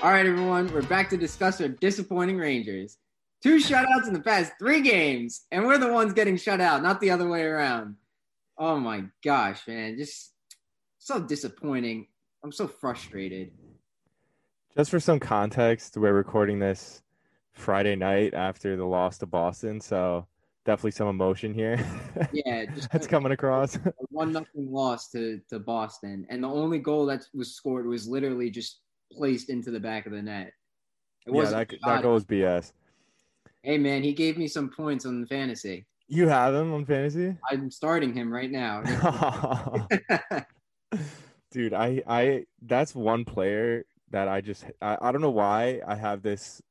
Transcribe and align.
All 0.00 0.10
right, 0.10 0.26
everyone, 0.26 0.72
we're 0.72 0.82
back 0.82 1.10
to 1.10 1.16
discuss 1.16 1.60
our 1.60 1.68
disappointing 1.68 2.36
Rangers. 2.38 2.98
Two 3.42 3.56
shutouts 3.58 4.06
in 4.06 4.12
the 4.12 4.20
past 4.20 4.52
three 4.58 4.80
games, 4.80 5.44
and 5.50 5.64
we're 5.66 5.78
the 5.78 5.92
ones 5.92 6.12
getting 6.12 6.36
shut 6.36 6.60
out, 6.60 6.82
not 6.82 7.00
the 7.00 7.10
other 7.10 7.28
way 7.28 7.42
around. 7.42 7.96
Oh 8.56 8.78
my 8.78 9.04
gosh, 9.24 9.66
man, 9.66 9.96
just 9.96 10.32
so 10.98 11.20
disappointing. 11.20 12.06
I'm 12.44 12.52
so 12.52 12.68
frustrated. 12.68 13.50
Just 14.76 14.90
for 14.90 15.00
some 15.00 15.18
context, 15.18 15.96
we're 15.96 16.12
recording 16.12 16.60
this 16.60 17.02
Friday 17.52 17.96
night 17.96 18.34
after 18.34 18.76
the 18.76 18.84
loss 18.84 19.18
to 19.18 19.26
Boston, 19.26 19.80
so 19.80 20.26
definitely 20.64 20.92
some 20.92 21.08
emotion 21.08 21.52
here. 21.52 21.84
Yeah, 22.32 22.64
just 22.74 22.90
That's 22.90 23.06
coming 23.06 23.30
across. 23.32 23.78
one 24.10 24.32
nothing 24.32 24.72
loss 24.72 25.08
to 25.10 25.40
to 25.50 25.58
Boston, 25.60 26.26
and 26.30 26.42
the 26.42 26.48
only 26.48 26.78
goal 26.78 27.06
that 27.06 27.22
was 27.34 27.54
scored 27.54 27.86
was 27.86 28.08
literally 28.08 28.50
just 28.50 28.80
placed 29.12 29.50
into 29.50 29.70
the 29.70 29.80
back 29.80 30.06
of 30.06 30.12
the 30.12 30.22
net. 30.22 30.52
It 31.26 31.30
yeah, 31.30 31.34
wasn't 31.34 31.68
that, 31.70 31.78
that 31.84 32.02
goal 32.02 32.14
was 32.14 32.24
BS. 32.24 32.72
Hey 33.62 33.78
man, 33.78 34.02
he 34.02 34.12
gave 34.12 34.38
me 34.38 34.48
some 34.48 34.70
points 34.70 35.04
on 35.04 35.20
the 35.20 35.26
fantasy. 35.26 35.86
You 36.06 36.28
have 36.28 36.54
him 36.54 36.72
on 36.72 36.86
fantasy? 36.86 37.36
I'm 37.50 37.70
starting 37.70 38.14
him 38.14 38.32
right 38.32 38.50
now. 38.50 38.82
Dude, 41.50 41.74
I 41.74 42.02
I 42.06 42.44
that's 42.62 42.94
one 42.94 43.24
player 43.24 43.84
that 44.10 44.28
I 44.28 44.40
just 44.40 44.64
I, 44.80 44.96
I 45.00 45.12
don't 45.12 45.20
know 45.20 45.30
why 45.30 45.80
I 45.86 45.96
have 45.96 46.22
this 46.22 46.62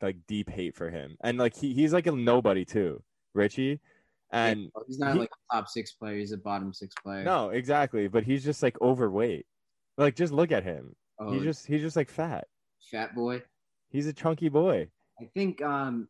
like 0.00 0.16
deep 0.28 0.50
hate 0.50 0.76
for 0.76 0.90
him. 0.90 1.16
And 1.22 1.38
like 1.38 1.56
he, 1.56 1.72
he's 1.72 1.92
like 1.92 2.06
a 2.06 2.12
nobody 2.12 2.64
too, 2.64 3.02
Richie. 3.34 3.80
And 4.30 4.70
he's 4.86 4.98
not 4.98 5.14
he- 5.14 5.20
like 5.20 5.30
a 5.30 5.54
top 5.56 5.68
six 5.68 5.92
player; 5.92 6.18
he's 6.18 6.32
a 6.32 6.36
bottom 6.36 6.72
six 6.72 6.94
player. 7.02 7.24
no, 7.24 7.50
exactly. 7.50 8.08
But 8.08 8.24
he's 8.24 8.44
just 8.44 8.62
like 8.62 8.80
overweight. 8.80 9.46
Like 9.96 10.16
just 10.16 10.32
look 10.32 10.52
at 10.52 10.64
him. 10.64 10.94
Oh, 11.18 11.32
He's 11.32 11.42
just 11.42 11.66
he's 11.66 11.80
just 11.82 11.96
like 11.96 12.08
fat. 12.08 12.46
fat 12.90 13.14
boy. 13.14 13.42
He's 13.90 14.06
a 14.06 14.12
chunky 14.12 14.48
boy. 14.48 14.88
I 15.20 15.26
think 15.34 15.62
um, 15.62 16.08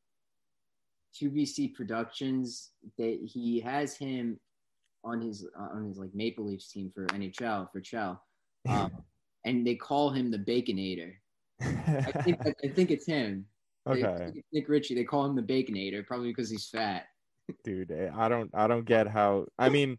QBC 1.21 1.75
Productions 1.75 2.71
they 2.99 3.17
he 3.25 3.61
has 3.61 3.97
him 3.97 4.39
on 5.05 5.21
his 5.21 5.47
uh, 5.59 5.77
on 5.77 5.87
his 5.89 5.99
like 5.99 6.11
Maple 6.15 6.47
Leafs 6.47 6.71
team 6.71 6.91
for 6.95 7.07
NHL 7.09 7.71
for 7.71 7.81
Chell, 7.81 8.23
um, 8.69 8.91
and 9.45 9.67
they 9.67 9.75
call 9.75 10.11
him 10.11 10.31
the 10.31 10.39
Baconator. 10.39 11.13
I 11.61 12.13
think 12.23 12.41
I 12.65 12.69
think 12.69 12.91
it's 12.91 13.07
him. 13.07 13.47
They- 13.87 14.05
okay. 14.05 14.33
Nick 14.53 14.69
Ritchie. 14.69 14.95
They 14.95 15.05
call 15.05 15.27
him 15.27 15.37
the 15.37 15.43
Baconator 15.43 16.07
probably 16.07 16.29
because 16.31 16.51
he's 16.51 16.69
fat. 16.69 17.05
dude 17.63 17.91
eh, 17.91 18.09
i 18.17 18.27
don't 18.27 18.51
i 18.55 18.67
don't 18.67 18.87
get 18.87 19.07
how 19.07 19.45
i 19.59 19.69
mean 19.69 19.99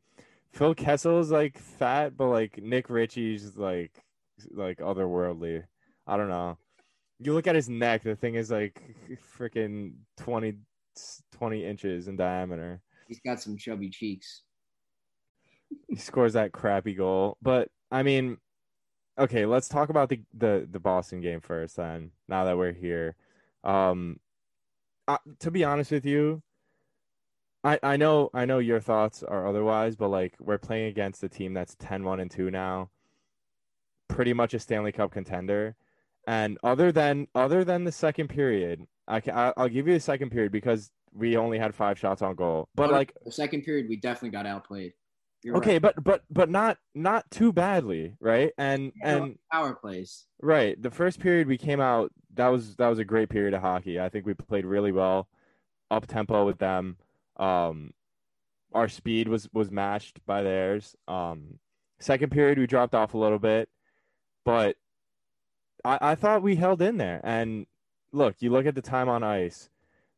phil 0.51 0.73
kessel's 0.73 1.29
like 1.29 1.55
fat 1.59 2.17
but 2.17 2.25
like 2.29 2.59
nick 2.63 2.89
ritchie's 2.89 3.55
like 3.55 3.91
like 4.51 4.79
otherworldly. 4.79 5.63
I 6.07 6.17
don't 6.17 6.29
know. 6.29 6.57
You 7.19 7.33
look 7.33 7.47
at 7.47 7.55
his 7.55 7.69
neck 7.69 8.03
the 8.03 8.15
thing 8.15 8.35
is 8.35 8.51
like 8.51 8.81
freaking 9.37 9.93
20 10.17 10.55
20 11.31 11.65
inches 11.65 12.07
in 12.07 12.15
diameter. 12.15 12.81
He's 13.07 13.21
got 13.25 13.41
some 13.41 13.57
chubby 13.57 13.89
cheeks. 13.89 14.43
he 15.87 15.95
scores 15.95 16.33
that 16.33 16.51
crappy 16.51 16.93
goal. 16.93 17.37
But 17.41 17.69
i 17.91 18.03
mean 18.03 18.37
okay 19.17 19.45
let's 19.45 19.69
talk 19.69 19.89
about 19.89 20.09
the 20.09 20.19
the, 20.33 20.67
the 20.69 20.79
boston 20.79 21.21
game 21.21 21.39
first 21.39 21.75
then 21.75 22.11
now 22.27 22.45
that 22.45 22.57
we're 22.57 22.73
here. 22.73 23.15
Um 23.63 24.19
uh, 25.07 25.17
to 25.39 25.51
be 25.51 25.63
honest 25.63 25.91
with 25.91 26.05
you 26.05 26.41
I, 27.65 27.79
I 27.81 27.97
know 27.97 28.29
I 28.31 28.45
know 28.45 28.59
your 28.59 28.79
thoughts 28.79 29.23
are 29.23 29.47
otherwise, 29.47 29.95
but 29.95 30.09
like 30.09 30.35
we're 30.39 30.59
playing 30.59 30.85
against 30.85 31.23
a 31.23 31.29
team 31.29 31.53
that's 31.55 31.75
10-1 31.77 32.21
and 32.21 32.29
2 32.29 32.51
now, 32.51 32.91
pretty 34.07 34.33
much 34.33 34.53
a 34.53 34.59
Stanley 34.59 34.91
Cup 34.91 35.11
contender. 35.11 35.75
And 36.27 36.57
other 36.63 36.91
than 36.91 37.27
other 37.35 37.63
than 37.63 37.83
the 37.83 37.91
second 37.91 38.29
period, 38.29 38.85
I 39.07 39.19
can 39.19 39.35
I, 39.35 39.53
I'll 39.57 39.69
give 39.69 39.87
you 39.87 39.93
the 39.93 39.99
second 39.99 40.31
period 40.31 40.51
because 40.51 40.91
we 41.13 41.37
only 41.37 41.59
had 41.59 41.73
five 41.75 41.99
shots 41.99 42.21
on 42.21 42.35
goal. 42.35 42.67
But 42.75 42.89
Oh, 42.89 42.93
like 42.93 43.13
the 43.23 43.31
second 43.31 43.63
period, 43.63 43.87
we 43.87 43.95
definitely 43.95 44.31
got 44.31 44.45
outplayed. 44.45 44.93
You're 45.43 45.57
okay, 45.57 45.73
right. 45.73 45.81
but 45.81 46.03
but 46.03 46.23
but 46.31 46.49
not 46.49 46.77
not 46.95 47.29
too 47.29 47.53
badly, 47.53 48.15
right? 48.19 48.51
And 48.57 48.91
and 49.03 49.37
power 49.51 49.75
plays. 49.75 50.25
Right. 50.41 50.81
The 50.81 50.89
first 50.89 51.19
period 51.19 51.47
we 51.47 51.57
came 51.57 51.79
out 51.79 52.11
that 52.33 52.47
was 52.47 52.75
that 52.77 52.87
was 52.87 52.97
a 52.97 53.05
great 53.05 53.29
period 53.29 53.53
of 53.53 53.61
hockey. 53.61 53.99
I 53.99 54.09
think 54.09 54.25
we 54.25 54.33
played 54.33 54.65
really 54.65 54.91
well, 54.91 55.27
up 55.91 56.07
tempo 56.07 56.45
with 56.45 56.57
them. 56.57 56.97
Um, 57.37 57.91
our 58.73 58.89
speed 58.89 59.27
was 59.27 59.47
was 59.53 59.69
matched 59.69 60.25
by 60.25 60.41
theirs. 60.41 60.95
Um, 61.07 61.59
second 61.99 62.31
period 62.31 62.57
we 62.57 62.65
dropped 62.65 62.95
off 62.95 63.13
a 63.13 63.17
little 63.17 63.39
bit, 63.39 63.69
but 64.45 64.77
I 65.83 65.97
I 66.01 66.15
thought 66.15 66.41
we 66.41 66.55
held 66.55 66.81
in 66.81 66.97
there. 66.97 67.19
And 67.23 67.65
look, 68.13 68.35
you 68.39 68.49
look 68.49 68.65
at 68.65 68.75
the 68.75 68.81
time 68.81 69.09
on 69.09 69.23
ice. 69.23 69.69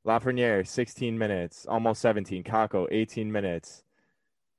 Lafreniere, 0.06 0.66
16 0.66 1.18
minutes, 1.18 1.66
almost 1.68 2.02
17. 2.02 2.44
Kakko, 2.44 2.88
18 2.90 3.32
minutes. 3.32 3.84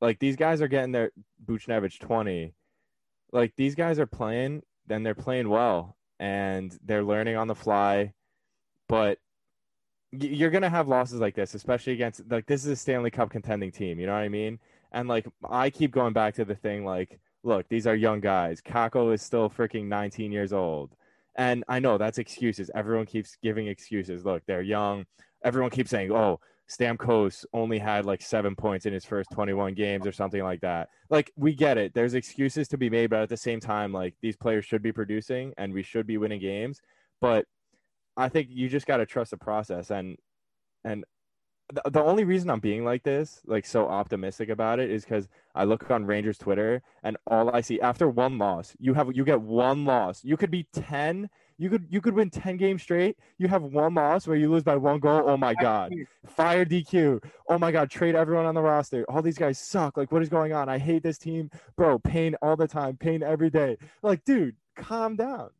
Like 0.01 0.19
these 0.19 0.37
guys 0.37 0.61
are 0.61 0.69
getting 0.69 0.93
their 0.93 1.11
Buchnevich 1.47 1.99
20. 2.01 2.53
Like 3.33 3.55
these 3.57 3.75
guys 3.75 3.99
are 3.99 4.07
playing, 4.07 4.63
then 4.87 5.03
they're 5.03 5.15
playing 5.15 5.49
well 5.49 5.97
and 6.21 6.79
they're 6.85 7.05
learning 7.05 7.37
on 7.37 7.49
the 7.49 7.55
fly. 7.55 8.13
But 8.89 9.19
you're 10.13 10.51
gonna 10.51 10.71
have 10.71 10.89
losses 10.89 11.21
like 11.21 11.35
this, 11.35 11.55
especially 11.55 11.95
against 11.95 12.23
like 12.31 12.47
this 12.47 12.65
is 12.65 12.71
a 12.71 12.77
Stanley 12.77 13.11
Cup 13.11 13.31
contending 13.31 13.71
team. 13.71 13.99
You 14.01 14.07
know 14.07 14.13
what 14.13 14.21
I 14.21 14.29
mean? 14.29 14.59
And 14.93 15.09
like 15.09 15.27
I 15.49 15.71
keep 15.71 15.93
going 15.93 16.13
back 16.13 16.35
to 16.35 16.45
the 16.45 16.55
thing 16.55 16.85
like, 16.85 17.21
look, 17.49 17.69
these 17.69 17.87
are 17.87 17.97
young 17.97 18.21
guys. 18.21 18.61
Kakko 18.61 19.13
is 19.13 19.23
still 19.23 19.51
freaking 19.51 19.87
19 19.87 20.31
years 20.31 20.53
old. 20.53 20.95
And 21.37 21.65
I 21.69 21.81
know 21.81 21.99
that's 21.99 22.19
excuses. 22.19 22.71
Everyone 22.75 23.07
keeps 23.07 23.37
giving 23.43 23.69
excuses. 23.69 24.25
Look, 24.25 24.43
they're 24.47 24.63
young. 24.63 25.07
Everyone 25.45 25.71
keeps 25.71 25.91
saying, 25.91 26.11
"Oh, 26.13 26.41
Stamkos 26.69 27.47
only 27.53 27.79
had 27.79 28.05
like 28.05 28.21
seven 28.23 28.57
points 28.57 28.87
in 28.87 28.93
his 28.93 29.05
first 29.05 29.31
21 29.31 29.75
games 29.75 30.05
or 30.07 30.13
something 30.13 30.43
like 30.43 30.61
that." 30.63 30.89
Like 31.11 31.33
we 31.37 31.55
get 31.55 31.79
it. 31.79 31.95
There's 31.95 32.15
excuses 32.15 32.67
to 32.69 32.77
be 32.77 32.91
made, 32.91 33.11
but 33.11 33.21
at 33.23 33.29
the 33.29 33.37
same 33.37 33.61
time, 33.61 33.93
like 33.93 34.15
these 34.21 34.37
players 34.37 34.65
should 34.65 34.83
be 34.83 34.93
producing 34.93 35.55
and 35.57 35.73
we 35.73 35.85
should 35.85 36.07
be 36.09 36.19
winning 36.19 36.41
games. 36.41 36.81
But 37.21 37.47
I 38.17 38.29
think 38.29 38.49
you 38.51 38.69
just 38.69 38.87
got 38.87 38.97
to 38.97 39.07
trust 39.07 39.31
the 39.31 39.37
process. 39.37 39.91
And 39.93 40.17
and 40.85 41.05
the, 41.73 41.91
the 41.91 42.03
only 42.03 42.25
reason 42.25 42.51
I'm 42.51 42.61
being 42.61 42.85
like 42.85 43.03
this, 43.03 43.41
like 43.47 43.67
so 43.67 43.89
optimistic 43.89 44.49
about 44.49 44.79
it, 44.81 44.91
is 44.91 45.05
because 45.05 45.29
I 45.55 45.65
look 45.65 45.91
on 45.91 46.07
Rangers 46.07 46.39
Twitter 46.39 46.83
and 47.03 47.17
all 47.27 47.55
I 47.55 47.61
see 47.61 47.81
after 47.81 48.09
one 48.09 48.39
loss, 48.39 48.75
you 48.79 48.95
have 48.95 49.15
you 49.15 49.25
get 49.25 49.41
one 49.41 49.85
loss. 49.85 50.25
You 50.25 50.37
could 50.37 50.51
be 50.51 50.67
10 50.73 51.29
you 51.59 51.69
could 51.69 51.87
you 51.91 52.01
could 52.01 52.15
win 52.15 52.31
10 52.31 52.57
games 52.57 52.83
straight. 52.83 53.19
You 53.37 53.49
have 53.49 53.63
one 53.63 53.95
loss 53.95 54.27
where 54.27 54.37
you 54.37 54.51
lose 54.51 54.63
by 54.63 54.77
one 54.77 55.01
goal. 55.01 55.25
Oh 55.27 55.37
my 55.37 55.55
god. 55.55 55.93
Fire 56.25 56.65
DQ. 56.65 57.23
Oh 57.49 57.59
my 57.59 57.73
god, 57.73 57.91
trade 57.91 58.15
everyone 58.15 58.47
on 58.47 58.55
the 58.55 58.63
roster. 58.63 59.05
All 59.09 59.23
these 59.23 59.39
guys 59.39 59.59
suck. 59.59 59.97
Like 59.97 60.13
what 60.13 60.23
is 60.23 60.29
going 60.29 60.53
on? 60.53 60.69
I 60.69 60.79
hate 60.79 61.03
this 61.03 61.19
team. 61.19 61.51
Bro, 61.77 61.99
pain 61.99 62.37
all 62.41 62.57
the 62.57 62.69
time. 62.69 62.97
Pain 62.97 63.23
every 63.25 63.51
day. 63.51 63.77
Like 64.03 64.25
dude, 64.25 64.55
calm 64.77 65.17
down. 65.17 65.51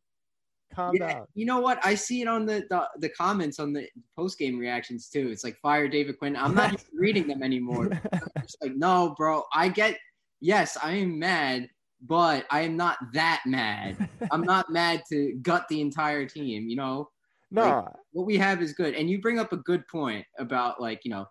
Calm 0.79 0.95
Yeah, 0.95 1.13
down. 1.13 1.25
you 1.33 1.45
know 1.45 1.59
what? 1.59 1.79
I 1.85 1.93
see 1.95 2.21
it 2.21 2.27
on 2.27 2.45
the, 2.45 2.63
the 2.69 2.87
the 2.99 3.09
comments 3.09 3.59
on 3.59 3.73
the 3.73 3.87
post 4.15 4.37
game 4.39 4.57
reactions 4.57 5.09
too. 5.09 5.29
It's 5.29 5.43
like 5.43 5.57
fire 5.57 5.87
David 5.87 6.17
Quinn. 6.17 6.35
I'm 6.37 6.55
not 6.55 6.73
even 6.73 6.85
reading 6.93 7.27
them 7.27 7.43
anymore. 7.43 7.89
I'm 8.13 8.21
like, 8.61 8.75
no, 8.75 9.13
bro. 9.17 9.43
I 9.53 9.69
get. 9.69 9.97
Yes, 10.41 10.77
I 10.81 10.93
am 10.93 11.19
mad, 11.19 11.67
but 12.01 12.45
I 12.49 12.61
am 12.61 12.77
not 12.77 12.97
that 13.13 13.41
mad. 13.45 14.09
I'm 14.31 14.43
not 14.43 14.69
mad 14.71 15.03
to 15.11 15.33
gut 15.41 15.65
the 15.67 15.81
entire 15.81 16.25
team. 16.25 16.69
You 16.69 16.77
know, 16.77 17.09
no. 17.51 17.85
what 18.13 18.25
we 18.25 18.37
have 18.37 18.61
is 18.61 18.71
good. 18.73 18.93
And 18.95 19.09
you 19.09 19.19
bring 19.19 19.37
up 19.37 19.51
a 19.51 19.57
good 19.57 19.85
point 19.87 20.25
about 20.37 20.79
like 20.81 21.01
you 21.03 21.11
know, 21.11 21.25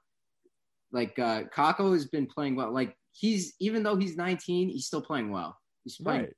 like 0.93 1.19
uh 1.19 1.45
Kakko 1.55 1.95
has 1.95 2.07
been 2.07 2.27
playing 2.27 2.55
well. 2.55 2.71
Like 2.73 2.95
he's 3.13 3.55
even 3.61 3.83
though 3.83 3.97
he's 3.97 4.17
19, 4.17 4.69
he's 4.69 4.87
still 4.87 5.03
playing 5.03 5.31
well. 5.31 5.57
He's 5.85 5.97
playing 5.97 6.29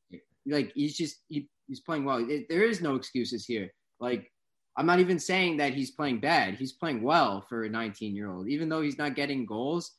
like 0.46 0.72
he's 0.74 0.96
just 0.96 1.16
he 1.28 1.48
He's 1.70 1.80
playing 1.80 2.04
well. 2.04 2.18
It, 2.28 2.48
there 2.48 2.64
is 2.64 2.82
no 2.82 2.96
excuses 2.96 3.46
here. 3.46 3.72
Like 4.00 4.28
I'm 4.76 4.86
not 4.86 4.98
even 4.98 5.20
saying 5.20 5.58
that 5.58 5.72
he's 5.72 5.92
playing 5.92 6.18
bad. 6.18 6.56
He's 6.56 6.72
playing 6.72 7.00
well 7.00 7.42
for 7.48 7.62
a 7.62 7.70
19 7.70 8.14
year 8.14 8.28
old, 8.28 8.48
even 8.48 8.68
though 8.68 8.82
he's 8.82 8.98
not 8.98 9.14
getting 9.14 9.46
goals. 9.46 9.92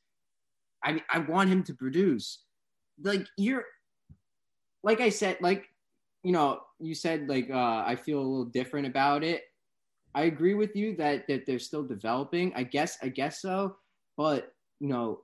I 0.84 0.92
mean, 0.92 1.04
I 1.10 1.20
want 1.20 1.50
him 1.50 1.64
to 1.64 1.74
produce. 1.74 2.44
Like 3.02 3.26
you're, 3.38 3.64
like 4.84 5.00
I 5.00 5.08
said, 5.08 5.38
like 5.40 5.70
you 6.24 6.34
know, 6.34 6.60
you 6.82 6.94
said 6.94 7.30
like 7.30 7.50
uh, 7.50 7.84
I 7.88 7.96
feel 7.96 8.20
a 8.20 8.22
little 8.22 8.46
different 8.46 8.86
about 8.86 9.24
it. 9.24 9.44
I 10.14 10.24
agree 10.24 10.56
with 10.56 10.76
you 10.76 10.98
that 10.98 11.26
that 11.30 11.46
they're 11.46 11.58
still 11.58 11.84
developing. 11.84 12.52
I 12.54 12.64
guess 12.64 12.98
I 13.02 13.08
guess 13.08 13.42
so, 13.42 13.78
but 14.18 14.52
you 14.82 14.90
know, 14.90 15.22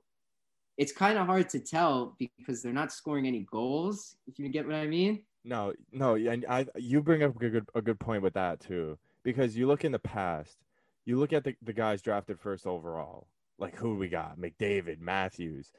it's 0.78 0.92
kind 0.92 1.18
of 1.18 1.26
hard 1.26 1.50
to 1.50 1.58
tell 1.58 2.16
because 2.18 2.62
they're 2.62 2.72
not 2.72 2.92
scoring 2.92 3.26
any 3.26 3.46
goals. 3.50 4.16
If 4.26 4.38
you 4.38 4.48
get 4.48 4.66
what 4.66 4.76
I 4.76 4.86
mean. 4.86 5.22
No, 5.44 5.72
no, 5.92 6.14
and 6.14 6.46
I 6.48 6.66
you 6.76 7.02
bring 7.02 7.22
up 7.22 7.36
a 7.36 7.38
good 7.38 7.66
a 7.74 7.82
good 7.82 7.98
point 7.98 8.22
with 8.22 8.34
that 8.34 8.60
too 8.60 8.98
because 9.24 9.56
you 9.56 9.66
look 9.66 9.84
in 9.84 9.92
the 9.92 9.98
past, 9.98 10.56
you 11.04 11.18
look 11.18 11.32
at 11.32 11.44
the, 11.44 11.54
the 11.62 11.72
guys 11.72 12.00
drafted 12.00 12.38
first 12.40 12.66
overall, 12.66 13.26
like 13.58 13.76
who 13.76 13.96
we 13.96 14.08
got, 14.08 14.38
McDavid, 14.38 15.00
Matthews, 15.00 15.72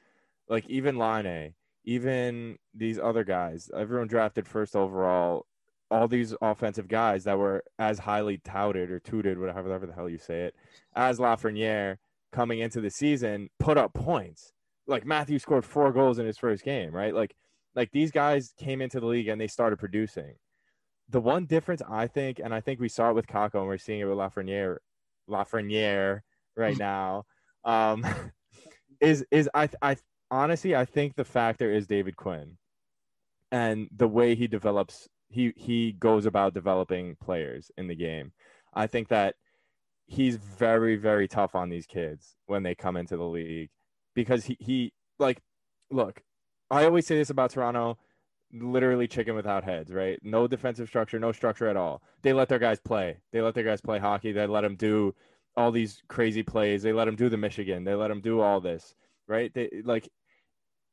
like 0.47 0.67
even 0.69 0.97
Laine, 0.97 1.53
even 1.85 2.57
these 2.73 2.99
other 2.99 3.23
guys, 3.23 3.69
everyone 3.75 4.07
drafted 4.07 4.47
first 4.47 4.75
overall. 4.75 5.45
All 5.91 6.07
these 6.07 6.35
offensive 6.39 6.87
guys 6.87 7.23
that 7.23 7.39
were 7.39 7.63
as 7.79 7.97
highly 7.97 8.37
touted 8.37 8.91
or 8.91 8.99
tooted, 8.99 9.39
whatever 9.39 9.87
the 9.87 9.93
hell 9.93 10.07
you 10.07 10.19
say 10.19 10.41
it, 10.41 10.55
as 10.95 11.17
Lafreniere 11.17 11.97
coming 12.31 12.59
into 12.59 12.79
the 12.79 12.91
season, 12.91 13.49
put 13.59 13.75
up 13.75 13.95
points. 13.95 14.53
Like 14.89 15.05
Matthew 15.05 15.39
scored 15.39 15.65
four 15.65 15.91
goals 15.93 16.19
in 16.19 16.25
his 16.25 16.37
first 16.37 16.63
game, 16.63 16.91
right? 16.91 17.13
Like, 17.13 17.35
like 17.75 17.91
these 17.91 18.11
guys 18.11 18.53
came 18.59 18.81
into 18.81 18.99
the 18.99 19.05
league 19.05 19.27
and 19.27 19.39
they 19.39 19.47
started 19.47 19.79
producing 19.79 20.33
the 21.09 21.19
one 21.19 21.45
difference 21.45 21.81
I 21.89 22.07
think, 22.07 22.39
and 22.39 22.53
I 22.53 22.61
think 22.61 22.79
we 22.79 22.89
saw 22.89 23.09
it 23.09 23.15
with 23.15 23.27
Kakko, 23.27 23.55
and 23.55 23.67
we're 23.67 23.77
seeing 23.77 23.99
it 23.99 24.05
with 24.05 24.17
Lafreniere, 24.17 24.77
Lafreniere 25.29 26.21
right 26.55 26.77
now, 26.79 27.25
um, 27.65 28.05
is 29.01 29.25
is 29.31 29.49
I 29.53 29.69
I 29.81 29.97
honestly 30.31 30.75
I 30.75 30.85
think 30.85 31.15
the 31.15 31.25
factor 31.25 31.71
is 31.71 31.87
David 31.87 32.15
Quinn, 32.15 32.57
and 33.51 33.89
the 33.95 34.07
way 34.07 34.35
he 34.35 34.47
develops 34.47 35.07
he 35.29 35.53
he 35.55 35.93
goes 35.93 36.25
about 36.25 36.53
developing 36.53 37.15
players 37.21 37.71
in 37.77 37.87
the 37.87 37.95
game. 37.95 38.31
I 38.73 38.87
think 38.87 39.07
that 39.09 39.35
he's 40.05 40.37
very 40.37 40.95
very 40.95 41.27
tough 41.27 41.55
on 41.55 41.69
these 41.69 41.85
kids 41.87 42.35
when 42.45 42.63
they 42.63 42.75
come 42.75 42.97
into 42.97 43.17
the 43.17 43.23
league 43.23 43.69
because 44.15 44.45
he 44.45 44.57
he 44.59 44.93
like 45.17 45.41
look. 45.91 46.21
I 46.71 46.85
always 46.85 47.07
say 47.07 47.17
this 47.17 47.29
about 47.29 47.51
Toronto 47.51 47.97
literally 48.51 49.07
chicken 49.07 49.35
without 49.35 49.63
heads, 49.63 49.91
right? 49.91 50.19
No 50.23 50.47
defensive 50.47 50.87
structure, 50.87 51.19
no 51.19 51.31
structure 51.31 51.67
at 51.67 51.77
all. 51.77 52.01
They 52.21 52.33
let 52.33 52.49
their 52.49 52.59
guys 52.59 52.79
play. 52.79 53.17
They 53.31 53.41
let 53.41 53.53
their 53.53 53.63
guys 53.63 53.81
play 53.81 53.99
hockey. 53.99 54.31
They 54.31 54.47
let 54.47 54.61
them 54.61 54.75
do 54.75 55.15
all 55.55 55.71
these 55.71 56.01
crazy 56.07 56.43
plays. 56.43 56.83
They 56.83 56.93
let 56.93 57.05
them 57.05 57.15
do 57.15 57.29
the 57.29 57.37
Michigan. 57.37 57.83
They 57.83 57.95
let 57.95 58.07
them 58.07 58.21
do 58.21 58.39
all 58.39 58.61
this, 58.61 58.95
right? 59.27 59.53
They 59.53 59.81
like 59.83 60.09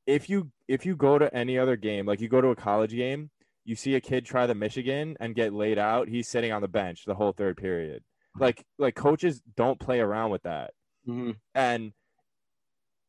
if 0.07 0.29
you 0.29 0.51
if 0.69 0.87
you 0.87 0.97
go 0.97 1.19
to 1.19 1.35
any 1.35 1.59
other 1.59 1.77
game, 1.77 2.07
like 2.07 2.21
you 2.21 2.29
go 2.29 2.41
to 2.41 2.49
a 2.49 2.57
college 2.57 2.93
game, 2.93 3.31
you 3.65 3.75
see 3.75 3.95
a 3.95 4.01
kid 4.01 4.25
try 4.25 4.47
the 4.47 4.55
Michigan 4.55 5.17
and 5.21 5.35
get 5.35 5.53
laid 5.53 5.79
out, 5.79 6.09
he's 6.09 6.29
sitting 6.29 6.53
on 6.53 6.63
the 6.63 6.69
bench 6.69 7.05
the 7.05 7.15
whole 7.15 7.33
third 7.33 7.57
period. 7.57 8.03
Like 8.39 8.65
like 8.79 8.95
coaches 8.95 9.43
don't 9.57 9.81
play 9.81 10.01
around 10.01 10.31
with 10.31 10.43
that. 10.43 10.73
Mm-hmm. 11.09 11.33
And 11.55 11.93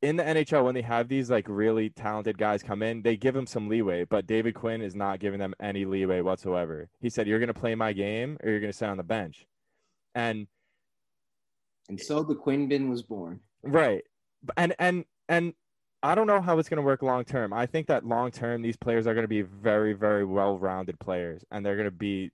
in 0.02 0.16
the 0.16 0.24
NHL, 0.24 0.64
when 0.64 0.76
they 0.76 0.82
have 0.82 1.08
these 1.08 1.30
like 1.30 1.46
really 1.48 1.90
talented 1.90 2.38
guys 2.38 2.62
come 2.62 2.84
in, 2.84 3.02
they 3.02 3.18
give 3.18 3.34
them 3.34 3.48
some 3.48 3.68
leeway. 3.68 4.04
But 4.04 4.28
David 4.28 4.54
Quinn 4.54 4.82
is 4.82 4.96
not 4.96 5.20
giving 5.20 5.40
them 5.40 5.54
any 5.60 5.86
leeway 5.86 6.22
whatsoever. 6.22 6.90
He 7.00 7.10
said, 7.10 7.28
"You're 7.28 7.40
going 7.40 7.48
to 7.48 7.54
play 7.54 7.76
my 7.76 7.94
game, 7.94 8.38
or 8.44 8.50
you're 8.50 8.60
going 8.60 8.72
to 8.72 8.78
sit 8.78 8.90
on 8.90 8.98
the 8.98 9.04
bench," 9.04 9.48
and 10.14 10.48
and 11.90 12.00
so 12.00 12.24
the 12.24 12.36
Quinn 12.36 12.68
bin 12.68 12.90
was 12.90 13.02
born. 13.02 13.40
Right, 13.64 14.04
and 14.56 14.76
and 14.78 15.06
and 15.30 15.54
I 16.04 16.14
don't 16.14 16.28
know 16.28 16.42
how 16.42 16.60
it's 16.60 16.70
going 16.70 16.78
to 16.78 16.84
work 16.84 17.02
long 17.02 17.26
term. 17.26 17.52
I 17.52 17.66
think 17.66 17.88
that 17.88 18.06
long 18.06 18.32
term, 18.32 18.62
these 18.62 18.78
players 18.78 19.08
are 19.08 19.14
going 19.14 19.24
to 19.24 19.30
be 19.30 19.42
very, 19.42 19.94
very 19.94 20.26
well 20.26 20.58
rounded 20.60 21.00
players, 21.00 21.44
and 21.52 21.66
they're 21.66 21.76
going 21.76 21.86
to 21.86 21.92
be 21.92 22.32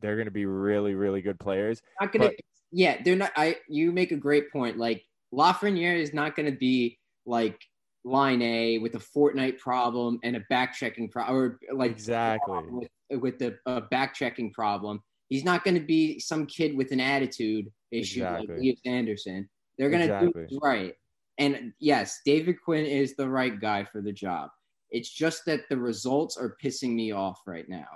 they're 0.00 0.16
going 0.16 0.26
to 0.26 0.32
be 0.32 0.46
really, 0.46 0.94
really 0.94 1.20
good 1.20 1.38
players. 1.38 1.82
Not 2.00 2.12
going 2.12 2.30
to. 2.30 2.36
Yeah, 2.70 3.02
they're 3.02 3.16
not. 3.16 3.32
I. 3.36 3.56
You 3.68 3.92
make 3.92 4.12
a 4.12 4.16
great 4.16 4.50
point. 4.52 4.78
Like 4.78 5.04
Lafreniere 5.34 5.98
is 5.98 6.14
not 6.14 6.36
going 6.36 6.50
to 6.50 6.56
be 6.56 6.98
like 7.26 7.60
line 8.04 8.40
A 8.42 8.78
with 8.78 8.94
a 8.94 8.98
Fortnite 8.98 9.58
problem 9.58 10.18
and 10.22 10.36
a 10.36 10.40
back 10.48 10.74
checking 10.74 11.08
problem, 11.08 11.36
or 11.36 11.58
like 11.72 11.90
Exactly. 11.90 12.60
with, 12.70 12.88
with 13.20 13.38
the 13.38 13.58
uh, 13.66 13.80
back 13.90 14.14
checking 14.14 14.52
problem. 14.52 15.02
He's 15.28 15.44
not 15.44 15.62
going 15.62 15.74
to 15.74 15.84
be 15.84 16.18
some 16.18 16.46
kid 16.46 16.76
with 16.76 16.90
an 16.90 17.00
attitude 17.00 17.66
issue 17.92 18.24
like 18.24 18.48
Exactly. 18.48 18.78
Anderson. 18.86 19.48
They're 19.76 19.90
going 19.90 20.08
to 20.08 20.20
do 20.20 20.32
it 20.34 20.52
right. 20.62 20.94
And 21.38 21.72
yes, 21.78 22.20
David 22.24 22.56
Quinn 22.64 22.84
is 22.86 23.14
the 23.14 23.28
right 23.28 23.60
guy 23.60 23.84
for 23.84 24.00
the 24.00 24.12
job. 24.12 24.50
It's 24.90 25.10
just 25.10 25.44
that 25.44 25.68
the 25.68 25.76
results 25.76 26.36
are 26.36 26.56
pissing 26.62 26.94
me 26.94 27.12
off 27.12 27.40
right 27.46 27.68
now. 27.68 27.86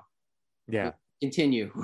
Yeah. 0.69 0.93
Continue. 1.21 1.73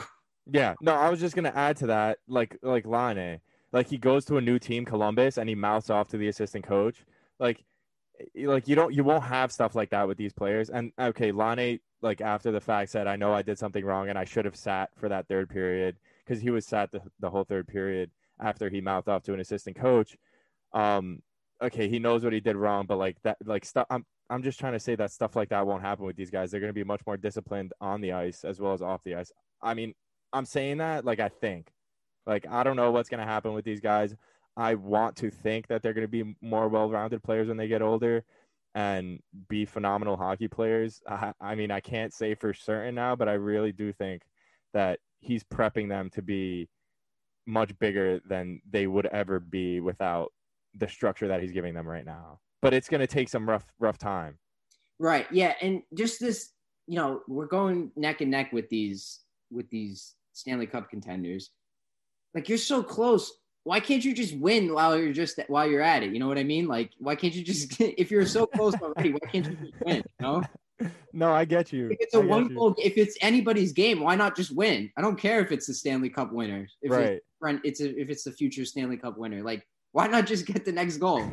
Yeah, 0.51 0.75
no, 0.81 0.95
I 0.95 1.11
was 1.11 1.21
just 1.21 1.35
gonna 1.35 1.53
add 1.55 1.77
to 1.79 1.89
that, 1.89 2.21
like 2.27 2.57
like 2.63 2.87
Laine, 2.87 3.39
like 3.73 3.89
he 3.89 3.99
goes 3.99 4.25
to 4.27 4.37
a 4.37 4.41
new 4.41 4.59
team, 4.59 4.85
Columbus, 4.85 5.39
and 5.39 5.49
he 5.49 5.55
mouths 5.55 5.91
off 5.91 6.09
to 6.09 6.17
the 6.17 6.29
assistant 6.29 6.67
coach. 6.67 7.05
Like, 7.39 7.65
like 8.37 8.67
you 8.67 8.75
don't, 8.75 8.95
you 8.95 9.05
won't 9.05 9.25
have 9.25 9.53
stuff 9.53 9.75
like 9.75 9.91
that 9.91 10.09
with 10.09 10.19
these 10.19 10.33
players. 10.33 10.71
And 10.71 10.93
okay, 10.99 11.33
Laine, 11.33 11.81
like 12.03 12.21
after 12.21 12.51
the 12.51 12.61
fact, 12.61 12.91
said, 12.91 13.07
"I 13.07 13.17
know 13.17 13.33
I 13.33 13.43
did 13.43 13.59
something 13.59 13.85
wrong, 13.85 14.09
and 14.09 14.19
I 14.19 14.25
should 14.25 14.45
have 14.45 14.57
sat 14.57 14.91
for 14.97 15.09
that 15.09 15.29
third 15.29 15.49
period 15.49 15.97
because 16.25 16.43
he 16.43 16.51
was 16.51 16.67
sat 16.67 16.91
the, 16.91 17.01
the 17.21 17.31
whole 17.31 17.45
third 17.45 17.69
period 17.69 18.11
after 18.41 18.69
he 18.71 18.81
mouthed 18.81 19.09
off 19.09 19.23
to 19.25 19.35
an 19.35 19.41
assistant 19.41 19.77
coach." 19.77 20.17
Um, 20.73 21.23
okay, 21.63 21.89
he 21.89 21.99
knows 21.99 22.25
what 22.25 22.33
he 22.33 22.41
did 22.41 22.57
wrong, 22.57 22.87
but 22.87 22.99
like 22.99 23.17
that, 23.23 23.37
like 23.45 23.65
stuff. 23.65 23.87
I'm 23.91 24.05
I'm 24.31 24.43
just 24.43 24.59
trying 24.59 24.75
to 24.75 24.81
say 24.81 24.95
that 24.97 25.11
stuff 25.11 25.37
like 25.37 25.49
that 25.51 25.67
won't 25.67 25.83
happen 25.83 26.05
with 26.05 26.17
these 26.17 26.31
guys. 26.31 26.51
They're 26.51 26.61
going 26.61 26.69
to 26.69 26.75
be 26.75 26.85
much 26.85 27.03
more 27.07 27.17
disciplined 27.17 27.73
on 27.81 28.01
the 28.01 28.13
ice 28.13 28.45
as 28.45 28.61
well 28.61 28.73
as 28.73 28.83
off 28.83 29.03
the 29.05 29.15
ice. 29.15 29.33
I 29.63 29.75
mean, 29.75 29.95
I'm 30.33 30.45
saying 30.45 30.79
that 30.79 31.05
like 31.05 31.21
I 31.21 31.29
think. 31.29 31.73
Like 32.29 32.47
I 32.49 32.63
don't 32.63 32.77
know 32.77 32.93
what's 32.93 33.09
going 33.09 33.21
to 33.21 33.27
happen 33.27 33.55
with 33.55 33.65
these 33.65 33.81
guys. 33.81 34.15
I 34.57 34.75
want 34.75 35.17
to 35.17 35.31
think 35.31 35.67
that 35.69 35.83
they're 35.83 35.95
going 35.95 36.07
to 36.07 36.25
be 36.25 36.37
more 36.41 36.69
well-rounded 36.69 37.23
players 37.23 37.49
when 37.49 37.57
they 37.57 37.69
get 37.69 37.83
older 37.83 38.25
and 38.75 39.21
be 39.49 39.65
phenomenal 39.65 40.17
hockey 40.17 40.49
players. 40.49 41.01
I, 41.09 41.33
I 41.41 41.55
mean, 41.55 41.71
I 41.71 41.81
can't 41.81 42.13
say 42.13 42.35
for 42.35 42.53
certain 42.53 42.95
now, 42.95 43.17
but 43.17 43.29
I 43.29 43.35
really 43.35 43.73
do 43.73 43.93
think 43.93 44.23
that 44.75 44.99
he's 45.21 45.43
prepping 45.45 45.89
them 45.89 46.11
to 46.11 46.23
be 46.23 46.69
much 47.47 47.77
bigger 47.79 48.21
than 48.29 48.61
they 48.69 48.87
would 48.87 49.07
ever 49.07 49.41
be 49.41 49.81
without 49.81 50.33
the 50.77 50.89
structure 50.89 51.29
that 51.29 51.41
he's 51.41 51.53
giving 51.53 51.73
them 51.73 51.89
right 51.89 52.05
now. 52.05 52.41
But 52.61 52.75
it's 52.75 52.89
going 52.89 53.01
to 53.01 53.07
take 53.07 53.29
some 53.29 53.49
rough 53.49 53.65
rough 53.79 53.99
time. 53.99 54.39
Right. 54.99 55.27
Yeah, 55.31 55.55
and 55.63 55.83
just 55.95 56.21
this, 56.21 56.51
you 56.87 56.97
know, 56.97 57.21
we're 57.29 57.47
going 57.47 57.93
neck 57.97 58.21
and 58.21 58.31
neck 58.31 58.53
with 58.53 58.69
these 58.69 59.21
with 59.51 59.71
these 59.71 60.15
Stanley 60.33 60.67
Cup 60.67 60.91
contenders. 60.91 61.51
Like 62.35 62.49
you're 62.49 62.59
so 62.59 62.83
close. 62.83 63.33
Why 63.65 63.81
can't 63.81 64.05
you 64.05 64.15
just 64.15 64.37
win 64.37 64.73
while 64.73 64.97
you're 64.99 65.13
just 65.13 65.39
while 65.49 65.69
you're 65.69 65.83
at 65.83 66.03
it? 66.03 66.13
You 66.13 66.21
know 66.21 66.29
what 66.29 66.39
I 66.39 66.45
mean? 66.45 66.67
Like 66.69 66.91
why 66.99 67.17
can't 67.17 67.35
you 67.35 67.43
just 67.45 67.81
if 67.81 68.11
you're 68.11 68.27
so 68.27 68.47
close 68.47 68.75
already, 68.81 69.13
why 69.13 69.21
can't 69.31 69.47
you 69.47 69.57
just 69.57 69.75
win? 69.85 69.97
You 69.97 70.03
know? 70.21 70.43
No, 71.13 71.33
I 71.33 71.45
get 71.45 71.73
you. 71.73 71.89
If 71.91 71.97
it's 71.99 72.15
a 72.15 72.21
I 72.21 72.25
one 72.25 72.55
goal 72.55 72.73
if 72.79 72.97
it's 72.97 73.19
anybody's 73.21 73.73
game, 73.73 73.99
why 73.99 74.15
not 74.15 74.37
just 74.37 74.55
win? 74.55 74.93
I 74.97 75.01
don't 75.01 75.19
care 75.19 75.41
if 75.41 75.51
it's 75.51 75.67
the 75.67 75.75
Stanley 75.75 76.09
Cup 76.09 76.33
winner. 76.33 76.69
If 76.83 76.93
Right. 76.93 77.21
it's 77.43 77.61
it's 77.65 77.81
a, 77.81 78.01
if 78.01 78.09
it's 78.11 78.23
the 78.23 78.31
future 78.31 78.65
Stanley 78.65 78.97
Cup 78.97 79.19
winner. 79.19 79.43
Like 79.43 79.67
why 79.91 80.07
not 80.07 80.27
just 80.27 80.47
get 80.47 80.65
the 80.65 80.71
next 80.71 80.99
goal? 80.99 81.25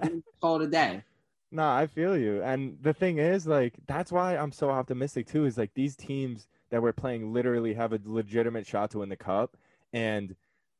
and 0.00 0.24
call 0.40 0.60
it 0.60 0.64
a 0.64 0.66
day. 0.66 1.04
No, 1.52 1.68
I 1.68 1.86
feel 1.86 2.16
you. 2.16 2.42
And 2.42 2.76
the 2.82 2.92
thing 2.92 3.18
is, 3.18 3.46
like, 3.46 3.74
that's 3.86 4.12
why 4.12 4.36
I'm 4.36 4.52
so 4.52 4.68
optimistic 4.70 5.26
too. 5.28 5.46
Is 5.46 5.56
like 5.56 5.72
these 5.74 5.94
teams 5.96 6.48
that 6.70 6.82
we're 6.82 6.92
playing 6.92 7.32
literally 7.32 7.74
have 7.74 7.92
a 7.92 8.00
legitimate 8.04 8.66
shot 8.66 8.90
to 8.90 8.98
win 8.98 9.08
the 9.08 9.16
cup, 9.16 9.56
and 9.92 10.36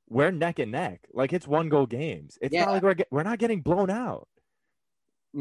we're 0.09 0.31
neck 0.31 0.59
and 0.59 0.73
neck. 0.73 1.07
Like 1.13 1.33
it's 1.33 1.47
one 1.47 1.69
goal 1.69 1.87
games. 1.87 2.39
It's 2.41 2.55
Yeah. 2.55 2.65
not 2.65 2.73
like 2.73 2.83
we're 2.83 2.95
get, 2.95 3.09
we're 3.11 3.23
not 3.23 3.39
getting 3.39 3.61
blown 3.61 3.91
out. 3.91 4.29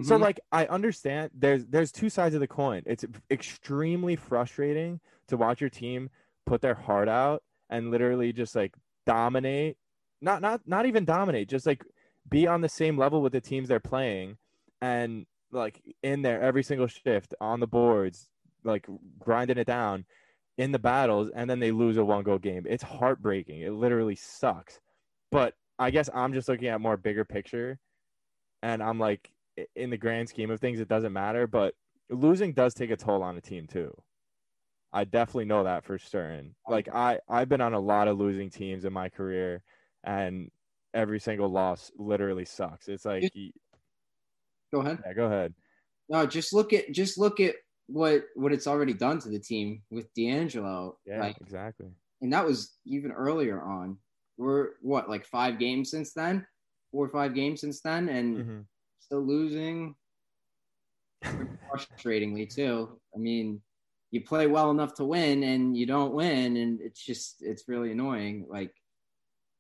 So 0.04 0.18
Mhm. 0.18 0.20
like 0.22 0.40
I 0.52 0.66
understand 0.66 1.32
there's 1.34 1.66
there's 1.68 1.92
two 1.92 2.10
sides 2.10 2.36
of 2.36 2.42
the 2.42 2.48
coin. 2.48 2.84
It's 2.86 3.06
extremely 3.32 4.16
frustrating 4.18 5.00
to 5.28 5.38
watch 5.38 5.62
your 5.62 5.70
team 5.70 6.10
put 6.46 6.62
their 6.62 6.76
heart 6.76 7.08
out 7.08 7.44
and 7.70 7.90
literally 7.90 8.34
just 8.34 8.56
like 8.56 8.76
dominate. 9.06 9.78
Not 10.22 10.42
not 10.42 10.68
not 10.68 10.86
even 10.86 11.06
dominate, 11.06 11.48
just 11.48 11.66
like 11.66 11.84
be 12.30 12.46
on 12.48 12.60
the 12.62 12.70
same 12.70 12.98
level 12.98 13.22
with 13.22 13.32
the 13.32 13.40
teams 13.40 13.70
they're 13.70 13.80
playing 13.80 14.38
and 14.82 15.26
like 15.52 15.82
in 16.04 16.22
there 16.22 16.42
every 16.42 16.64
single 16.64 16.88
shift 16.88 17.34
on 17.40 17.62
the 17.62 17.68
boards, 17.68 18.30
like 18.66 18.86
grinding 19.20 19.58
it 19.58 19.68
down 19.68 20.06
in 20.58 20.72
the 20.72 20.80
battles 20.80 21.30
and 21.36 21.50
then 21.50 21.60
they 21.60 21.72
lose 21.72 21.98
a 21.98 22.06
one 22.06 22.24
goal 22.24 22.40
game. 22.40 22.66
It's 22.68 22.84
heartbreaking. 22.84 23.62
It 23.62 23.74
literally 23.74 24.16
sucks. 24.16 24.80
But 25.32 25.54
I 25.78 25.92
guess 25.92 26.10
I'm 26.14 26.34
just 26.34 26.48
looking 26.50 26.68
at 26.68 26.82
more 26.82 26.98
bigger 26.98 27.26
picture 27.26 27.80
and 28.64 28.82
I'm 28.82 29.00
like 29.00 29.30
in 29.76 29.90
the 29.90 29.98
grand 29.98 30.30
scheme 30.30 30.52
of 30.52 30.60
things 30.60 30.80
it 30.80 30.88
doesn't 30.88 31.14
matter, 31.14 31.48
but 31.48 31.76
losing 32.10 32.54
does 32.54 32.74
take 32.74 32.92
a 32.92 32.96
toll 32.98 33.24
on 33.24 33.38
a 33.38 33.42
team 33.42 33.68
too. 33.68 33.96
I 34.94 35.04
definitely 35.04 35.46
know 35.46 35.64
that 35.66 35.84
for 35.84 36.00
certain. 36.00 36.56
Like 36.68 36.88
I 36.94 37.20
I've 37.30 37.50
been 37.50 37.62
on 37.62 37.74
a 37.74 37.80
lot 37.80 38.08
of 38.08 38.18
losing 38.18 38.50
teams 38.50 38.86
in 38.86 38.94
my 38.94 39.10
career, 39.10 39.62
and 40.04 40.50
every 40.94 41.20
single 41.20 41.50
loss 41.50 41.92
literally 41.98 42.46
sucks. 42.46 42.88
It's 42.88 43.06
like, 43.06 43.32
Go 44.74 44.82
ahead. 44.82 45.00
yeah, 45.06 45.14
go 45.14 45.26
ahead. 45.26 45.54
No, 46.10 46.26
just 46.26 46.54
look 46.54 46.74
at 46.74 46.92
just 46.92 47.18
look 47.18 47.40
at 47.40 47.56
what 47.88 48.24
what 48.36 48.52
it's 48.54 48.68
already 48.68 48.94
done 48.94 49.20
to 49.20 49.30
the 49.30 49.40
team 49.40 49.82
with 49.90 50.14
DeAngelo. 50.14 50.96
Yeah, 51.06 51.20
Like, 51.20 51.38
exactly. 51.42 51.88
and 52.22 52.32
that 52.34 52.46
was 52.46 52.78
even 52.86 53.12
earlier 53.12 53.62
on. 53.62 53.98
We're 54.38 54.72
what 54.82 55.10
like 55.10 55.26
five 55.26 55.58
games 55.58 55.90
since 55.90 56.14
then, 56.14 56.46
four 56.92 57.06
or 57.06 57.10
five 57.10 57.34
games 57.34 57.62
since 57.62 57.82
then, 57.82 58.10
and 58.10 58.38
Mhm. 58.38 58.66
still 59.00 59.22
losing. 59.26 59.96
Frustratingly 61.24 62.54
too. 62.54 63.00
I 63.16 63.18
mean, 63.18 63.62
you 64.12 64.22
play 64.24 64.48
well 64.48 64.72
enough 64.72 64.94
to 64.96 65.06
win, 65.06 65.44
and 65.44 65.76
you 65.76 65.86
don't 65.86 66.14
win, 66.14 66.58
and 66.58 66.80
it's 66.82 67.04
just 67.04 67.42
it's 67.42 67.68
really 67.68 67.92
annoying. 67.92 68.46
Like 68.48 68.74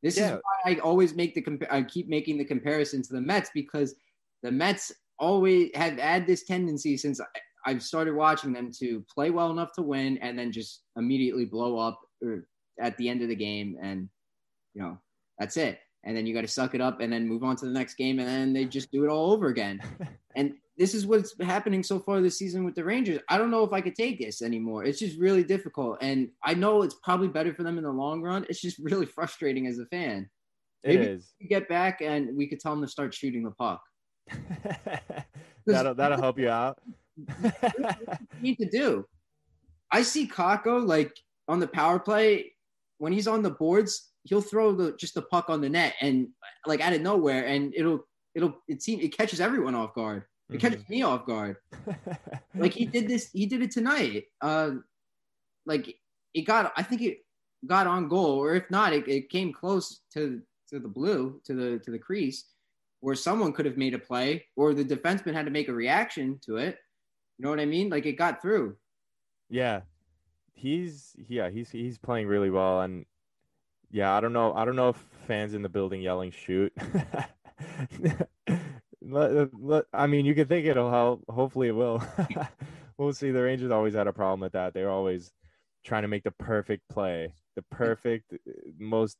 this 0.03 0.17
Yeah. 0.17 0.35
is 0.35 0.41
why 0.43 0.71
I 0.71 0.79
always 0.79 1.15
make 1.15 1.33
the 1.33 1.41
compa- 1.41 1.71
I 1.71 1.81
keep 1.83 2.07
making 2.07 2.37
the 2.37 2.45
comparison 2.45 3.01
to 3.03 3.13
the 3.13 3.21
Mets 3.21 3.49
because 3.53 3.95
the 4.43 4.51
Mets 4.51 4.91
always 5.19 5.71
have 5.75 5.97
had 5.97 6.27
this 6.27 6.43
tendency 6.45 6.95
since 6.97 7.19
I've 7.67 7.83
started 7.83 8.15
watching 8.15 8.53
them 8.53 8.71
to 8.79 9.03
play 9.13 9.29
well 9.29 9.51
enough 9.51 9.73
to 9.73 9.81
win 9.81 10.17
and 10.19 10.39
then 10.39 10.53
just 10.53 10.83
immediately 10.95 11.43
blow 11.43 11.77
up 11.77 11.99
or 12.23 12.47
at 12.81 12.95
the 12.97 13.09
end 13.09 13.21
of 13.21 13.27
the 13.27 13.35
game 13.35 13.77
and 13.81 14.07
you 14.73 14.81
know 14.81 14.97
that's 15.37 15.57
it 15.57 15.79
and 16.05 16.15
then 16.15 16.25
you 16.25 16.33
got 16.33 16.41
to 16.41 16.47
suck 16.47 16.73
it 16.75 16.81
up 16.81 17.01
and 17.01 17.11
then 17.11 17.27
move 17.27 17.43
on 17.43 17.57
to 17.57 17.65
the 17.65 17.71
next 17.71 17.95
game 17.95 18.19
and 18.19 18.27
then 18.27 18.53
they 18.53 18.63
just 18.63 18.89
do 18.89 19.03
it 19.03 19.09
all 19.09 19.33
over 19.33 19.47
again 19.47 19.81
and 20.35 20.53
this 20.77 20.93
is 20.93 21.05
what's 21.05 21.35
happening 21.41 21.83
so 21.83 21.99
far 21.99 22.21
this 22.21 22.37
season 22.37 22.63
with 22.63 22.75
the 22.75 22.83
Rangers. 22.83 23.19
I 23.29 23.39
don't 23.39 23.49
know 23.49 23.63
if 23.63 23.73
I 23.73 23.81
could 23.81 23.95
take 23.95 24.19
this 24.19 24.43
anymore. 24.43 24.85
It's 24.85 24.99
just 24.99 25.19
really 25.19 25.43
difficult 25.43 25.97
and 26.01 26.29
I 26.45 26.53
know 26.53 26.83
it's 26.83 26.95
probably 27.03 27.27
better 27.27 27.53
for 27.53 27.63
them 27.63 27.77
in 27.77 27.83
the 27.83 27.91
long 27.91 28.21
run. 28.21 28.45
It's 28.47 28.61
just 28.61 28.77
really 28.79 29.05
frustrating 29.17 29.67
as 29.67 29.79
a 29.79 29.85
fan. 29.87 30.29
It 30.83 30.99
Maybe- 30.99 31.11
is. 31.11 31.33
We 31.41 31.47
get 31.47 31.67
back 31.67 32.01
and 32.01 32.37
we 32.37 32.47
could 32.47 32.61
tell 32.61 32.73
them 32.73 32.83
to 32.83 32.87
start 32.87 33.13
shooting 33.13 33.43
the 33.43 33.51
puck. 33.51 33.81
that'll 35.65 35.95
that'll 35.95 36.21
help 36.21 36.37
you 36.37 36.49
out. 36.49 36.77
You 37.17 37.51
need 38.41 38.57
to 38.59 38.69
do. 38.69 39.05
I 39.91 40.01
see 40.01 40.27
Kakko 40.27 40.85
like 40.85 41.17
on 41.47 41.59
the 41.59 41.67
power 41.67 41.99
play 41.99 42.53
when 42.97 43.13
he's 43.13 43.27
on 43.27 43.41
the 43.41 43.51
boards, 43.51 44.11
he'll 44.23 44.41
throw 44.41 44.71
the 44.71 44.95
just 44.97 45.13
the 45.13 45.21
puck 45.21 45.49
on 45.49 45.61
the 45.61 45.69
net 45.69 45.95
and 46.01 46.29
like 46.65 46.81
out 46.81 46.93
of 46.93 47.01
nowhere, 47.01 47.45
and 47.45 47.73
it'll 47.75 48.05
it'll 48.35 48.55
it 48.67 48.81
seems 48.81 49.03
it 49.03 49.17
catches 49.17 49.39
everyone 49.39 49.75
off 49.75 49.93
guard. 49.93 50.23
It 50.49 50.61
catches 50.61 50.87
me 50.87 51.01
off 51.01 51.25
guard. 51.25 51.57
Like 52.55 52.73
he 52.73 52.85
did 52.85 53.07
this, 53.07 53.29
he 53.33 53.45
did 53.45 53.61
it 53.61 53.69
tonight. 53.69 54.23
Uh, 54.41 54.71
like 55.67 55.95
it 56.33 56.41
got, 56.41 56.73
I 56.75 56.81
think 56.81 57.03
it 57.03 57.19
got 57.67 57.85
on 57.85 58.07
goal, 58.07 58.39
or 58.39 58.55
if 58.55 58.71
not, 58.71 58.93
it, 58.93 59.07
it 59.07 59.29
came 59.29 59.53
close 59.53 60.01
to 60.13 60.41
to 60.69 60.79
the 60.79 60.87
blue 60.87 61.39
to 61.45 61.53
the 61.53 61.79
to 61.79 61.91
the 61.91 61.99
crease, 61.99 62.45
where 63.01 63.13
someone 63.13 63.53
could 63.53 63.65
have 63.65 63.77
made 63.77 63.93
a 63.93 63.99
play, 63.99 64.45
or 64.55 64.73
the 64.73 64.83
defenseman 64.83 65.33
had 65.33 65.45
to 65.45 65.51
make 65.51 65.67
a 65.67 65.73
reaction 65.73 66.39
to 66.45 66.57
it. 66.57 66.79
You 67.37 67.43
know 67.43 67.49
what 67.49 67.59
I 67.59 67.65
mean? 67.65 67.89
Like 67.89 68.05
it 68.05 68.13
got 68.13 68.41
through. 68.41 68.77
yeah, 69.49 69.81
he's 70.53 71.15
yeah 71.27 71.49
he's 71.49 71.69
he's 71.69 71.97
playing 71.97 72.27
really 72.27 72.49
well, 72.49 72.81
and 72.81 73.05
yeah, 73.91 74.15
I 74.15 74.19
don't 74.19 74.33
know 74.33 74.53
I 74.53 74.65
don't 74.65 74.75
know 74.75 74.89
if 74.89 74.97
fans 75.27 75.53
in 75.53 75.61
the 75.61 75.69
building 75.69 76.01
yelling 76.01 76.31
shoot. 76.31 76.73
I 79.93 80.07
mean, 80.07 80.25
you 80.25 80.35
could 80.35 80.49
think 80.49 80.65
it'll 80.65 80.91
help. 80.91 81.23
Hopefully, 81.29 81.69
it 81.69 81.75
will. 81.75 82.03
we'll 82.97 83.13
see. 83.13 83.31
The 83.31 83.41
Rangers 83.43 83.71
always 83.71 83.93
had 83.93 84.07
a 84.07 84.13
problem 84.13 84.39
with 84.41 84.53
that. 84.53 84.73
They're 84.73 84.89
always 84.89 85.31
trying 85.85 86.01
to 86.01 86.07
make 86.07 86.23
the 86.23 86.31
perfect 86.31 86.89
play, 86.89 87.33
the 87.55 87.61
perfect, 87.63 88.33
most 88.77 89.17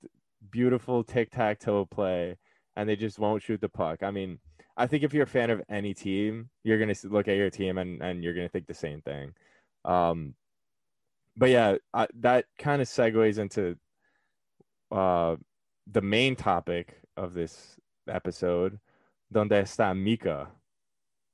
beautiful 0.51 1.03
tic 1.03 1.31
tac 1.31 1.59
toe 1.59 1.85
play, 1.85 2.37
and 2.75 2.89
they 2.89 2.95
just 2.95 3.19
won't 3.19 3.43
shoot 3.43 3.61
the 3.61 3.69
puck. 3.69 4.03
I 4.03 4.11
mean, 4.11 4.39
I 4.77 4.85
think 4.87 5.03
if 5.03 5.13
you're 5.13 5.23
a 5.23 5.27
fan 5.27 5.49
of 5.49 5.61
any 5.69 5.93
team, 5.93 6.49
you're 6.63 6.79
gonna 6.79 6.95
look 7.05 7.27
at 7.27 7.35
your 7.35 7.49
team 7.49 7.79
and 7.79 8.01
and 8.01 8.23
you're 8.23 8.35
gonna 8.35 8.47
think 8.47 8.67
the 8.67 8.73
same 8.73 9.01
thing. 9.01 9.33
Um, 9.83 10.35
but 11.35 11.49
yeah, 11.49 11.77
I, 11.93 12.07
that 12.19 12.45
kind 12.59 12.81
of 12.81 12.87
segues 12.87 13.39
into 13.39 13.75
uh 14.91 15.35
the 15.91 16.01
main 16.01 16.35
topic 16.35 17.01
of 17.17 17.33
this 17.33 17.75
episode. 18.07 18.79
Donde 19.31 19.51
está 19.51 19.97
Mika? 19.97 20.47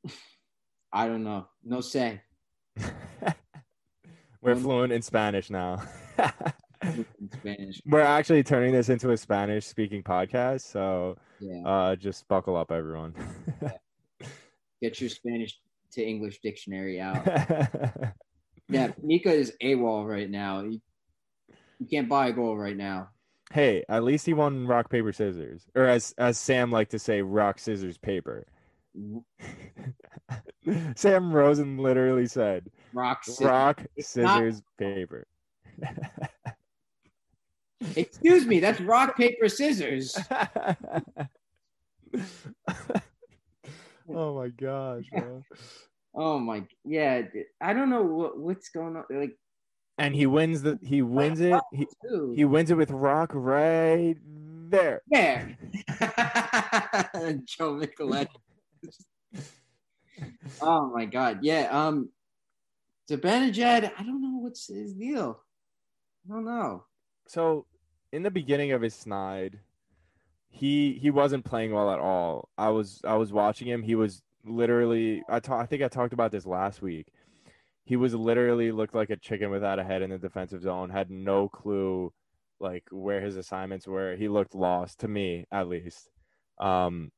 I 0.94 1.08
don't 1.08 1.24
know. 1.24 1.48
No 1.64 1.82
say. 1.82 2.22
We're 4.42 4.56
fluent 4.56 4.94
in 4.94 5.02
Spanish 5.02 5.50
now. 5.50 5.82
Spanish. 7.34 7.82
We're 7.86 8.02
actually 8.02 8.44
turning 8.44 8.74
this 8.74 8.90
into 8.90 9.12
a 9.12 9.18
Spanish 9.18 9.66
speaking 9.66 10.04
podcast, 10.04 10.62
so 10.62 11.18
Yeah. 11.40 11.62
uh, 11.66 11.96
just 11.96 12.28
buckle 12.28 12.56
up, 12.56 12.72
everyone. 12.72 13.14
Get 14.82 15.00
your 15.00 15.10
Spanish 15.10 15.60
to 15.94 16.04
English 16.04 16.40
dictionary 16.42 17.00
out. 17.00 17.28
Yeah, 18.70 18.92
Mika 19.04 19.30
is 19.32 19.52
AWOL 19.62 20.08
right 20.10 20.30
now. 20.30 20.62
You, 20.62 20.82
you 21.80 21.86
can't 21.92 22.08
buy 22.08 22.28
a 22.28 22.32
goal 22.32 22.58
right 22.58 22.76
now. 22.78 23.10
hey, 23.52 23.84
at 23.90 24.06
least 24.06 24.26
he 24.26 24.34
won 24.34 24.66
rock 24.66 24.90
paper 24.90 25.12
scissors, 25.12 25.68
or 25.76 25.86
as 25.86 26.16
as 26.18 26.38
Sam 26.40 26.72
liked 26.72 26.92
to 26.92 26.98
say, 27.00 27.22
rock 27.22 27.60
scissors 27.60 27.98
paper. 27.98 28.48
Sam 30.96 31.34
Rosen 31.34 31.78
literally 31.78 32.26
said, 32.26 32.72
Rock. 32.94 33.26
scissors. 33.26 33.46
rock 33.46 33.84
It's 33.98 34.16
not- 34.16 34.38
scissors 34.40 34.64
paper. 34.78 35.28
Excuse 37.96 38.46
me, 38.46 38.60
that's 38.60 38.80
rock 38.82 39.18
paper 39.18 39.50
scissors. 39.50 40.18
oh 44.10 44.36
my 44.36 44.48
gosh, 44.50 45.06
bro. 45.12 45.44
Oh 46.16 46.40
my, 46.40 46.64
yeah. 46.86 47.24
I 47.62 47.74
don't 47.74 47.90
know 47.90 48.04
what, 48.04 48.38
what's 48.40 48.70
going 48.70 48.96
on. 48.96 49.04
Like, 49.10 49.38
And 49.98 50.16
he 50.16 50.26
wins 50.26 50.62
the 50.62 50.80
he 50.84 51.02
wins 51.02 51.40
it. 51.40 51.60
He 51.72 51.88
he 52.36 52.46
wins 52.46 52.72
it 52.72 52.78
with 52.78 52.92
rock 52.92 53.32
right 53.34 54.16
there. 54.70 55.02
there. 55.10 55.58
Joe 57.46 57.76
Micheletti. 57.80 58.28
oh 60.62 60.92
my 60.94 61.06
god, 61.06 61.40
yeah. 61.42 61.68
Um, 61.72 62.10
Zibanejad, 63.10 63.92
I 63.98 64.04
don't 64.04 64.22
know 64.22 64.40
what's 64.40 64.68
his 64.68 64.94
deal. 64.94 65.42
I 66.26 66.34
don't 66.34 66.46
know. 66.46 66.86
So 67.28 67.66
in 68.14 68.22
the 68.22 68.32
beginning 68.32 68.72
of 68.72 68.82
his 68.82 68.94
snide, 68.94 69.60
he 70.50 70.94
he 71.02 71.10
wasn't 71.10 71.44
playing 71.44 71.74
well 71.74 71.92
at 71.92 72.00
all. 72.00 72.48
I 72.58 72.70
was 72.70 73.02
I 73.04 73.16
was 73.16 73.34
watching 73.34 73.68
him. 73.68 73.82
He 73.82 73.96
was 73.96 74.22
literally 74.46 75.24
I 75.28 75.40
ta- 75.40 75.60
I 75.60 75.66
think 75.66 75.82
I 75.82 75.88
talked 75.88 76.14
about 76.14 76.32
this 76.32 76.46
last 76.46 76.82
week. 76.82 77.08
He 77.86 77.96
was 77.98 78.14
literally 78.14 78.72
looked 78.72 78.94
like 78.96 79.10
a 79.10 79.18
chicken 79.18 79.50
without 79.50 79.80
a 79.80 79.84
head 79.84 80.04
in 80.04 80.12
the 80.12 80.20
defensive 80.20 80.62
zone. 80.62 80.92
Had 80.92 81.10
no 81.10 81.50
clue 81.50 82.14
like 82.60 82.84
where 82.92 83.20
his 83.20 83.36
assignments 83.36 83.88
were. 83.88 84.16
He 84.16 84.30
looked 84.30 84.54
lost 84.54 85.00
to 85.00 85.08
me 85.08 85.46
at 85.52 85.68
least. 85.68 86.10
Um 86.60 87.12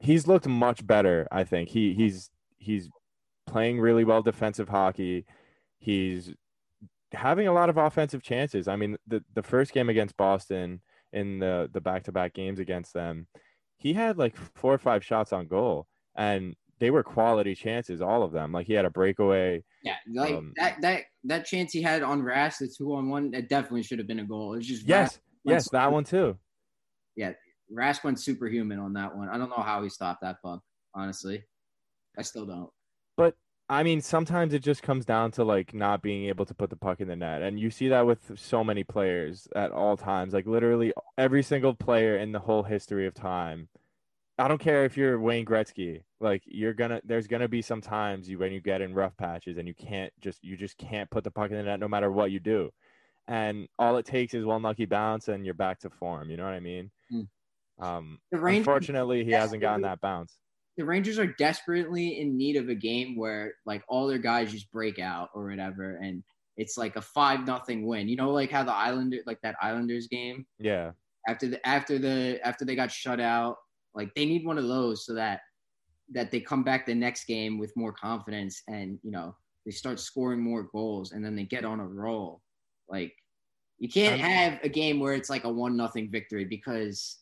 he's 0.00 0.26
looked 0.26 0.48
much 0.48 0.84
better, 0.84 1.28
I 1.30 1.44
think. 1.44 1.68
He 1.68 1.94
he's 1.94 2.30
he's 2.58 2.90
playing 3.46 3.78
really 3.78 4.04
well 4.04 4.22
defensive 4.22 4.68
hockey. 4.68 5.24
He's 5.78 6.34
having 7.12 7.48
a 7.48 7.52
lot 7.52 7.70
of 7.70 7.76
offensive 7.76 8.22
chances. 8.22 8.68
I 8.68 8.76
mean, 8.76 8.96
the 9.06 9.22
the 9.34 9.42
first 9.42 9.72
game 9.72 9.88
against 9.88 10.16
Boston 10.16 10.80
in 11.12 11.38
the 11.38 11.68
the 11.72 11.80
back 11.80 12.04
to 12.04 12.12
back 12.12 12.34
games 12.34 12.58
against 12.58 12.92
them, 12.94 13.26
he 13.76 13.92
had 13.92 14.18
like 14.18 14.36
four 14.36 14.72
or 14.72 14.78
five 14.78 15.04
shots 15.04 15.32
on 15.32 15.46
goal, 15.46 15.86
and 16.16 16.54
they 16.78 16.90
were 16.90 17.02
quality 17.02 17.54
chances, 17.54 18.00
all 18.00 18.22
of 18.22 18.32
them. 18.32 18.52
Like 18.52 18.66
he 18.66 18.72
had 18.72 18.84
a 18.86 18.90
breakaway. 18.90 19.62
Yeah, 19.82 19.96
like 20.12 20.34
Um, 20.34 20.52
that 20.56 20.80
that 20.80 21.02
that 21.24 21.46
chance 21.46 21.72
he 21.72 21.82
had 21.82 22.02
on 22.02 22.22
Rask, 22.22 22.58
the 22.58 22.68
two 22.76 22.94
on 22.94 23.10
one, 23.10 23.30
that 23.32 23.48
definitely 23.48 23.82
should 23.82 23.98
have 23.98 24.08
been 24.08 24.20
a 24.20 24.24
goal. 24.24 24.54
It's 24.54 24.66
just 24.66 24.86
Yes, 24.86 25.20
yes, 25.44 25.68
that 25.70 25.92
one 25.92 26.04
too. 26.04 26.38
Yeah. 27.16 27.32
Rask 27.72 28.02
went 28.02 28.18
superhuman 28.18 28.80
on 28.80 28.94
that 28.94 29.14
one. 29.16 29.28
I 29.28 29.38
don't 29.38 29.50
know 29.50 29.62
how 29.62 29.82
he 29.82 29.88
stopped 29.88 30.22
that 30.22 30.42
puck. 30.42 30.60
Honestly, 30.94 31.44
I 32.18 32.22
still 32.22 32.44
don't. 32.44 32.70
But 33.16 33.36
I 33.70 33.84
mean, 33.84 34.00
sometimes 34.00 34.52
it 34.52 34.64
just 34.64 34.82
comes 34.82 35.06
down 35.06 35.30
to 35.32 35.44
like 35.44 35.72
not 35.72 36.02
being 36.02 36.24
able 36.24 36.44
to 36.44 36.54
put 36.54 36.70
the 36.70 36.76
puck 36.76 37.00
in 37.00 37.06
the 37.06 37.14
net, 37.14 37.40
and 37.40 37.58
you 37.58 37.70
see 37.70 37.88
that 37.88 38.04
with 38.04 38.32
so 38.36 38.64
many 38.64 38.82
players 38.82 39.46
at 39.54 39.70
all 39.70 39.96
times. 39.96 40.34
Like 40.34 40.44
literally 40.44 40.92
every 41.16 41.44
single 41.44 41.72
player 41.72 42.16
in 42.18 42.32
the 42.32 42.40
whole 42.40 42.64
history 42.64 43.06
of 43.06 43.14
time. 43.14 43.68
I 44.38 44.48
don't 44.48 44.58
care 44.58 44.84
if 44.84 44.96
you're 44.96 45.20
Wayne 45.20 45.44
Gretzky. 45.44 46.02
Like 46.18 46.42
you're 46.46 46.72
gonna, 46.72 47.00
there's 47.04 47.28
gonna 47.28 47.46
be 47.46 47.62
some 47.62 47.80
times 47.80 48.28
you 48.28 48.38
when 48.38 48.50
you 48.52 48.60
get 48.60 48.80
in 48.80 48.92
rough 48.92 49.16
patches 49.16 49.56
and 49.56 49.68
you 49.68 49.74
can't 49.74 50.12
just, 50.20 50.42
you 50.42 50.56
just 50.56 50.76
can't 50.76 51.08
put 51.10 51.22
the 51.22 51.30
puck 51.30 51.52
in 51.52 51.56
the 51.56 51.62
net 51.62 51.78
no 51.78 51.88
matter 51.88 52.10
what 52.10 52.32
you 52.32 52.40
do. 52.40 52.70
And 53.28 53.68
all 53.78 53.98
it 53.98 54.06
takes 54.06 54.34
is 54.34 54.44
one 54.44 54.62
lucky 54.62 54.86
bounce 54.86 55.28
and 55.28 55.44
you're 55.44 55.54
back 55.54 55.78
to 55.80 55.90
form. 55.90 56.28
You 56.30 56.38
know 56.38 56.44
what 56.44 56.54
I 56.54 56.60
mean? 56.60 56.90
Hmm. 57.08 57.20
Um, 57.78 58.18
Rangers, 58.32 58.66
unfortunately, 58.66 59.24
he 59.24 59.30
hasn't 59.30 59.62
gotten 59.62 59.82
that 59.82 60.00
bounce. 60.00 60.36
The 60.76 60.84
Rangers 60.84 61.18
are 61.18 61.26
desperately 61.26 62.20
in 62.20 62.36
need 62.36 62.56
of 62.56 62.68
a 62.68 62.74
game 62.74 63.16
where 63.16 63.54
like 63.66 63.82
all 63.88 64.06
their 64.06 64.18
guys 64.18 64.52
just 64.52 64.70
break 64.70 64.98
out 64.98 65.28
or 65.34 65.48
whatever, 65.48 65.96
and 65.96 66.22
it's 66.56 66.76
like 66.76 66.96
a 66.96 67.02
five 67.02 67.46
nothing 67.46 67.86
win. 67.86 68.08
You 68.08 68.16
know, 68.16 68.30
like 68.30 68.50
how 68.50 68.62
the 68.62 68.72
Islander 68.72 69.18
like 69.26 69.40
that 69.42 69.56
Islanders 69.60 70.06
game 70.08 70.46
Yeah. 70.58 70.92
after 71.28 71.48
the 71.48 71.66
after 71.66 71.98
the 71.98 72.40
after 72.44 72.64
they 72.64 72.76
got 72.76 72.90
shut 72.90 73.20
out, 73.20 73.56
like 73.94 74.14
they 74.14 74.24
need 74.24 74.46
one 74.46 74.58
of 74.58 74.68
those 74.68 75.04
so 75.06 75.14
that 75.14 75.40
that 76.12 76.30
they 76.30 76.40
come 76.40 76.64
back 76.64 76.86
the 76.86 76.94
next 76.94 77.26
game 77.26 77.58
with 77.58 77.76
more 77.76 77.92
confidence 77.92 78.62
and 78.68 78.98
you 79.02 79.10
know 79.10 79.34
they 79.64 79.70
start 79.70 80.00
scoring 80.00 80.40
more 80.40 80.64
goals 80.64 81.12
and 81.12 81.24
then 81.24 81.36
they 81.36 81.44
get 81.44 81.64
on 81.64 81.80
a 81.80 81.86
roll. 81.86 82.40
Like 82.88 83.12
you 83.78 83.88
can't 83.88 84.20
have 84.20 84.58
a 84.62 84.68
game 84.68 85.00
where 85.00 85.14
it's 85.14 85.30
like 85.30 85.44
a 85.44 85.52
one 85.52 85.76
nothing 85.76 86.10
victory 86.10 86.44
because 86.44 87.18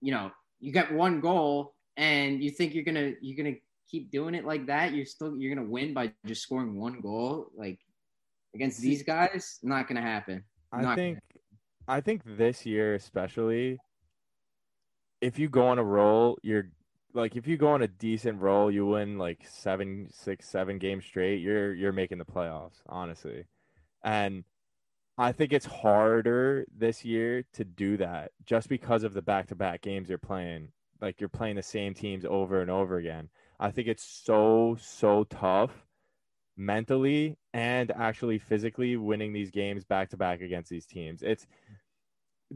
you 0.00 0.12
know 0.12 0.30
you 0.60 0.72
got 0.72 0.92
one 0.92 1.20
goal 1.20 1.73
and 1.96 2.42
you 2.42 2.50
think 2.50 2.74
you're 2.74 2.84
gonna 2.84 3.12
you're 3.20 3.36
gonna 3.36 3.56
keep 3.90 4.10
doing 4.10 4.34
it 4.34 4.44
like 4.44 4.66
that. 4.66 4.92
You're 4.92 5.06
still 5.06 5.36
you're 5.36 5.54
gonna 5.54 5.68
win 5.68 5.94
by 5.94 6.12
just 6.26 6.42
scoring 6.42 6.78
one 6.78 7.00
goal. 7.00 7.50
Like 7.56 7.78
against 8.54 8.80
these 8.80 9.02
guys, 9.02 9.58
not 9.62 9.88
gonna 9.88 10.02
happen. 10.02 10.44
I 10.72 10.82
Not- 10.82 10.96
think 10.96 11.18
I 11.86 12.00
think 12.00 12.22
this 12.24 12.64
year 12.66 12.94
especially 12.94 13.78
if 15.20 15.38
you 15.38 15.48
go 15.48 15.66
on 15.68 15.78
a 15.78 15.84
roll, 15.84 16.38
you're 16.42 16.70
like 17.12 17.36
if 17.36 17.46
you 17.46 17.56
go 17.56 17.68
on 17.68 17.82
a 17.82 17.88
decent 17.88 18.40
roll, 18.40 18.70
you 18.70 18.86
win 18.86 19.18
like 19.18 19.46
seven, 19.48 20.08
six, 20.10 20.48
seven 20.48 20.78
games 20.78 21.04
straight, 21.04 21.40
you're 21.40 21.72
you're 21.74 21.92
making 21.92 22.18
the 22.18 22.24
playoffs, 22.24 22.80
honestly. 22.88 23.44
And 24.02 24.44
I 25.16 25.30
think 25.32 25.52
it's 25.52 25.66
harder 25.66 26.66
this 26.76 27.04
year 27.04 27.44
to 27.54 27.64
do 27.64 27.96
that 27.98 28.32
just 28.44 28.68
because 28.68 29.04
of 29.04 29.14
the 29.14 29.22
back 29.22 29.46
to 29.48 29.54
back 29.54 29.80
games 29.80 30.08
you're 30.08 30.18
playing. 30.18 30.72
Like 31.04 31.20
you're 31.20 31.28
playing 31.28 31.56
the 31.56 31.62
same 31.62 31.92
teams 31.92 32.24
over 32.24 32.62
and 32.62 32.70
over 32.70 32.96
again. 32.96 33.28
I 33.60 33.70
think 33.70 33.88
it's 33.88 34.02
so, 34.02 34.78
so 34.80 35.24
tough 35.24 35.70
mentally 36.56 37.36
and 37.52 37.90
actually 37.90 38.38
physically 38.38 38.96
winning 38.96 39.34
these 39.34 39.50
games 39.50 39.84
back 39.84 40.08
to 40.10 40.16
back 40.16 40.40
against 40.40 40.70
these 40.70 40.86
teams. 40.86 41.22
It's 41.22 41.46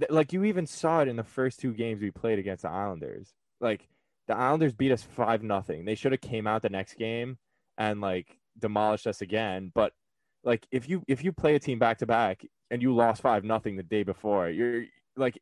like 0.09 0.33
you 0.33 0.45
even 0.45 0.67
saw 0.67 1.02
it 1.02 1.09
in 1.09 1.17
the 1.17 1.25
first 1.25 1.61
two 1.61 1.75
games 1.75 2.00
we 2.00 2.11
played 2.11 2.38
against 2.38 2.62
the 2.62 2.71
Islanders. 2.71 3.35
Like 3.61 3.87
the 4.28 4.35
Islanders 4.35 4.73
beat 4.73 4.93
us 4.93 5.02
five 5.02 5.43
nothing. 5.43 5.85
They 5.85 5.95
should 5.95 6.12
have 6.12 6.23
came 6.23 6.47
out 6.47 6.62
the 6.62 6.71
next 6.71 6.95
game 6.95 7.37
and 7.76 8.00
like 8.00 8.38
demolished 8.59 9.07
us 9.07 9.21
again. 9.21 9.73
But 9.75 9.93
like 10.43 10.67
if 10.71 10.88
you 10.88 11.02
if 11.07 11.23
you 11.23 11.33
play 11.33 11.55
a 11.55 11.61
team 11.61 11.78
back 11.78 11.99
to 11.99 12.07
back 12.07 12.47
and 12.71 12.81
you 12.81 12.95
lost 12.95 13.21
five 13.21 13.45
nothing 13.45 13.76
the 13.76 13.83
day 13.83 14.05
before, 14.05 14.49
you're 14.49 14.85
like 15.17 15.38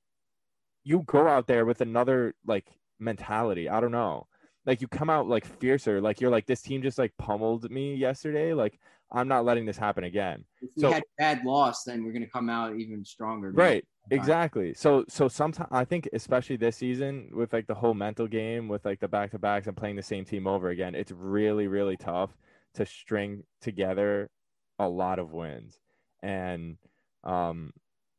you 0.83 1.05
go 1.07 1.29
out 1.29 1.47
there 1.47 1.65
with 1.65 1.81
another 1.81 2.35
like 2.45 2.67
mentality. 2.99 3.69
I 3.69 3.81
don't 3.81 3.93
know. 3.93 4.27
Like 4.65 4.81
you 4.81 4.89
come 4.89 5.11
out 5.11 5.29
like 5.29 5.45
fiercer. 5.45 6.01
Like 6.01 6.21
you're 6.21 6.31
like 6.31 6.47
this 6.47 6.63
team 6.63 6.83
just 6.83 6.99
like 6.99 7.17
pummeled 7.19 7.71
me 7.71 7.95
yesterday. 7.95 8.53
Like 8.53 8.79
I'm 9.13 9.29
not 9.29 9.45
letting 9.45 9.65
this 9.65 9.77
happen 9.77 10.05
again. 10.05 10.45
If 10.61 10.71
we 10.77 10.83
So- 10.83 10.93
had 10.93 11.05
bad 11.19 11.45
loss, 11.45 11.85
then 11.85 12.05
we're 12.05 12.13
gonna 12.13 12.27
come 12.29 12.51
out 12.51 12.77
even 12.77 13.05
stronger. 13.05 13.51
Right. 13.53 13.85
Exactly. 14.11 14.73
So 14.75 15.05
so 15.09 15.27
sometimes 15.29 15.69
I 15.73 15.85
think 15.85 16.09
especially 16.13 16.57
this 16.57 16.77
season 16.77 17.29
with 17.33 17.53
like 17.53 17.67
the 17.67 17.75
whole 17.75 17.95
mental 17.95 18.27
game 18.29 18.69
with 18.69 18.85
like 18.85 19.01
the 19.01 19.09
back 19.09 19.33
to 19.33 19.39
backs 19.39 19.67
and 19.67 19.77
playing 19.77 19.97
the 19.97 20.03
same 20.03 20.25
team 20.25 20.47
over 20.47 20.69
again, 20.71 20.95
it's 20.95 21.11
really 21.13 21.67
really 21.67 21.97
tough 21.97 22.31
to 22.75 22.87
string 22.87 23.43
together 23.61 24.31
a 24.79 24.89
lot 24.89 25.19
of 25.19 25.33
wins. 25.33 25.81
And 26.23 26.77
um 27.25 27.73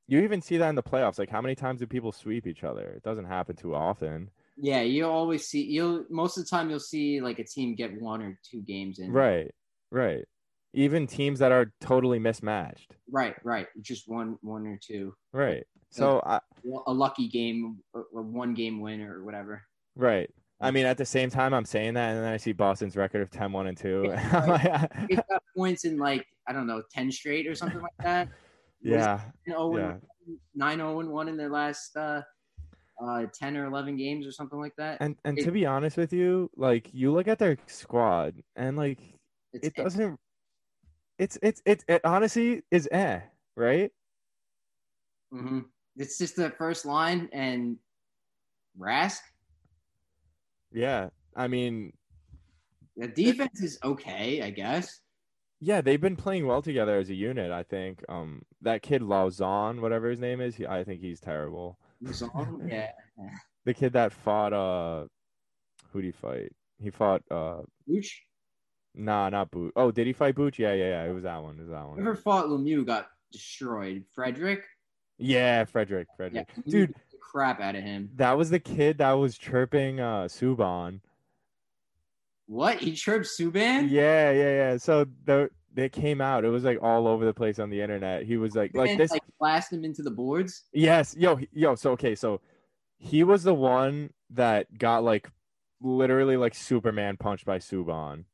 you 0.07 0.21
even 0.21 0.41
see 0.41 0.57
that 0.57 0.69
in 0.69 0.75
the 0.75 0.83
playoffs. 0.83 1.19
Like 1.19 1.29
how 1.29 1.41
many 1.41 1.55
times 1.55 1.79
do 1.79 1.87
people 1.87 2.11
sweep 2.13 2.47
each 2.47 2.63
other? 2.63 2.93
It 2.95 3.03
doesn't 3.03 3.25
happen 3.25 3.55
too 3.55 3.75
often. 3.75 4.29
Yeah, 4.59 4.81
you 4.81 5.05
always 5.07 5.47
see 5.47 5.63
you'll 5.63 6.05
most 6.09 6.37
of 6.37 6.43
the 6.43 6.49
time 6.49 6.69
you'll 6.69 6.79
see 6.79 7.21
like 7.21 7.39
a 7.39 7.43
team 7.43 7.75
get 7.75 7.99
one 8.01 8.21
or 8.21 8.39
two 8.49 8.61
games 8.61 8.99
in. 8.99 9.11
Right. 9.11 9.51
Right. 9.91 10.25
Even 10.73 11.07
teams 11.07 11.39
that 11.39 11.51
are 11.51 11.71
totally 11.81 12.19
mismatched. 12.19 12.95
Right, 13.09 13.35
right. 13.43 13.67
Just 13.81 14.07
one 14.07 14.37
one 14.41 14.67
or 14.67 14.79
two. 14.81 15.13
Right. 15.31 15.65
So 15.89 16.21
I 16.25 16.39
A 16.87 16.91
lucky 16.93 17.27
game, 17.29 17.77
a 17.95 17.99
a 17.99 18.21
one 18.21 18.53
game 18.53 18.81
win 18.81 19.01
or 19.01 19.23
whatever. 19.23 19.63
right. 19.95 20.29
I 20.59 20.71
mean, 20.71 20.87
at 20.87 20.97
the 20.97 21.05
same 21.05 21.29
time, 21.29 21.53
I'm 21.53 21.65
saying 21.65 21.93
that, 21.93 22.15
and 22.15 22.23
then 22.25 22.33
I 22.33 22.37
see 22.37 22.51
Boston's 22.51 22.97
record 22.97 23.21
of 23.21 23.29
10 23.29 23.51
1 23.51 23.67
and 23.67 23.77
2. 23.77 24.05
Yeah, 24.07 24.29
I'm 24.41 24.49
like, 24.49 24.91
It's 25.07 25.21
got 25.29 25.43
points 25.55 25.85
in 25.85 25.99
like, 25.99 26.25
I 26.47 26.51
don't 26.53 26.65
know, 26.65 26.81
10 26.91 27.11
straight 27.11 27.45
or 27.45 27.53
something 27.53 27.79
like 27.79 27.91
that. 27.99 28.29
yeah. 28.81 29.21
9 29.45 29.71
Yeah. 29.75 29.97
9 30.55 30.77
0 30.77 30.99
and 30.99 31.09
1 31.11 31.27
in 31.27 31.37
their 31.37 31.49
last 31.49 31.95
uh, 31.95 32.21
uh, 33.01 33.25
10 33.33 33.57
or 33.57 33.65
11 33.65 33.95
games 33.97 34.25
or 34.25 34.31
something 34.31 34.59
like 34.59 34.75
that. 34.77 34.97
And 35.01 35.15
and 35.23 35.37
It- 35.37 35.45
to 35.45 35.51
be 35.51 35.65
honest 35.65 35.97
with 35.97 36.13
you, 36.13 36.49
like 36.55 36.93
you 36.93 37.11
look 37.11 37.27
at 37.27 37.39
their 37.39 37.57
squad 37.67 38.43
and 38.55 38.77
like 38.77 38.99
It's, 39.53 39.67
it 39.67 39.75
doesn't 39.75 40.19
it's 41.17 41.37
it's 41.41 41.61
it, 41.65 41.83
it 41.87 42.01
honestly 42.05 42.63
is 42.71 42.87
eh, 42.91 43.21
right? 43.55 43.91
hmm 45.31 45.61
It's 45.95 46.17
just 46.17 46.35
the 46.35 46.51
first 46.51 46.85
line 46.85 47.29
and 47.33 47.77
Rask. 48.79 49.19
Yeah. 50.71 51.09
I 51.35 51.47
mean, 51.47 51.93
The 52.95 53.07
defense 53.07 53.61
is 53.61 53.79
okay, 53.83 54.41
I 54.41 54.49
guess. 54.51 55.01
yeah, 55.59 55.81
they've 55.81 56.01
been 56.01 56.15
playing 56.15 56.45
well 56.45 56.61
together 56.61 56.97
as 56.97 57.09
a 57.09 57.15
unit, 57.15 57.51
I 57.51 57.63
think. 57.63 58.03
Um 58.09 58.43
that 58.61 58.81
kid 58.81 59.01
Lauzon, 59.01 59.81
whatever 59.81 60.09
his 60.09 60.19
name 60.19 60.41
is, 60.41 60.55
he, 60.55 60.65
I 60.67 60.83
think 60.83 61.01
he's 61.01 61.19
terrible. 61.19 61.79
Zone, 62.11 62.67
yeah. 62.71 62.91
The 63.65 63.73
kid 63.73 63.93
that 63.93 64.11
fought 64.13 64.53
uh 64.53 65.05
who 65.91 66.01
did 66.01 66.07
he 66.07 66.11
fight? 66.11 66.51
He 66.81 66.89
fought 66.89 67.23
uh 67.31 67.61
Luch. 67.89 68.09
nah, 68.93 69.29
not 69.29 69.51
Boot. 69.51 69.73
Oh, 69.75 69.91
did 69.91 70.07
he 70.07 70.13
fight 70.13 70.35
Booch? 70.35 70.59
Yeah, 70.59 70.73
yeah, 70.73 70.89
yeah. 70.89 71.03
It 71.05 71.13
was 71.13 71.23
that 71.23 71.41
one. 71.41 71.57
It 71.57 71.61
was 71.61 71.69
that 71.69 71.87
one. 71.87 71.97
Whoever 71.97 72.15
fought 72.15 72.45
Lemieux 72.45 72.85
got 72.85 73.07
destroyed. 73.31 74.03
Frederic. 74.13 74.63
Yeah, 75.17 75.65
Frederic. 75.65 76.07
Frederic. 76.15 76.47
Lemieux 76.57 76.71
Dude, 76.71 76.87
beat 76.89 76.97
the 77.11 77.17
crap 77.19 77.59
out 77.59 77.75
of 77.75 77.83
him. 77.83 78.09
that 78.15 78.37
was 78.37 78.49
the 78.51 78.59
kid 78.59 78.99
that 78.99 79.13
was 79.13 79.37
chirping 79.37 79.99
uh 79.99 80.25
Subban. 80.25 81.01
What? 82.45 82.77
He 82.79 82.93
chirped 82.93 83.25
Subban? 83.25 83.89
Yeah, 83.89 84.31
yeah, 84.31 84.49
yeah. 84.71 84.77
So 84.77 85.05
the 85.25 85.49
they 85.73 85.89
came 85.89 86.21
out. 86.21 86.45
It 86.45 86.49
was 86.49 86.63
like 86.63 86.81
all 86.81 87.07
over 87.07 87.25
the 87.25 87.33
place 87.33 87.59
on 87.59 87.69
the 87.69 87.81
internet. 87.81 88.23
He 88.23 88.37
was 88.37 88.55
like, 88.55 88.75
like 88.75 88.97
this. 88.97 89.11
like 89.11 89.23
blast 89.39 89.71
him 89.71 89.83
into 89.83 90.01
the 90.01 90.11
boards. 90.11 90.63
Yes, 90.73 91.15
yo, 91.17 91.39
yo. 91.51 91.75
So 91.75 91.91
okay, 91.91 92.15
so 92.15 92.41
he 92.97 93.23
was 93.23 93.43
the 93.43 93.53
one 93.53 94.11
that 94.31 94.77
got 94.77 95.03
like 95.03 95.29
literally 95.81 96.37
like 96.37 96.55
Superman 96.55 97.17
punched 97.17 97.45
by 97.45 97.59
Subban. 97.59 98.25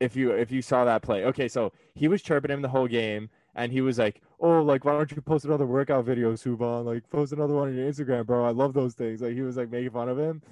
If 0.00 0.16
you 0.16 0.32
if 0.32 0.50
you 0.50 0.60
saw 0.60 0.84
that 0.84 1.02
play, 1.02 1.24
okay, 1.24 1.48
so 1.48 1.72
he 1.94 2.08
was 2.08 2.22
chirping 2.22 2.50
him 2.50 2.62
the 2.62 2.68
whole 2.68 2.88
game, 2.88 3.30
and 3.54 3.72
he 3.72 3.80
was 3.80 3.98
like, 3.98 4.20
"Oh, 4.40 4.62
like 4.62 4.84
why 4.84 4.92
don't 4.92 5.10
you 5.10 5.22
post 5.22 5.46
another 5.46 5.66
workout 5.66 6.04
video, 6.04 6.32
Subban? 6.34 6.84
Like 6.84 7.08
post 7.08 7.32
another 7.32 7.54
one 7.54 7.68
on 7.68 7.74
your 7.74 7.90
Instagram, 7.90 8.26
bro. 8.26 8.44
I 8.44 8.50
love 8.50 8.74
those 8.74 8.94
things." 8.94 9.22
Like 9.22 9.32
he 9.32 9.40
was 9.40 9.56
like 9.56 9.70
making 9.70 9.90
fun 9.90 10.08
of 10.08 10.18
him, 10.18 10.42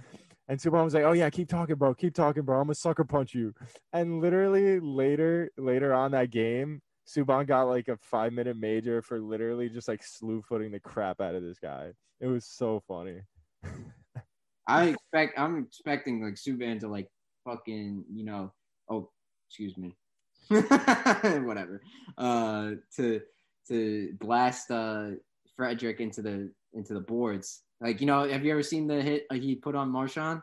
and 0.48 0.58
Subban 0.58 0.84
was 0.84 0.94
like, 0.94 1.04
"Oh 1.04 1.12
yeah, 1.12 1.30
keep 1.30 1.48
talking, 1.48 1.76
bro. 1.76 1.94
Keep 1.94 2.14
talking, 2.14 2.42
bro. 2.42 2.58
I'm 2.58 2.66
gonna 2.66 2.74
sucker 2.74 3.04
punch 3.04 3.34
you." 3.34 3.54
And 3.92 4.20
literally 4.20 4.80
later 4.80 5.50
later 5.56 5.94
on 5.94 6.10
that 6.12 6.30
game, 6.30 6.82
Subban 7.06 7.46
got 7.46 7.64
like 7.64 7.88
a 7.88 7.96
five 7.98 8.32
minute 8.32 8.56
major 8.56 9.02
for 9.02 9.20
literally 9.20 9.68
just 9.68 9.88
like 9.88 10.02
slew 10.02 10.42
footing 10.42 10.72
the 10.72 10.80
crap 10.80 11.20
out 11.20 11.34
of 11.34 11.42
this 11.42 11.58
guy. 11.58 11.92
It 12.20 12.26
was 12.26 12.46
so 12.46 12.82
funny. 12.86 13.20
I 14.66 14.88
expect 14.88 15.38
I'm 15.38 15.58
expecting 15.64 16.22
like 16.22 16.34
Subban 16.34 16.80
to 16.80 16.88
like 16.88 17.08
fucking, 17.44 18.04
you 18.12 18.24
know, 18.24 18.52
oh, 18.90 19.10
excuse 19.48 19.76
me. 19.76 19.94
Whatever. 20.48 21.82
Uh 22.16 22.72
to 22.96 23.20
to 23.68 24.12
blast 24.20 24.70
uh 24.70 25.10
Frederic 25.56 26.00
into 26.00 26.22
the 26.22 26.50
into 26.72 26.94
the 26.94 27.00
boards. 27.00 27.62
Like, 27.84 28.00
you 28.00 28.06
know, 28.06 28.26
have 28.26 28.42
you 28.42 28.50
ever 28.50 28.62
seen 28.62 28.86
the 28.86 29.02
hit 29.02 29.26
he 29.30 29.56
put 29.56 29.74
on 29.74 29.90
Marchand? 29.90 30.40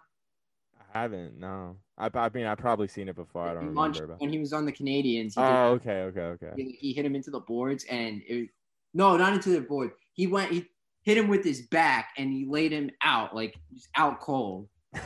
I 0.93 0.99
haven't, 0.99 1.39
no. 1.39 1.77
I, 1.97 2.12
I 2.13 2.30
mean, 2.32 2.45
I've 2.45 2.60
probably 2.60 2.88
seen 2.88 3.10
it 3.10 3.15
before. 3.15 3.47
I 3.47 3.56
don't 3.56 3.73
remember. 3.73 4.06
But... 4.06 4.21
When 4.21 4.32
he 4.32 4.38
was 4.38 4.54
on 4.54 4.63
the 4.63 4.71
Canadiens, 4.71 5.34
he, 5.34 5.38
Oh, 5.38 5.71
okay, 5.71 6.01
okay, 6.04 6.21
okay. 6.21 6.51
did, 6.56 6.67
he 6.77 6.93
hit 6.93 7.04
him 7.04 7.15
into 7.15 7.32
the 7.32 7.39
boards 7.39 7.84
and 7.89 8.21
it, 8.27 8.49
no, 8.93 9.17
not 9.17 9.34
into 9.34 9.49
the 9.49 9.62
board. 9.62 9.89
He 10.13 10.27
went 10.27 10.51
he 10.51 10.67
hit 11.01 11.17
him 11.17 11.30
with 11.30 11.43
his 11.43 11.63
back 11.63 12.10
and 12.15 12.32
he 12.32 12.45
laid 12.47 12.71
him 12.71 12.91
out 13.04 13.36
like 13.36 13.56
just 13.73 13.89
out 13.95 14.19
cold. 14.19 14.69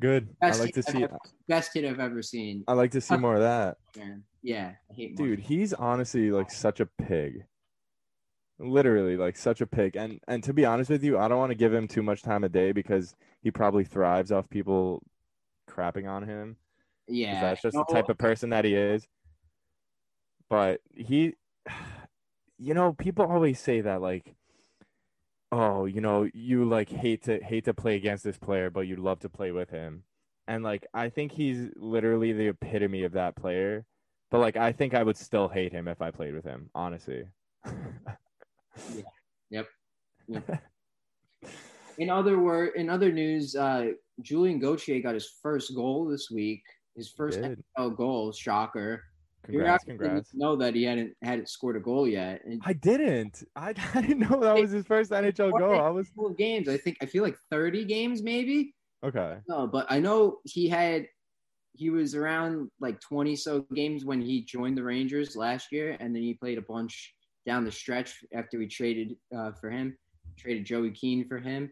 Good. 0.00 0.28
I 0.40 0.52
like 0.52 0.74
to 0.74 0.84
see. 0.84 1.02
ever- 1.02 1.18
best 1.48 1.74
hit 1.74 1.84
I've 1.84 1.98
ever 1.98 2.22
seen. 2.22 2.62
I 2.68 2.74
like 2.74 2.92
to 2.92 3.00
see 3.00 3.16
more 3.16 3.34
of 3.34 3.40
that. 3.40 3.78
Yeah, 4.42 4.74
I 4.88 4.94
hate 4.94 5.16
dude. 5.16 5.40
He's 5.40 5.72
honestly 5.72 6.30
like 6.30 6.52
such 6.52 6.78
a 6.78 6.86
pig. 6.86 7.42
Literally, 8.58 9.16
like 9.16 9.36
such 9.36 9.60
a 9.60 9.66
pig. 9.66 9.96
And 9.96 10.20
and 10.28 10.42
to 10.44 10.52
be 10.52 10.64
honest 10.64 10.90
with 10.90 11.04
you, 11.04 11.18
I 11.18 11.28
don't 11.28 11.38
want 11.38 11.50
to 11.50 11.56
give 11.56 11.74
him 11.74 11.88
too 11.88 12.02
much 12.02 12.22
time 12.22 12.44
a 12.44 12.48
day 12.48 12.72
because 12.72 13.14
he 13.42 13.50
probably 13.50 13.84
thrives 13.84 14.32
off 14.32 14.48
people 14.48 15.02
crapping 15.68 16.08
on 16.08 16.22
him 16.22 16.56
Yeah, 17.08 17.40
that's 17.40 17.62
just 17.62 17.74
no, 17.74 17.84
the 17.86 17.94
type 17.94 18.08
of 18.08 18.18
person 18.18 18.50
that 18.50 18.64
he 18.64 18.74
is. 18.74 19.06
But 20.48 20.80
he, 20.94 21.34
you 22.58 22.74
know, 22.74 22.92
people 22.92 23.26
always 23.26 23.60
say 23.60 23.82
that 23.82 24.00
like, 24.00 24.34
oh, 25.52 25.84
you 25.84 26.00
know, 26.00 26.28
you 26.32 26.64
like 26.64 26.88
hate 26.88 27.24
to 27.24 27.42
hate 27.42 27.64
to 27.66 27.74
play 27.74 27.96
against 27.96 28.24
this 28.24 28.38
player, 28.38 28.70
but 28.70 28.86
you'd 28.86 28.98
love 28.98 29.20
to 29.20 29.28
play 29.28 29.52
with 29.52 29.70
him. 29.70 30.04
And 30.48 30.62
like, 30.64 30.86
I 30.94 31.08
think 31.10 31.32
he's 31.32 31.70
literally 31.76 32.32
the 32.32 32.48
epitome 32.48 33.02
of 33.02 33.12
that 33.12 33.36
player 33.36 33.84
but 34.30 34.40
like 34.40 34.56
I 34.56 34.72
think 34.72 34.94
I 34.94 35.02
would 35.02 35.16
still 35.16 35.48
hate 35.48 35.72
him 35.72 35.88
if 35.88 36.02
I 36.02 36.10
played 36.10 36.34
with 36.34 36.44
him, 36.44 36.70
honestly. 36.74 37.24
Yep. 39.50 39.68
Yep. 40.28 40.62
In 41.98 42.10
other 42.10 42.38
word, 42.38 42.72
in 42.76 42.90
other 42.90 43.10
news, 43.10 43.56
uh, 43.56 43.92
Julien 44.20 44.58
Gauthier 44.58 45.00
got 45.00 45.14
his 45.14 45.30
first 45.42 45.74
goal 45.74 46.04
this 46.06 46.30
week. 46.30 46.62
His 46.94 47.10
first. 47.10 47.40
NFL 47.40 47.96
goal, 47.96 48.32
shocker. 48.32 49.02
You're 49.48 49.62
Congrats, 49.62 49.84
congrats. 49.84 50.30
didn't 50.30 50.40
know 50.40 50.56
that 50.56 50.74
he 50.74 50.82
hadn't 50.82 51.14
hadn't 51.22 51.48
scored 51.48 51.76
a 51.76 51.80
goal 51.80 52.08
yet. 52.08 52.42
And 52.44 52.60
I 52.64 52.72
didn't. 52.72 53.44
I, 53.54 53.74
I 53.94 54.00
didn't 54.00 54.28
know 54.28 54.40
that 54.40 54.60
was 54.60 54.72
his 54.72 54.84
first 54.84 55.10
NHL 55.10 55.58
goal. 55.58 55.80
I 55.80 55.88
was 55.88 56.08
of 56.18 56.36
games. 56.36 56.68
I 56.68 56.76
think 56.76 56.96
I 57.00 57.06
feel 57.06 57.22
like 57.22 57.36
30 57.50 57.84
games 57.84 58.22
maybe. 58.22 58.74
okay. 59.04 59.36
No, 59.48 59.66
but 59.66 59.86
I 59.88 60.00
know 60.00 60.38
he 60.44 60.68
had 60.68 61.06
he 61.74 61.90
was 61.90 62.14
around 62.14 62.70
like 62.80 63.00
20 63.00 63.36
so 63.36 63.60
games 63.74 64.04
when 64.04 64.20
he 64.20 64.42
joined 64.42 64.76
the 64.76 64.82
Rangers 64.82 65.36
last 65.36 65.70
year, 65.70 65.96
and 66.00 66.14
then 66.14 66.22
he 66.22 66.34
played 66.34 66.58
a 66.58 66.62
bunch 66.62 67.14
down 67.46 67.64
the 67.64 67.72
stretch 67.72 68.24
after 68.34 68.58
we 68.58 68.66
traded 68.66 69.16
uh, 69.36 69.52
for 69.52 69.70
him, 69.70 69.96
traded 70.36 70.64
Joey 70.64 70.90
Keane 70.90 71.26
for 71.26 71.38
him. 71.38 71.70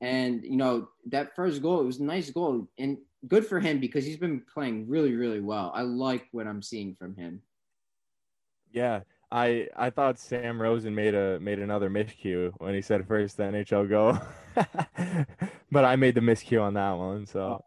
And 0.00 0.42
you 0.42 0.56
know 0.56 0.88
that 1.06 1.34
first 1.36 1.62
goal, 1.62 1.80
it 1.80 1.84
was 1.84 2.00
a 2.00 2.04
nice 2.04 2.30
goal 2.30 2.68
and 2.78 2.98
good 3.28 3.46
for 3.46 3.60
him 3.60 3.78
because 3.78 4.04
he's 4.04 4.16
been 4.16 4.42
playing 4.52 4.88
really, 4.88 5.14
really 5.14 5.40
well. 5.40 5.72
I 5.74 5.82
like 5.82 6.26
what 6.32 6.46
I'm 6.46 6.62
seeing 6.62 6.94
from 6.94 7.16
him. 7.16 7.40
Yeah, 8.72 9.00
I 9.30 9.68
I 9.76 9.90
thought 9.90 10.18
Sam 10.18 10.60
Rosen 10.60 10.94
made 10.94 11.14
a 11.14 11.38
made 11.40 11.58
another 11.58 11.88
miscue 11.88 12.52
when 12.58 12.74
he 12.74 12.82
said 12.82 13.06
first 13.06 13.36
the 13.36 13.44
NHL 13.44 13.88
goal, 13.88 14.18
but 15.70 15.84
I 15.84 15.96
made 15.96 16.14
the 16.14 16.20
miscue 16.20 16.60
on 16.60 16.74
that 16.74 16.92
one. 16.92 17.26
So 17.26 17.64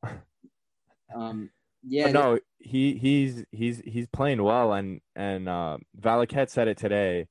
Um, 1.15 1.49
yeah, 1.83 2.11
But 2.11 2.13
no, 2.13 2.39
he 2.59 2.95
he's 2.95 3.43
he's 3.51 3.81
he's 3.85 4.07
playing 4.07 4.43
well, 4.43 4.73
and 4.73 5.01
and 5.15 5.47
uh, 5.47 5.77
Valaket 5.99 6.49
said 6.49 6.67
it 6.67 6.77
today. 6.77 7.27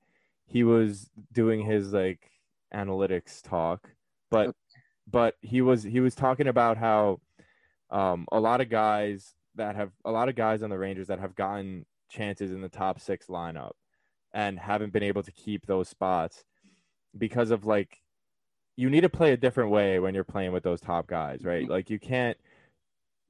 He 0.46 0.62
was 0.62 1.10
doing 1.32 1.62
his 1.62 1.92
like 1.92 2.30
analytics 2.74 3.42
talk, 3.42 3.90
but 4.30 4.54
but 5.10 5.34
he 5.40 5.60
was 5.60 5.82
he 5.82 6.00
was 6.00 6.14
talking 6.14 6.48
about 6.48 6.76
how 6.76 7.20
um, 7.90 8.26
a 8.32 8.40
lot 8.40 8.60
of 8.60 8.68
guys 8.68 9.34
that 9.56 9.76
have 9.76 9.90
a 10.04 10.10
lot 10.10 10.28
of 10.28 10.34
guys 10.34 10.62
on 10.62 10.70
the 10.70 10.78
Rangers 10.78 11.08
that 11.08 11.20
have 11.20 11.34
gotten 11.34 11.86
chances 12.08 12.52
in 12.52 12.60
the 12.60 12.68
top 12.68 13.00
six 13.00 13.26
lineup 13.26 13.72
and 14.32 14.58
haven't 14.58 14.92
been 14.92 15.02
able 15.02 15.22
to 15.22 15.32
keep 15.32 15.66
those 15.66 15.88
spots 15.88 16.44
because 17.16 17.50
of 17.50 17.64
like 17.64 18.02
you 18.76 18.90
need 18.90 19.00
to 19.00 19.08
play 19.08 19.32
a 19.32 19.36
different 19.36 19.70
way 19.70 19.98
when 19.98 20.14
you're 20.14 20.24
playing 20.24 20.52
with 20.52 20.62
those 20.62 20.80
top 20.80 21.06
guys, 21.06 21.44
right? 21.44 21.68
Like 21.68 21.88
you 21.88 21.98
can't 21.98 22.36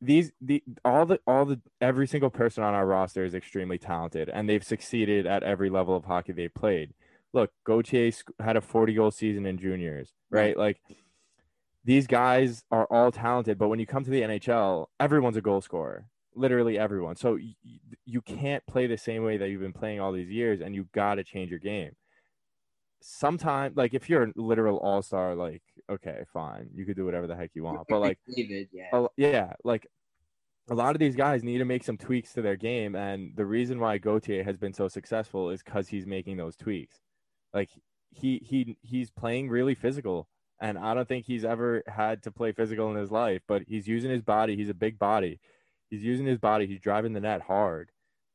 these 0.00 0.32
the 0.40 0.62
all 0.84 1.06
the 1.06 1.18
all 1.26 1.44
the 1.44 1.60
every 1.80 2.06
single 2.06 2.30
person 2.30 2.62
on 2.62 2.74
our 2.74 2.86
roster 2.86 3.24
is 3.24 3.34
extremely 3.34 3.78
talented 3.78 4.28
and 4.28 4.48
they've 4.48 4.64
succeeded 4.64 5.26
at 5.26 5.42
every 5.42 5.70
level 5.70 5.96
of 5.96 6.04
hockey 6.04 6.32
they 6.32 6.48
played. 6.48 6.92
Look, 7.32 7.50
Gauthier 7.64 8.12
had 8.40 8.56
a 8.56 8.60
40 8.60 8.94
goal 8.94 9.10
season 9.10 9.46
in 9.46 9.58
juniors, 9.58 10.12
right? 10.30 10.56
Like 10.56 10.80
these 11.84 12.06
guys 12.06 12.64
are 12.70 12.86
all 12.86 13.12
talented, 13.12 13.58
but 13.58 13.68
when 13.68 13.78
you 13.78 13.86
come 13.86 14.04
to 14.04 14.10
the 14.10 14.22
NHL, 14.22 14.86
everyone's 15.00 15.36
a 15.36 15.42
goal 15.42 15.60
scorer. 15.60 16.06
Literally 16.34 16.78
everyone. 16.78 17.16
So 17.16 17.38
you 18.04 18.20
can't 18.20 18.66
play 18.66 18.86
the 18.86 18.98
same 18.98 19.24
way 19.24 19.38
that 19.38 19.48
you've 19.48 19.62
been 19.62 19.72
playing 19.72 20.00
all 20.00 20.12
these 20.12 20.30
years 20.30 20.60
and 20.60 20.74
you 20.74 20.88
got 20.92 21.14
to 21.14 21.24
change 21.24 21.50
your 21.50 21.58
game. 21.58 21.92
Sometimes 23.00 23.76
like 23.76 23.94
if 23.94 24.10
you're 24.10 24.24
a 24.24 24.32
literal 24.36 24.78
all-star 24.78 25.34
like 25.34 25.62
okay, 25.90 26.24
fine. 26.32 26.68
You 26.74 26.84
could 26.84 26.96
do 26.96 27.04
whatever 27.04 27.26
the 27.26 27.36
heck 27.36 27.50
you 27.54 27.64
want. 27.64 27.86
But 27.88 28.00
like 28.00 28.18
David, 28.28 28.68
yeah. 28.72 28.88
a, 28.92 29.06
yeah, 29.16 29.52
like 29.64 29.86
a 30.68 30.74
lot 30.74 30.94
of 30.94 30.98
these 30.98 31.16
guys 31.16 31.44
need 31.44 31.58
to 31.58 31.64
make 31.64 31.84
some 31.84 31.96
tweaks 31.96 32.32
to 32.34 32.42
their 32.42 32.56
game, 32.56 32.94
and 32.94 33.32
the 33.36 33.46
reason 33.46 33.78
why 33.78 33.98
Gauthier 33.98 34.44
has 34.44 34.56
been 34.56 34.72
so 34.72 34.88
successful 34.88 35.50
is 35.50 35.62
because 35.62 35.88
he's 35.88 36.06
making 36.06 36.36
those 36.36 36.56
tweaks. 36.56 37.00
Like 37.54 37.70
he 38.10 38.40
he 38.44 38.76
he's 38.82 39.10
playing 39.10 39.48
really 39.48 39.74
physical, 39.74 40.28
and 40.60 40.78
I 40.78 40.94
don't 40.94 41.08
think 41.08 41.26
he's 41.26 41.44
ever 41.44 41.82
had 41.86 42.22
to 42.24 42.30
play 42.30 42.52
physical 42.52 42.90
in 42.90 42.96
his 42.96 43.10
life. 43.10 43.42
But 43.46 43.62
he's 43.66 43.86
using 43.86 44.10
his 44.10 44.22
body. 44.22 44.56
He's 44.56 44.70
a 44.70 44.74
big 44.74 44.98
body. 44.98 45.40
He's 45.90 46.02
using 46.02 46.26
his 46.26 46.38
body. 46.38 46.66
He's 46.66 46.80
driving 46.80 47.12
the 47.12 47.20
net 47.20 47.42
hard, 47.42 47.90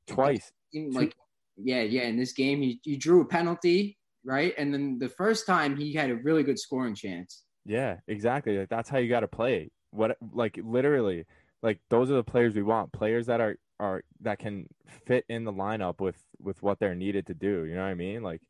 twice. 0.08 0.52
like 0.74 1.16
yeah, 1.58 1.82
yeah. 1.82 2.04
In 2.04 2.18
this 2.18 2.34
game, 2.34 2.62
he, 2.62 2.80
he 2.84 2.96
drew 2.96 3.22
a 3.22 3.26
penalty, 3.26 3.98
right? 4.24 4.54
And 4.58 4.74
then 4.74 5.00
the 5.00 5.10
first 5.10 5.46
time 5.46 5.76
he 5.76 5.94
had 5.94 6.10
a 6.10 6.16
really 6.16 6.44
good 6.44 6.60
scoring 6.60 6.96
chance. 6.96 7.44
Yeah, 7.66 7.98
exactly. 8.08 8.58
Like 8.58 8.70
that's 8.70 8.90
how 8.90 8.98
you 8.98 9.10
got 9.10 9.22
to 9.22 9.28
play. 9.28 9.72
What 9.92 10.18
like 10.34 10.60
literally, 10.64 11.26
like 11.62 11.80
those 11.90 12.10
are 12.10 12.16
the 12.16 12.24
players 12.24 12.56
we 12.56 12.64
want. 12.64 12.92
Players 12.92 13.28
that 13.28 13.42
are 13.42 13.58
are 13.80 14.04
that 14.22 14.40
can 14.40 14.68
fit 15.06 15.26
in 15.30 15.44
the 15.44 15.54
lineup 15.54 16.00
with 16.00 16.18
with 16.40 16.62
what 16.64 16.80
they're 16.80 16.96
needed 16.96 17.28
to 17.28 17.34
do. 17.34 17.66
You 17.66 17.76
know 17.76 17.84
what 17.84 17.90
I 17.90 17.96
mean? 17.96 18.24
Like 18.24 18.42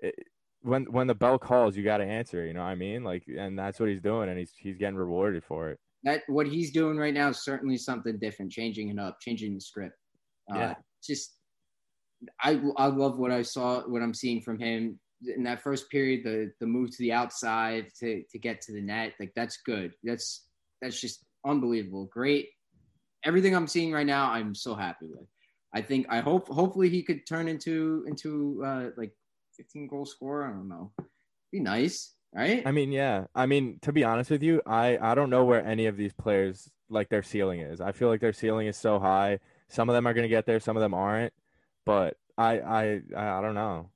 it, 0.00 0.14
when 0.62 0.84
when 0.84 1.06
the 1.06 1.14
bell 1.14 1.38
calls, 1.38 1.76
you 1.76 1.84
got 1.84 1.98
to 1.98 2.04
answer. 2.04 2.44
You 2.44 2.54
know 2.54 2.62
what 2.62 2.70
I 2.70 2.74
mean? 2.74 3.04
Like, 3.04 3.24
and 3.28 3.58
that's 3.58 3.78
what 3.78 3.88
he's 3.88 4.00
doing, 4.00 4.28
and 4.28 4.38
he's 4.38 4.52
he's 4.56 4.78
getting 4.78 4.96
rewarded 4.96 5.44
for 5.44 5.70
it. 5.70 5.78
That 6.04 6.22
what 6.26 6.46
he's 6.46 6.70
doing 6.72 6.96
right 6.96 7.14
now 7.14 7.28
is 7.30 7.44
certainly 7.44 7.76
something 7.76 8.18
different, 8.18 8.52
changing 8.52 8.90
it 8.90 8.98
up, 8.98 9.18
changing 9.20 9.54
the 9.54 9.60
script. 9.60 9.96
Uh, 10.52 10.58
Yeah. 10.58 10.74
Just 11.02 11.36
I 12.42 12.60
I 12.76 12.86
love 12.86 13.18
what 13.18 13.30
I 13.30 13.42
saw, 13.42 13.82
what 13.82 14.02
I'm 14.02 14.14
seeing 14.14 14.40
from 14.40 14.58
him 14.58 14.98
in 15.26 15.42
that 15.44 15.62
first 15.62 15.90
period. 15.90 16.24
The 16.24 16.52
the 16.60 16.66
move 16.66 16.90
to 16.90 16.98
the 16.98 17.12
outside 17.12 17.86
to 18.00 18.22
to 18.30 18.38
get 18.38 18.60
to 18.62 18.72
the 18.72 18.80
net, 18.80 19.14
like 19.20 19.32
that's 19.34 19.58
good. 19.64 19.92
That's 20.02 20.46
that's 20.80 21.00
just 21.00 21.24
unbelievable. 21.46 22.06
Great. 22.06 22.48
Everything 23.24 23.54
I'm 23.54 23.66
seeing 23.66 23.92
right 23.92 24.06
now, 24.06 24.30
I'm 24.30 24.54
so 24.54 24.74
happy 24.74 25.06
with. 25.06 25.26
I 25.74 25.82
think 25.82 26.06
I 26.08 26.20
hope 26.20 26.48
hopefully 26.48 26.88
he 26.88 27.02
could 27.02 27.26
turn 27.26 27.48
into 27.48 28.04
into 28.06 28.62
uh, 28.64 28.90
like 28.96 29.12
15 29.56 29.88
goal 29.88 30.06
scorer. 30.06 30.44
I 30.46 30.50
don't 30.50 30.68
know. 30.68 30.92
Be 31.50 31.60
nice, 31.60 32.14
right? 32.34 32.62
I 32.64 32.70
mean, 32.70 32.92
yeah. 32.92 33.24
I 33.34 33.46
mean, 33.46 33.78
to 33.82 33.92
be 33.92 34.04
honest 34.04 34.30
with 34.30 34.42
you, 34.42 34.62
I 34.66 34.98
I 35.00 35.14
don't 35.14 35.30
know 35.30 35.44
where 35.44 35.64
any 35.64 35.86
of 35.86 35.96
these 35.96 36.12
players 36.12 36.70
like 36.88 37.08
their 37.08 37.22
ceiling 37.22 37.60
is. 37.60 37.80
I 37.80 37.92
feel 37.92 38.08
like 38.08 38.20
their 38.20 38.32
ceiling 38.32 38.66
is 38.66 38.76
so 38.76 38.98
high. 39.00 39.40
Some 39.68 39.88
of 39.88 39.94
them 39.94 40.06
are 40.06 40.14
gonna 40.14 40.28
get 40.28 40.46
there, 40.46 40.60
some 40.60 40.76
of 40.76 40.80
them 40.80 40.94
aren't. 40.94 41.32
But 41.86 42.16
I 42.36 42.58
I 42.58 43.00
I, 43.16 43.40
don't 43.40 43.54
know. 43.54 43.90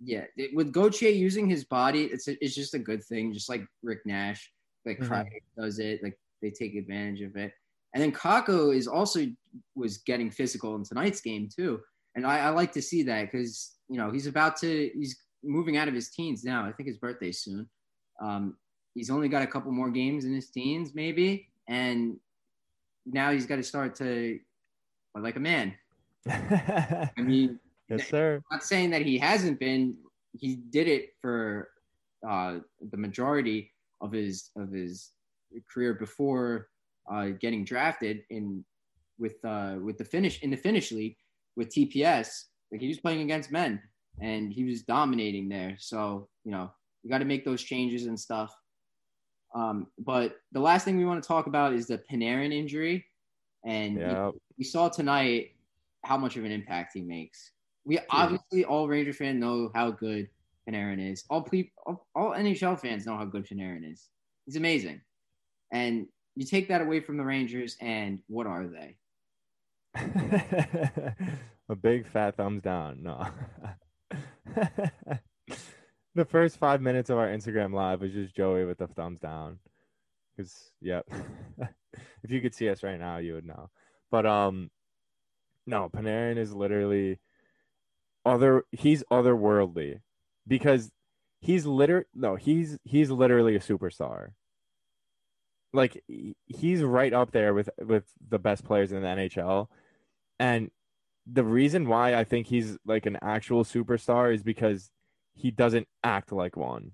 Yeah, 0.00 0.24
it, 0.36 0.54
with 0.54 0.72
Gauthier 0.72 1.10
using 1.10 1.48
his 1.48 1.64
body, 1.64 2.04
it's 2.04 2.28
a, 2.28 2.42
it's 2.44 2.54
just 2.54 2.74
a 2.74 2.78
good 2.78 3.02
thing. 3.04 3.32
Just 3.32 3.48
like 3.48 3.64
Rick 3.82 4.00
Nash, 4.06 4.50
like 4.84 4.98
Mhm. 4.98 5.26
Does 5.56 5.78
it, 5.78 6.02
like 6.02 6.18
they 6.42 6.50
take 6.50 6.74
advantage 6.74 7.22
of 7.22 7.36
it. 7.36 7.52
And 7.94 8.02
then 8.02 8.12
Kakko 8.12 8.74
is 8.74 8.88
also 8.88 9.26
was 9.74 9.98
getting 9.98 10.30
physical 10.30 10.74
in 10.74 10.84
tonight's 10.84 11.20
game 11.20 11.48
too, 11.54 11.80
and 12.16 12.26
I, 12.26 12.40
I 12.40 12.48
like 12.50 12.72
to 12.72 12.82
see 12.82 13.02
that 13.04 13.30
because 13.30 13.76
you 13.88 13.98
know 13.98 14.10
he's 14.10 14.26
about 14.26 14.56
to 14.58 14.90
he's 14.94 15.16
moving 15.44 15.76
out 15.76 15.88
of 15.88 15.94
his 15.94 16.10
teens 16.10 16.42
now. 16.42 16.64
I 16.64 16.72
think 16.72 16.88
his 16.88 16.98
birthday's 16.98 17.40
soon. 17.40 17.68
Um, 18.20 18.56
he's 18.94 19.10
only 19.10 19.28
got 19.28 19.42
a 19.42 19.46
couple 19.46 19.70
more 19.70 19.90
games 19.90 20.24
in 20.24 20.34
his 20.34 20.50
teens, 20.50 20.92
maybe, 20.94 21.48
and 21.68 22.16
now 23.06 23.30
he's 23.30 23.46
got 23.46 23.56
to 23.56 23.62
start 23.62 23.94
to 23.96 24.40
like 25.14 25.36
a 25.36 25.40
man. 25.40 25.74
I 26.28 27.10
mean, 27.18 27.58
yes, 27.88 28.08
sir. 28.08 28.40
not 28.50 28.62
saying 28.64 28.90
that 28.90 29.02
he 29.02 29.18
hasn't 29.18 29.58
been. 29.60 29.96
He 30.32 30.56
did 30.56 30.88
it 30.88 31.10
for 31.20 31.68
uh, 32.28 32.58
the 32.90 32.96
majority 32.96 33.72
of 34.00 34.12
his 34.12 34.50
of 34.56 34.72
his 34.72 35.10
career 35.72 35.94
before 35.94 36.68
uh, 37.10 37.28
getting 37.40 37.64
drafted 37.64 38.22
in 38.30 38.64
with 39.18 39.36
uh, 39.44 39.76
with 39.82 39.98
the 39.98 40.04
Finnish 40.04 40.42
in 40.42 40.50
the 40.50 40.56
Finnish 40.56 40.90
league 40.92 41.16
with 41.56 41.68
TPS. 41.68 42.44
Like 42.72 42.80
he 42.80 42.88
was 42.88 42.98
playing 42.98 43.20
against 43.20 43.52
men 43.52 43.80
and 44.20 44.52
he 44.52 44.64
was 44.64 44.82
dominating 44.82 45.48
there. 45.48 45.76
So 45.78 46.28
you 46.44 46.50
know 46.50 46.72
you 47.02 47.10
got 47.10 47.18
to 47.18 47.24
make 47.24 47.44
those 47.44 47.62
changes 47.62 48.06
and 48.06 48.18
stuff. 48.18 48.54
Um, 49.54 49.86
but 49.98 50.38
the 50.50 50.58
last 50.60 50.84
thing 50.84 50.96
we 50.96 51.04
want 51.04 51.22
to 51.22 51.28
talk 51.28 51.46
about 51.46 51.74
is 51.74 51.86
the 51.86 51.98
Panarin 52.10 52.52
injury, 52.52 53.04
and 53.64 53.98
Yeah. 53.98 54.30
we 54.58 54.64
saw 54.64 54.88
tonight 54.88 55.53
how 56.04 56.16
much 56.16 56.36
of 56.36 56.44
an 56.44 56.52
impact 56.52 56.92
he 56.94 57.02
makes. 57.02 57.50
We 57.84 57.98
obviously 58.10 58.64
all 58.64 58.88
Ranger 58.88 59.12
fans 59.12 59.40
know 59.40 59.70
how 59.74 59.90
good 59.90 60.28
Panarin 60.68 61.12
is. 61.12 61.24
All, 61.28 61.42
ple- 61.42 61.64
all 61.86 62.06
all 62.14 62.30
NHL 62.30 62.78
fans 62.78 63.06
know 63.06 63.16
how 63.16 63.24
good 63.24 63.46
Panarin 63.46 63.90
is. 63.90 64.08
He's 64.46 64.56
amazing, 64.56 65.00
and 65.72 66.06
you 66.36 66.46
take 66.46 66.68
that 66.68 66.80
away 66.80 67.00
from 67.00 67.16
the 67.16 67.24
Rangers, 67.24 67.76
and 67.80 68.20
what 68.28 68.46
are 68.46 68.66
they? 68.66 68.96
a 71.68 71.74
big 71.74 72.06
fat 72.06 72.36
thumbs 72.36 72.62
down. 72.62 73.02
No. 73.02 73.26
the 76.14 76.24
first 76.24 76.58
five 76.58 76.80
minutes 76.80 77.10
of 77.10 77.18
our 77.18 77.28
Instagram 77.28 77.72
live 77.72 78.00
was 78.00 78.12
just 78.12 78.34
Joey 78.34 78.64
with 78.64 78.78
the 78.78 78.86
thumbs 78.88 79.20
down. 79.20 79.58
Because, 80.36 80.72
yep. 80.80 81.06
if 82.22 82.30
you 82.30 82.40
could 82.40 82.54
see 82.54 82.68
us 82.68 82.82
right 82.82 82.98
now, 82.98 83.18
you 83.18 83.34
would 83.34 83.46
know. 83.46 83.70
But 84.10 84.26
um, 84.26 84.70
no, 85.66 85.88
Panarin 85.88 86.36
is 86.36 86.52
literally 86.52 87.18
other. 88.24 88.64
He's 88.72 89.02
otherworldly 89.10 90.00
because 90.46 90.90
he's 91.40 91.66
liter. 91.66 92.06
No, 92.14 92.36
he's 92.36 92.78
he's 92.84 93.10
literally 93.10 93.56
a 93.56 93.60
superstar. 93.60 94.30
Like 95.72 96.02
he's 96.46 96.82
right 96.82 97.12
up 97.12 97.32
there 97.32 97.54
with 97.54 97.68
with 97.78 98.04
the 98.28 98.38
best 98.38 98.64
players 98.64 98.92
in 98.92 99.02
the 99.02 99.08
NHL, 99.08 99.68
and 100.38 100.70
the 101.26 101.44
reason 101.44 101.88
why 101.88 102.14
I 102.14 102.24
think 102.24 102.46
he's 102.46 102.76
like 102.84 103.06
an 103.06 103.18
actual 103.22 103.64
superstar 103.64 104.34
is 104.34 104.42
because 104.42 104.90
he 105.34 105.50
doesn't 105.50 105.88
act 106.02 106.32
like 106.32 106.56
one. 106.56 106.92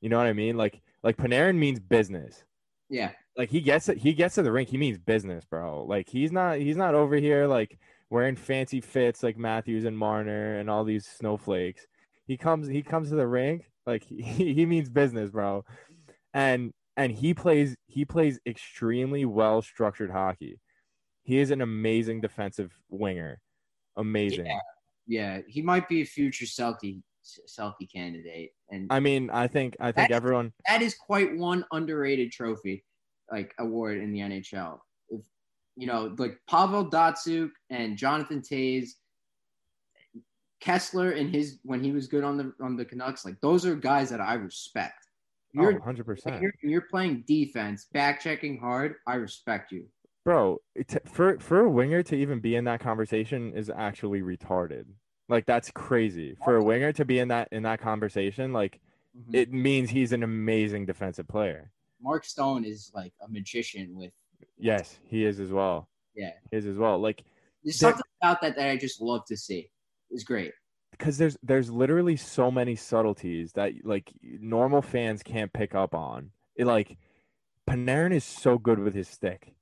You 0.00 0.08
know 0.08 0.18
what 0.18 0.26
I 0.26 0.32
mean? 0.32 0.56
Like 0.56 0.82
like 1.02 1.16
Panarin 1.16 1.56
means 1.56 1.80
business. 1.80 2.44
Yeah. 2.90 3.12
Like 3.36 3.50
he 3.50 3.60
gets 3.60 3.88
it. 3.88 3.98
He 3.98 4.12
gets 4.12 4.34
to 4.34 4.42
the 4.42 4.52
rink. 4.52 4.68
He 4.68 4.76
means 4.76 4.98
business, 4.98 5.44
bro. 5.44 5.84
Like 5.84 6.08
he's 6.08 6.32
not. 6.32 6.58
He's 6.58 6.76
not 6.76 6.94
over 6.94 7.16
here 7.16 7.46
like 7.46 7.78
wearing 8.10 8.36
fancy 8.36 8.80
fits 8.80 9.22
like 9.22 9.38
Matthews 9.38 9.84
and 9.84 9.96
Marner 9.96 10.58
and 10.58 10.68
all 10.68 10.84
these 10.84 11.06
snowflakes. 11.06 11.86
He 12.26 12.36
comes. 12.36 12.68
He 12.68 12.82
comes 12.82 13.08
to 13.08 13.16
the 13.16 13.26
rink 13.26 13.70
like 13.86 14.04
he, 14.08 14.54
he 14.54 14.66
means 14.66 14.88
business, 14.88 15.30
bro. 15.30 15.64
And 16.34 16.72
and 16.96 17.12
he 17.12 17.34
plays. 17.34 17.76
He 17.86 18.04
plays 18.04 18.38
extremely 18.46 19.24
well 19.24 19.62
structured 19.62 20.10
hockey. 20.10 20.60
He 21.22 21.38
is 21.38 21.50
an 21.50 21.60
amazing 21.60 22.20
defensive 22.20 22.72
winger. 22.88 23.40
Amazing. 23.96 24.46
Yeah. 24.46 24.58
Yeah, 25.06 25.40
he 25.48 25.62
might 25.62 25.88
be 25.88 26.02
a 26.02 26.06
future 26.06 26.44
Selke 26.44 27.02
Selke 27.48 27.92
candidate, 27.92 28.50
and 28.70 28.86
I 28.90 29.00
mean, 29.00 29.30
I 29.30 29.48
think 29.48 29.76
I 29.80 29.92
think 29.92 30.10
everyone. 30.10 30.52
that 30.68 30.82
is 30.82 30.94
quite 30.94 31.36
one 31.36 31.64
underrated 31.72 32.30
trophy, 32.30 32.84
like 33.32 33.52
award 33.58 33.98
in 33.98 34.12
the 34.12 34.20
NHL. 34.20 34.78
If 35.08 35.24
you 35.76 35.86
know, 35.88 36.14
like 36.18 36.38
Pavel 36.48 36.88
Datsyuk 36.90 37.50
and 37.70 37.96
Jonathan 37.96 38.42
Toews, 38.42 38.90
Kesler 40.62 41.18
and 41.18 41.34
his 41.34 41.58
when 41.64 41.82
he 41.82 41.90
was 41.90 42.06
good 42.06 42.22
on 42.22 42.36
the 42.36 42.52
on 42.62 42.76
the 42.76 42.84
Canucks, 42.84 43.24
like 43.24 43.40
those 43.40 43.66
are 43.66 43.74
guys 43.74 44.10
that 44.10 44.20
I 44.20 44.34
respect. 44.34 44.94
Oh, 45.58 45.62
You're 45.62 45.72
100 45.74 46.06
percent. 46.06 46.40
you're, 46.40 46.52
you're 46.62 46.86
playing 46.90 47.24
defense, 47.26 47.86
back 47.92 48.20
checking 48.20 48.58
hard. 48.58 48.94
I 49.06 49.14
respect 49.16 49.72
you. 49.72 49.86
bro 50.24 50.58
it, 50.76 50.96
for 51.08 51.38
for 51.40 51.60
a 51.60 51.70
winger 51.70 52.02
to 52.04 52.16
even 52.16 52.38
be 52.38 52.54
in 52.54 52.64
that 52.64 52.78
conversation 52.80 53.52
is 53.54 53.68
actually 53.68 54.22
retarded 54.22 54.84
like 55.28 55.44
that's 55.46 55.70
crazy 55.72 56.36
for 56.44 56.56
a 56.56 56.62
winger 56.64 56.92
to 56.92 57.04
be 57.04 57.18
in 57.18 57.26
that 57.28 57.48
in 57.50 57.64
that 57.64 57.80
conversation 57.80 58.52
like 58.52 58.78
Mhm. 59.18 59.34
it 59.34 59.52
means 59.52 59.90
he's 59.90 60.12
an 60.12 60.22
amazing 60.22 60.86
defensive 60.86 61.26
player 61.28 61.70
Mark 62.02 62.24
Stone 62.24 62.64
is 62.64 62.90
like 62.94 63.12
a 63.22 63.28
magician 63.28 63.94
with. 63.96 64.12
yes 64.58 64.98
he 65.04 65.24
is 65.24 65.40
as 65.40 65.50
well 65.50 65.88
Yeah. 66.14 66.32
he 66.50 66.56
is 66.56 66.66
as 66.66 66.76
well 66.76 66.98
like 66.98 67.24
There's 67.64 67.78
There- 67.78 67.90
something 67.90 68.02
about 68.20 68.40
that 68.42 68.56
that 68.56 68.68
I 68.68 68.76
just 68.76 69.00
love 69.00 69.24
to 69.26 69.36
see. 69.36 69.70
It's 70.10 70.24
great. 70.24 70.52
because 70.90 71.16
there's 71.18 71.36
there's 71.42 71.70
literally 71.70 72.16
so 72.16 72.50
many 72.50 72.74
subtleties 72.76 73.52
that 73.52 73.72
like 73.84 74.12
normal 74.22 74.82
fans 74.82 75.22
can't 75.22 75.52
pick 75.52 75.74
up 75.74 75.94
on 75.94 76.30
it 76.56 76.66
like 76.66 76.98
Panarin 77.68 78.12
is 78.12 78.24
so 78.24 78.58
good 78.58 78.78
with 78.78 78.94
his 78.94 79.08
stick 79.08 79.54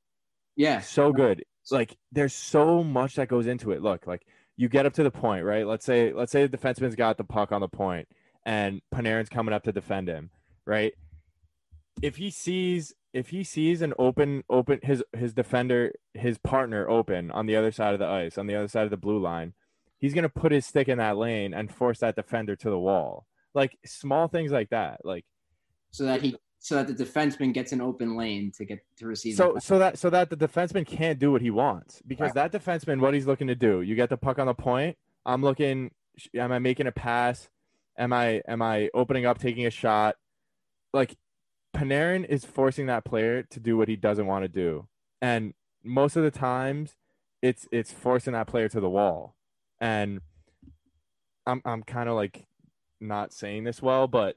Yeah. 0.57 0.81
so 0.81 1.12
good. 1.12 1.44
Like 1.70 1.96
there's 2.11 2.33
so 2.35 2.83
much 2.83 3.14
that 3.16 3.29
goes 3.29 3.46
into 3.46 3.70
it. 3.70 3.81
Look, 3.83 4.07
like 4.07 4.26
you 4.57 4.68
get 4.68 4.87
up 4.87 4.94
to 4.94 5.03
the 5.05 5.11
point, 5.11 5.44
right? 5.44 5.66
Let's 5.66 5.85
say 5.85 6.12
let's 6.12 6.33
say 6.33 6.46
the 6.46 6.57
defenseman's 6.57 6.96
got 6.96 7.16
the 7.16 7.24
puck 7.24 7.53
on 7.53 7.61
the 7.61 7.68
point 7.68 8.09
and 8.44 8.81
Panarin's 8.92 9.29
coming 9.29 9.55
up 9.55 9.62
to 9.64 9.72
defend 9.72 10.09
him, 10.09 10.31
right? 10.66 10.94
If 12.03 12.16
he 12.16 12.31
sees 12.31 12.94
if 13.12 13.31
he 13.31 13.42
sees 13.42 13.83
an 13.83 13.92
open 13.98 14.44
open 14.48 14.81
his 14.83 15.03
his 15.16 15.35
defender 15.35 15.92
his 16.14 16.38
partner 16.38 16.88
open 16.88 17.31
on 17.31 17.46
the 17.46 17.57
other 17.57 17.72
side 17.72 17.92
of 17.94 18.00
the 18.00 18.07
ice, 18.07 18.38
on 18.38 18.46
the 18.46 18.55
other 18.55 18.68
side 18.68 18.85
of 18.85 18.90
the 18.90 18.96
blue 18.96 19.18
line, 19.18 19.53
he's 19.98 20.14
going 20.14 20.22
to 20.22 20.29
put 20.29 20.53
his 20.53 20.64
stick 20.66 20.88
in 20.88 20.98
that 20.98 21.16
lane 21.16 21.53
and 21.53 21.72
force 21.74 21.98
that 22.00 22.16
defender 22.16 22.57
to 22.57 22.70
the 22.70 22.79
wall. 22.79 23.26
Like 23.55 23.76
small 23.85 24.29
things 24.29 24.53
like 24.53 24.70
that. 24.70 25.00
Like 25.05 25.24
So 25.90 26.05
that 26.05 26.22
he 26.22 26.37
so 26.62 26.76
that 26.83 26.94
the 26.94 27.05
defenseman 27.05 27.53
gets 27.55 27.72
an 27.72 27.81
open 27.81 28.16
lane 28.16 28.53
to 28.57 28.64
get 28.64 28.81
to 28.98 29.07
receive. 29.07 29.35
so 29.35 29.57
so 29.61 29.79
that 29.79 29.98
so 29.98 30.11
that 30.11 30.31
the 30.31 30.37
defenseman 30.37 30.87
can't 30.87 31.18
do 31.18 31.33
what 31.33 31.40
he 31.42 31.50
wants 31.50 32.03
because 32.07 32.35
Right. 32.35 32.50
that 32.50 32.53
defenseman 32.53 33.00
what 33.00 33.14
he's 33.14 33.26
looking 33.26 33.46
to 33.48 33.55
do 33.55 33.81
you 33.81 33.94
get 33.94 34.11
the 34.11 34.18
puck 34.18 34.38
on 34.38 34.46
the 34.46 34.53
point 34.55 34.98
i'm 35.24 35.40
looking 35.42 35.90
am 36.35 36.53
i 36.53 36.59
making 36.59 36.87
a 36.87 36.92
pass 36.92 37.48
am 37.96 38.12
i 38.12 38.42
am 38.46 38.61
i 38.61 38.90
opening 38.92 39.24
up 39.24 39.38
taking 39.38 39.64
a 39.64 39.70
shot 39.70 40.16
like 40.92 41.16
panarin 41.75 42.25
is 42.25 42.45
forcing 42.45 42.87
that 42.87 43.05
player 43.05 43.43
to 43.43 43.61
do 43.61 43.77
what 43.77 43.89
he 43.89 43.97
doesn't 43.97 44.27
want 44.27 44.45
to 44.45 44.49
do 44.49 44.87
and 45.23 45.55
most 45.83 46.17
of 46.17 46.23
the 46.23 46.31
times 46.31 46.97
it's 47.43 47.67
it's 47.73 47.93
forcing 47.93 48.33
that 48.33 48.47
player 48.47 48.69
to 48.69 48.81
the 48.81 48.91
wall 48.91 49.35
and 49.81 50.21
i'm 51.47 51.63
i'm 51.65 51.83
kind 51.83 52.09
of 52.09 52.17
like 52.17 52.47
not 53.01 53.33
saying 53.33 53.65
this 53.65 53.81
well 53.81 54.07
but 54.07 54.37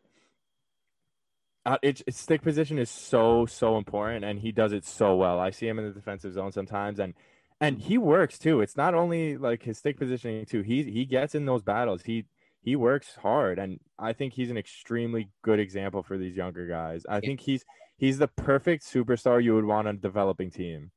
uh, 1.65 1.78
it, 1.82 2.02
its 2.06 2.19
stick 2.19 2.41
position 2.41 2.78
is 2.78 2.89
so 2.89 3.46
so 3.46 3.78
important, 3.78 4.26
and 4.26 4.39
he 4.39 4.52
does 4.52 4.74
it 4.74 4.86
so 4.86 5.15
well. 5.15 5.39
I 5.39 5.50
see 5.50 5.67
him 5.67 5.80
in 5.80 5.86
the 5.86 5.91
defensive 5.91 6.34
zone 6.34 6.52
sometimes, 6.52 7.00
and 7.00 7.13
and 7.62 7.80
he 7.80 7.98
works 7.98 8.38
too. 8.38 8.62
It's 8.62 8.76
not 8.76 8.93
only 8.93 9.38
like 9.38 9.63
his 9.63 9.78
stick 9.78 9.98
positioning 9.98 10.46
too. 10.46 10.62
He 10.62 10.84
he 10.84 11.06
gets 11.06 11.36
in 11.36 11.46
those 11.46 11.63
battles. 11.63 12.04
He 12.04 12.26
he 12.63 12.76
works 12.76 13.15
hard, 13.21 13.60
and 13.60 13.80
I 13.99 14.13
think 14.13 14.34
he's 14.34 14.49
an 14.49 14.58
extremely 14.58 15.30
good 15.43 15.60
example 15.60 16.02
for 16.02 16.17
these 16.17 16.36
younger 16.36 16.65
guys. 16.67 17.06
I 17.10 17.19
think 17.19 17.41
he's 17.41 17.63
he's 17.97 18.17
the 18.17 18.30
perfect 18.30 18.86
superstar 18.86 19.43
you 19.43 19.54
would 19.56 19.65
want 19.65 19.88
on 19.88 19.95
a 19.95 19.97
developing 19.99 20.49
team, 20.49 20.91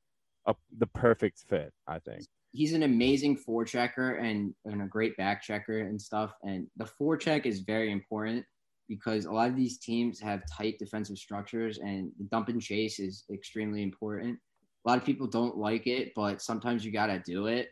a, 0.46 0.54
the 0.78 0.86
perfect 0.86 1.40
fit. 1.48 1.72
I 1.86 1.98
think. 1.98 2.22
he's 2.52 2.72
an 2.72 2.84
amazing 2.84 3.36
forechecker 3.36 4.22
and, 4.22 4.54
and 4.64 4.80
a 4.82 4.86
great 4.86 5.16
back 5.18 5.42
checker 5.42 5.80
and 5.80 6.00
stuff. 6.00 6.32
And 6.42 6.66
the 6.76 6.86
four 6.86 7.18
forecheck 7.18 7.44
is 7.44 7.60
very 7.60 7.92
important 7.92 8.46
because 8.88 9.26
a 9.26 9.32
lot 9.32 9.50
of 9.50 9.56
these 9.56 9.78
teams 9.78 10.20
have 10.20 10.42
tight 10.50 10.78
defensive 10.78 11.18
structures 11.18 11.78
and 11.78 12.10
the 12.18 12.24
dump 12.30 12.48
and 12.48 12.62
chase 12.62 12.98
is 12.98 13.24
extremely 13.32 13.82
important. 13.82 14.38
A 14.84 14.88
lot 14.88 14.98
of 14.98 15.04
people 15.04 15.26
don't 15.26 15.58
like 15.58 15.86
it, 15.86 16.12
but 16.14 16.40
sometimes 16.40 16.84
you 16.84 16.92
gotta 16.92 17.18
do 17.26 17.46
it. 17.46 17.70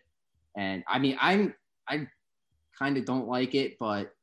And 0.56 0.82
I 0.88 0.98
mean, 0.98 1.16
I'm 1.20 1.54
I 1.88 2.06
kind 2.78 2.96
of 2.96 3.04
don't 3.04 3.28
like 3.28 3.54
it, 3.54 3.76
but 3.78 4.14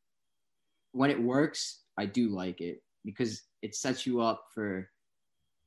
when 0.92 1.10
it 1.10 1.22
works, 1.22 1.80
I 1.98 2.06
do 2.06 2.30
like 2.30 2.62
it 2.62 2.82
because 3.06 3.44
it 3.62 3.76
sets 3.76 4.06
you 4.06 4.22
up 4.22 4.46
for 4.54 4.90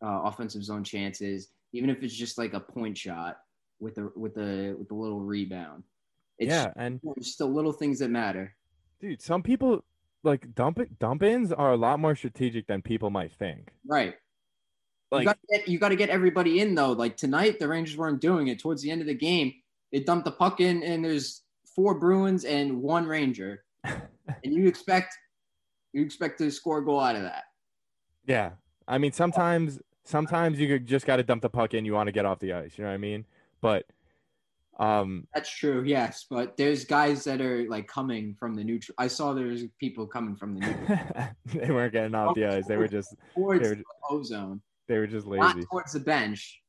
uh, 0.04 0.22
offensive 0.24 0.64
zone 0.64 0.84
chances, 0.84 1.48
even 1.72 1.90
if 1.90 2.02
it's 2.02 2.14
just 2.14 2.38
like 2.38 2.54
a 2.54 2.60
point 2.60 2.96
shot 2.96 3.38
with 3.80 3.94
the 3.94 4.12
with 4.16 4.34
the 4.34 4.74
with 4.78 4.88
the 4.88 4.94
little 4.94 5.20
rebound. 5.20 5.84
It's 6.38 6.50
yeah, 6.50 6.72
and 6.76 7.00
just 7.18 7.38
the 7.38 7.46
little 7.46 7.72
things 7.72 8.00
that 8.00 8.10
matter. 8.10 8.54
dude, 9.00 9.22
some 9.22 9.42
people 9.42 9.84
like 10.24 10.54
dump 10.54 10.78
it, 10.78 10.98
dump 10.98 11.22
ins 11.22 11.52
are 11.52 11.72
a 11.72 11.76
lot 11.76 12.00
more 12.00 12.16
strategic 12.16 12.66
than 12.66 12.82
people 12.82 13.10
might 13.10 13.32
think. 13.32 13.70
Right. 13.86 14.14
Like 15.12 15.22
you 15.22 15.26
got 15.26 15.38
to 15.40 15.58
get 15.58 15.68
you 15.68 15.78
got 15.78 15.88
to 15.90 15.96
get 15.96 16.08
everybody 16.08 16.60
in 16.60 16.74
though. 16.74 16.92
Like 16.92 17.16
tonight, 17.16 17.58
the 17.58 17.68
Rangers 17.68 17.96
weren't 17.96 18.20
doing 18.20 18.48
it. 18.48 18.58
Towards 18.58 18.82
the 18.82 18.90
end 18.90 19.00
of 19.00 19.06
the 19.06 19.14
game, 19.14 19.54
they 19.92 20.00
dumped 20.00 20.24
the 20.24 20.32
puck 20.32 20.60
in, 20.60 20.82
and 20.82 21.04
there's 21.04 21.42
four 21.74 21.98
Bruins 21.98 22.44
and 22.44 22.80
one 22.82 23.06
Ranger, 23.06 23.64
and 23.84 24.00
you 24.42 24.66
expect 24.66 25.14
you 25.92 26.02
expect 26.02 26.38
to 26.38 26.50
score 26.50 26.78
a 26.78 26.84
goal 26.84 27.00
out 27.00 27.16
of 27.16 27.22
that. 27.22 27.44
Yeah. 28.26 28.50
I 28.88 28.98
mean, 28.98 29.12
sometimes 29.12 29.80
sometimes 30.04 30.58
you 30.58 30.78
just 30.78 31.06
got 31.06 31.16
to 31.16 31.22
dump 31.22 31.42
the 31.42 31.48
puck 31.50 31.74
in. 31.74 31.84
You 31.84 31.92
want 31.94 32.08
to 32.08 32.12
get 32.12 32.24
off 32.26 32.38
the 32.38 32.52
ice. 32.52 32.76
You 32.76 32.84
know 32.84 32.90
what 32.90 32.94
I 32.94 32.98
mean? 32.98 33.24
But 33.60 33.86
um, 34.78 35.26
That's 35.32 35.48
true, 35.56 35.84
yes. 35.84 36.26
But 36.28 36.56
there's 36.56 36.84
guys 36.84 37.22
that 37.24 37.40
are 37.40 37.64
like 37.68 37.86
coming 37.86 38.34
from 38.38 38.54
the 38.56 38.64
neutral. 38.64 38.94
I 38.98 39.06
saw 39.06 39.32
there's 39.32 39.62
people 39.78 40.06
coming 40.06 40.34
from 40.36 40.54
the 40.58 40.60
neutral 40.66 41.28
they 41.66 41.70
weren't 41.70 41.92
getting 41.92 42.14
off 42.14 42.34
the 42.34 42.46
ice. 42.46 42.66
They 42.66 42.76
were 42.76 42.88
just 42.88 43.14
towards 43.34 43.62
They 43.62 43.68
were- 43.70 43.74
the 43.76 43.84
ozone, 44.10 44.60
they 44.88 44.98
were 44.98 45.06
just 45.06 45.26
not 45.26 45.54
lazy. 45.56 45.66
towards 45.70 45.92
the 45.92 46.00
bench. 46.00 46.60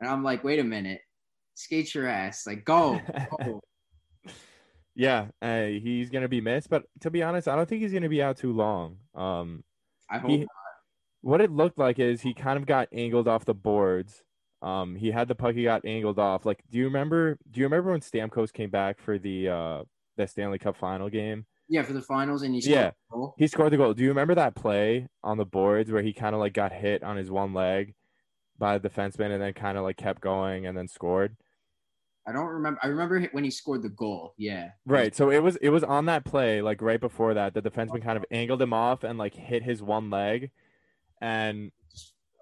And 0.00 0.10
I'm 0.10 0.22
like, 0.24 0.42
wait 0.44 0.58
a 0.58 0.64
minute, 0.64 1.00
skate 1.54 1.94
your 1.94 2.06
ass, 2.08 2.46
like 2.46 2.64
go, 2.64 3.00
go. 3.40 3.60
yeah, 4.96 5.26
uh, 5.42 5.64
he's 5.64 6.10
gonna 6.10 6.28
be 6.28 6.40
missed. 6.40 6.70
But 6.70 6.84
to 7.00 7.10
be 7.10 7.22
honest, 7.22 7.46
I 7.46 7.54
don't 7.54 7.68
think 7.68 7.82
he's 7.82 7.92
gonna 7.92 8.08
be 8.08 8.22
out 8.22 8.38
too 8.38 8.52
long. 8.52 8.96
Um, 9.14 9.62
I 10.10 10.18
hope. 10.18 10.30
he, 10.30 10.46
what 11.20 11.40
it 11.40 11.52
looked 11.52 11.78
like 11.78 11.98
is 11.98 12.22
he 12.22 12.34
kind 12.34 12.58
of 12.58 12.66
got 12.66 12.88
angled 12.92 13.28
off 13.28 13.44
the 13.44 13.54
boards. 13.54 14.22
Um, 14.62 14.96
he 14.96 15.10
had 15.10 15.28
the 15.28 15.34
puck, 15.34 15.54
he 15.54 15.64
got 15.64 15.84
angled 15.84 16.18
off. 16.18 16.46
Like, 16.46 16.62
do 16.70 16.78
you 16.78 16.84
remember? 16.84 17.38
Do 17.50 17.60
you 17.60 17.66
remember 17.66 17.90
when 17.92 18.00
Stamkos 18.00 18.52
came 18.52 18.70
back 18.70 18.98
for 18.98 19.18
the 19.18 19.48
uh 19.48 19.84
the 20.16 20.26
Stanley 20.26 20.58
Cup 20.58 20.76
final 20.76 21.10
game? 21.10 21.46
yeah, 21.68 21.82
for 21.82 21.92
the 21.92 22.02
finals, 22.02 22.42
and 22.42 22.54
he's 22.54 22.66
Yeah. 22.66 22.92
He 23.36 23.46
scored 23.46 23.72
the 23.72 23.76
goal. 23.76 23.94
Do 23.94 24.02
you 24.02 24.08
remember 24.08 24.34
that 24.36 24.54
play 24.54 25.08
on 25.22 25.36
the 25.36 25.44
boards 25.44 25.90
where 25.90 26.02
he 26.02 26.12
kind 26.12 26.34
of 26.34 26.40
like 26.40 26.52
got 26.52 26.72
hit 26.72 27.02
on 27.02 27.16
his 27.16 27.30
one 27.30 27.54
leg 27.54 27.94
by 28.58 28.78
the 28.78 28.88
defenseman 28.88 29.32
and 29.32 29.42
then 29.42 29.52
kind 29.52 29.76
of 29.76 29.84
like 29.84 29.96
kept 29.96 30.20
going 30.20 30.66
and 30.66 30.76
then 30.76 30.88
scored? 30.88 31.36
I 32.28 32.32
don't 32.32 32.46
remember. 32.46 32.80
I 32.82 32.88
remember 32.88 33.20
when 33.32 33.44
he 33.44 33.50
scored 33.50 33.82
the 33.82 33.88
goal. 33.88 34.34
Yeah. 34.36 34.70
Right. 34.84 35.14
So 35.14 35.30
it 35.30 35.42
was 35.42 35.56
it 35.56 35.68
was 35.68 35.84
on 35.84 36.06
that 36.06 36.24
play, 36.24 36.60
like 36.60 36.82
right 36.82 37.00
before 37.00 37.34
that, 37.34 37.54
the 37.54 37.62
defenseman 37.62 38.02
kind 38.02 38.16
of 38.16 38.24
angled 38.30 38.60
him 38.60 38.72
off 38.72 39.04
and 39.04 39.18
like 39.18 39.34
hit 39.34 39.62
his 39.62 39.82
one 39.82 40.10
leg, 40.10 40.50
and 41.20 41.70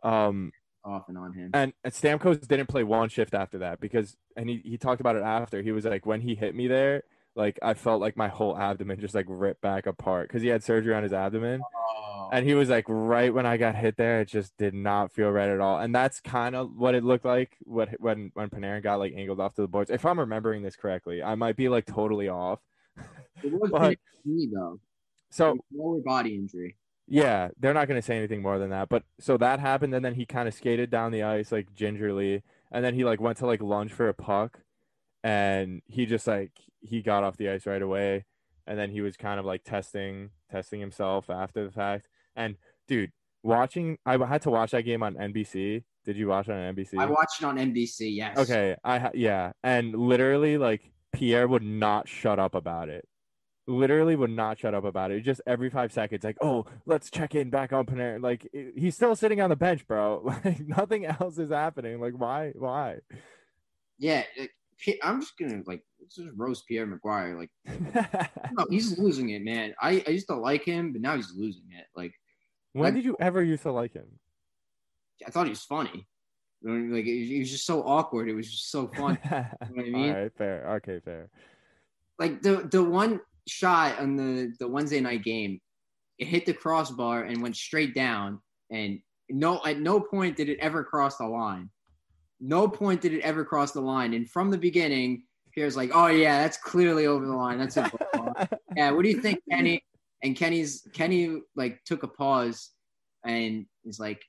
um 0.02 0.52
Off 0.84 1.08
and 1.08 1.16
on 1.16 1.32
him. 1.32 1.50
and, 1.54 1.72
and 1.82 1.92
Stamkos 1.94 2.46
didn't 2.46 2.66
play 2.66 2.82
one 2.84 3.08
shift 3.08 3.32
after 3.34 3.58
that 3.58 3.80
because 3.80 4.16
and 4.36 4.48
he, 4.50 4.60
he 4.64 4.76
talked 4.76 5.00
about 5.00 5.16
it 5.16 5.22
after. 5.22 5.62
He 5.62 5.72
was 5.72 5.84
like 5.84 6.04
when 6.06 6.20
he 6.20 6.34
hit 6.34 6.54
me 6.54 6.66
there, 6.68 7.04
like 7.36 7.58
I 7.62 7.74
felt 7.74 8.00
like 8.00 8.16
my 8.16 8.28
whole 8.28 8.56
abdomen 8.56 9.00
just 9.00 9.14
like 9.14 9.26
ripped 9.28 9.60
back 9.60 9.86
apart 9.86 10.28
because 10.28 10.42
he 10.42 10.48
had 10.48 10.62
surgery 10.62 10.94
on 10.94 11.02
his 11.02 11.12
abdomen. 11.12 11.60
Oh. 11.62 12.28
And 12.32 12.46
he 12.46 12.54
was 12.54 12.68
like, 12.70 12.84
right 12.88 13.32
when 13.32 13.44
I 13.46 13.56
got 13.56 13.74
hit 13.76 13.96
there, 13.96 14.20
it 14.20 14.28
just 14.28 14.56
did 14.56 14.72
not 14.74 15.12
feel 15.12 15.30
right 15.30 15.48
at 15.48 15.60
all. 15.60 15.78
And 15.78 15.94
that's 15.94 16.20
kind 16.20 16.54
of 16.56 16.74
what 16.76 16.94
it 16.94 17.04
looked 17.04 17.24
like 17.24 17.56
what 17.64 17.88
when 18.00 18.30
when 18.34 18.50
Panarin 18.50 18.82
got 18.82 18.98
like 18.98 19.12
angled 19.16 19.40
off 19.40 19.54
to 19.54 19.62
the 19.62 19.68
boards. 19.68 19.90
If 19.90 20.04
I'm 20.06 20.18
remembering 20.18 20.62
this 20.62 20.76
correctly, 20.76 21.22
I 21.22 21.34
might 21.34 21.56
be 21.56 21.68
like 21.68 21.86
totally 21.86 22.28
off. 22.28 22.60
It 23.42 23.52
was 23.52 23.70
But- 23.70 23.98
knee 24.24 24.48
though. 24.54 24.80
So 25.30 25.58
lower 25.76 26.00
body 26.00 26.36
injury. 26.36 26.76
yeah, 27.08 27.48
they're 27.58 27.74
not 27.74 27.88
going 27.88 28.00
to 28.00 28.06
say 28.06 28.16
anything 28.16 28.40
more 28.40 28.58
than 28.58 28.70
that. 28.70 28.88
But 28.88 29.02
so 29.18 29.36
that 29.38 29.58
happened, 29.58 29.92
and 29.94 30.04
then 30.04 30.14
he 30.14 30.24
kind 30.24 30.46
of 30.46 30.54
skated 30.54 30.90
down 30.90 31.10
the 31.10 31.24
ice 31.24 31.50
like 31.50 31.74
gingerly, 31.74 32.42
and 32.70 32.84
then 32.84 32.94
he 32.94 33.04
like 33.04 33.20
went 33.20 33.36
to 33.38 33.46
like 33.46 33.60
lunge 33.60 33.92
for 33.92 34.08
a 34.08 34.14
puck, 34.14 34.60
and 35.24 35.80
he 35.86 36.04
just 36.04 36.26
like 36.26 36.52
he 36.80 37.00
got 37.02 37.24
off 37.24 37.38
the 37.38 37.48
ice 37.48 37.66
right 37.66 37.82
away, 37.82 38.26
and 38.66 38.78
then 38.78 38.90
he 38.90 39.00
was 39.00 39.16
kind 39.16 39.40
of 39.40 39.46
like 39.46 39.64
testing 39.64 40.30
testing 40.50 40.78
himself 40.78 41.30
after 41.30 41.64
the 41.64 41.72
fact. 41.72 42.06
And 42.36 42.56
dude, 42.86 43.10
watching, 43.42 43.98
I 44.04 44.18
had 44.24 44.42
to 44.42 44.50
watch 44.50 44.72
that 44.72 44.82
game 44.82 45.02
on 45.02 45.14
NBC. 45.14 45.82
Did 46.04 46.16
you 46.16 46.28
watch 46.28 46.48
it 46.48 46.52
on 46.52 46.74
NBC? 46.74 46.98
I 46.98 47.06
watched 47.06 47.40
it 47.40 47.46
on 47.46 47.56
NBC. 47.56 48.14
Yes. 48.14 48.36
Okay, 48.36 48.76
I 48.84 48.98
ha- 48.98 49.10
yeah, 49.14 49.52
and 49.64 49.94
literally 49.94 50.58
like 50.58 50.92
Pierre 51.14 51.48
would 51.48 51.62
not 51.62 52.06
shut 52.06 52.38
up 52.38 52.54
about 52.54 52.90
it. 52.90 53.08
Literally 53.66 54.14
would 54.14 54.28
not 54.28 54.58
shut 54.58 54.74
up 54.74 54.84
about 54.84 55.10
it. 55.10 55.22
Just 55.22 55.40
every 55.46 55.70
five 55.70 55.90
seconds, 55.90 56.22
like, 56.22 56.36
oh, 56.42 56.66
let's 56.84 57.08
check 57.08 57.34
in 57.34 57.48
back 57.48 57.72
on 57.72 57.86
Panarin. 57.86 58.22
Like 58.22 58.46
he's 58.76 58.94
still 58.94 59.16
sitting 59.16 59.40
on 59.40 59.48
the 59.48 59.56
bench, 59.56 59.86
bro. 59.86 60.30
Like 60.44 60.60
nothing 60.68 61.06
else 61.06 61.38
is 61.38 61.50
happening. 61.50 61.98
Like 61.98 62.12
why? 62.12 62.52
Why? 62.54 62.98
Yeah. 63.98 64.24
Like, 64.74 64.78
P- 64.78 65.00
I'm 65.02 65.20
just 65.20 65.36
gonna 65.38 65.62
like 65.66 65.82
let's 66.00 66.16
just 66.16 66.32
roast 66.36 66.66
Pierre 66.66 66.86
McGuire. 66.86 67.36
Like, 67.38 67.50
no, 68.52 68.66
he's 68.70 68.98
losing 68.98 69.30
it, 69.30 69.42
man. 69.42 69.74
I, 69.80 70.02
I 70.06 70.10
used 70.10 70.28
to 70.28 70.34
like 70.36 70.64
him, 70.64 70.92
but 70.92 71.00
now 71.02 71.16
he's 71.16 71.32
losing 71.34 71.64
it. 71.70 71.86
Like, 71.96 72.12
when 72.72 72.84
Like- 72.84 72.94
did 72.94 73.04
you 73.04 73.16
ever 73.20 73.42
used 73.42 73.62
to 73.62 73.72
like 73.72 73.92
him? 73.94 74.06
I 75.26 75.30
thought 75.30 75.46
he 75.46 75.50
was 75.50 75.62
funny. 75.62 76.06
Like, 76.62 77.04
he 77.04 77.26
he 77.26 77.38
was 77.40 77.50
just 77.50 77.66
so 77.66 77.82
awkward. 77.82 78.28
It 78.28 78.34
was 78.34 78.50
just 78.50 78.70
so 78.70 78.86
fun. 78.96 79.18
what 79.22 79.58
I 79.62 79.82
mean? 79.82 80.10
All 80.14 80.22
right, 80.22 80.32
fair. 80.36 80.68
Okay, 80.76 81.00
fair. 81.04 81.30
like 82.18 82.42
the 82.42 82.68
the 82.70 82.82
one 82.82 83.20
shot 83.46 83.98
on 84.00 84.16
the 84.16 84.52
the 84.58 84.66
Wednesday 84.68 85.00
night 85.00 85.22
game, 85.22 85.60
it 86.18 86.26
hit 86.26 86.46
the 86.46 86.54
crossbar 86.54 87.24
and 87.24 87.42
went 87.42 87.56
straight 87.56 87.94
down, 87.94 88.40
and 88.70 88.98
no 89.30 89.60
at 89.64 89.78
no 89.78 90.00
point 90.00 90.36
did 90.36 90.48
it 90.48 90.58
ever 90.60 90.82
cross 90.84 91.18
the 91.18 91.26
line. 91.26 91.68
No 92.46 92.68
point 92.68 93.00
did 93.00 93.14
it 93.14 93.22
ever 93.22 93.42
cross 93.42 93.72
the 93.72 93.80
line, 93.80 94.12
and 94.12 94.28
from 94.28 94.50
the 94.50 94.58
beginning, 94.58 95.24
Pierre's 95.54 95.76
like, 95.78 95.90
"Oh 95.94 96.08
yeah, 96.08 96.42
that's 96.42 96.58
clearly 96.58 97.06
over 97.06 97.24
the 97.24 97.32
line. 97.34 97.58
That's 97.58 97.78
a 97.78 97.90
yeah. 98.76 98.90
What 98.90 99.02
do 99.02 99.08
you 99.08 99.20
think, 99.20 99.38
Kenny?" 99.50 99.82
And 100.22 100.36
Kenny's 100.36 100.86
Kenny 100.92 101.40
like 101.56 101.82
took 101.84 102.02
a 102.02 102.08
pause, 102.08 102.70
and 103.24 103.64
he's 103.82 103.98
like, 103.98 104.22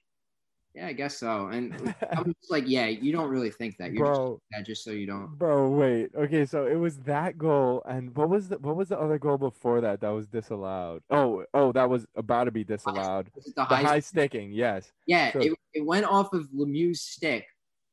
"Yeah, 0.73 0.87
I 0.87 0.93
guess 0.93 1.17
so." 1.17 1.47
And 1.47 1.93
I'm 2.15 2.33
just 2.39 2.49
like, 2.49 2.63
"Yeah, 2.67 2.87
you 2.87 3.11
don't 3.11 3.29
really 3.29 3.51
think 3.51 3.75
that. 3.79 3.91
You're 3.91 4.05
just 4.07 4.17
Bro, 4.17 4.39
that 4.51 4.65
just 4.65 4.85
so 4.85 4.91
you 4.91 5.07
don't." 5.07 5.37
bro, 5.37 5.69
wait. 5.69 6.11
Okay, 6.15 6.45
so 6.45 6.67
it 6.67 6.75
was 6.75 6.97
that 6.99 7.37
goal, 7.37 7.83
and 7.85 8.15
what 8.15 8.29
was 8.29 8.47
the 8.47 8.57
what 8.59 8.77
was 8.77 8.87
the 8.89 8.99
other 8.99 9.17
goal 9.19 9.37
before 9.37 9.81
that 9.81 9.99
that 9.99 10.09
was 10.09 10.27
disallowed? 10.27 11.01
Oh, 11.09 11.43
oh, 11.53 11.73
that 11.73 11.89
was 11.89 12.05
about 12.15 12.45
to 12.45 12.51
be 12.51 12.63
disallowed. 12.63 13.29
The 13.35 13.51
The 13.57 13.63
high 13.65 13.83
high 13.83 13.99
sticking, 13.99 14.53
yes. 14.53 14.91
Yeah, 15.05 15.33
So- 15.33 15.39
it, 15.39 15.53
it 15.73 15.85
went 15.85 16.05
off 16.05 16.31
of 16.33 16.47
Lemieux's 16.55 17.01
stick, 17.01 17.45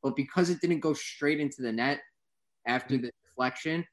but 0.02 0.16
because 0.16 0.50
it 0.50 0.60
didn't 0.60 0.80
go 0.80 0.92
straight 0.92 1.40
into 1.40 1.62
the 1.62 1.72
net 1.72 2.00
after 2.66 2.96
the 2.96 3.10
deflection, 3.24 3.84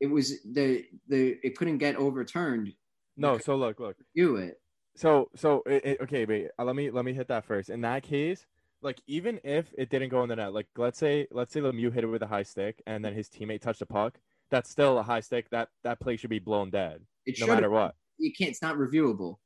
it 0.00 0.06
was 0.06 0.42
the 0.52 0.84
the 1.08 1.36
it 1.42 1.56
couldn't 1.56 1.78
get 1.78 1.96
overturned. 1.96 2.72
No, 3.16 3.38
so 3.38 3.56
look, 3.56 3.80
look. 3.80 3.96
Do 4.14 4.36
it. 4.36 4.60
So, 4.96 5.28
so 5.34 5.62
it, 5.66 5.84
it- 5.84 6.00
okay, 6.02 6.24
wait. 6.24 6.48
uh, 6.58 6.64
let 6.64 6.76
me 6.76 6.90
let 6.90 7.04
me 7.04 7.12
hit 7.12 7.28
that 7.28 7.44
first. 7.44 7.68
In 7.70 7.80
that 7.82 8.02
case, 8.02 8.46
like 8.80 9.00
even 9.06 9.40
if 9.44 9.72
it 9.76 9.90
didn't 9.90 10.10
go 10.10 10.22
in 10.22 10.28
the 10.28 10.36
net, 10.36 10.52
like 10.52 10.66
let's 10.76 10.98
say 10.98 11.26
let's 11.32 11.52
say 11.52 11.60
Lemieux 11.60 11.92
hit 11.92 12.04
it 12.04 12.08
with 12.08 12.22
a 12.22 12.26
high 12.26 12.42
stick, 12.44 12.80
and 12.86 13.04
then 13.04 13.14
his 13.14 13.28
teammate 13.28 13.60
touched 13.60 13.80
the 13.80 13.86
puck. 13.86 14.18
That's 14.50 14.70
still 14.70 14.98
a 14.98 15.02
high 15.02 15.20
stick. 15.20 15.50
That 15.50 15.68
that 15.84 16.00
play 16.00 16.16
should 16.16 16.30
be 16.30 16.38
blown 16.38 16.70
dead, 16.70 17.02
It 17.26 17.36
no 17.40 17.46
matter 17.46 17.70
what. 17.70 17.94
You 18.18 18.32
can't. 18.32 18.50
It's 18.50 18.62
not 18.62 18.76
reviewable. 18.76 19.36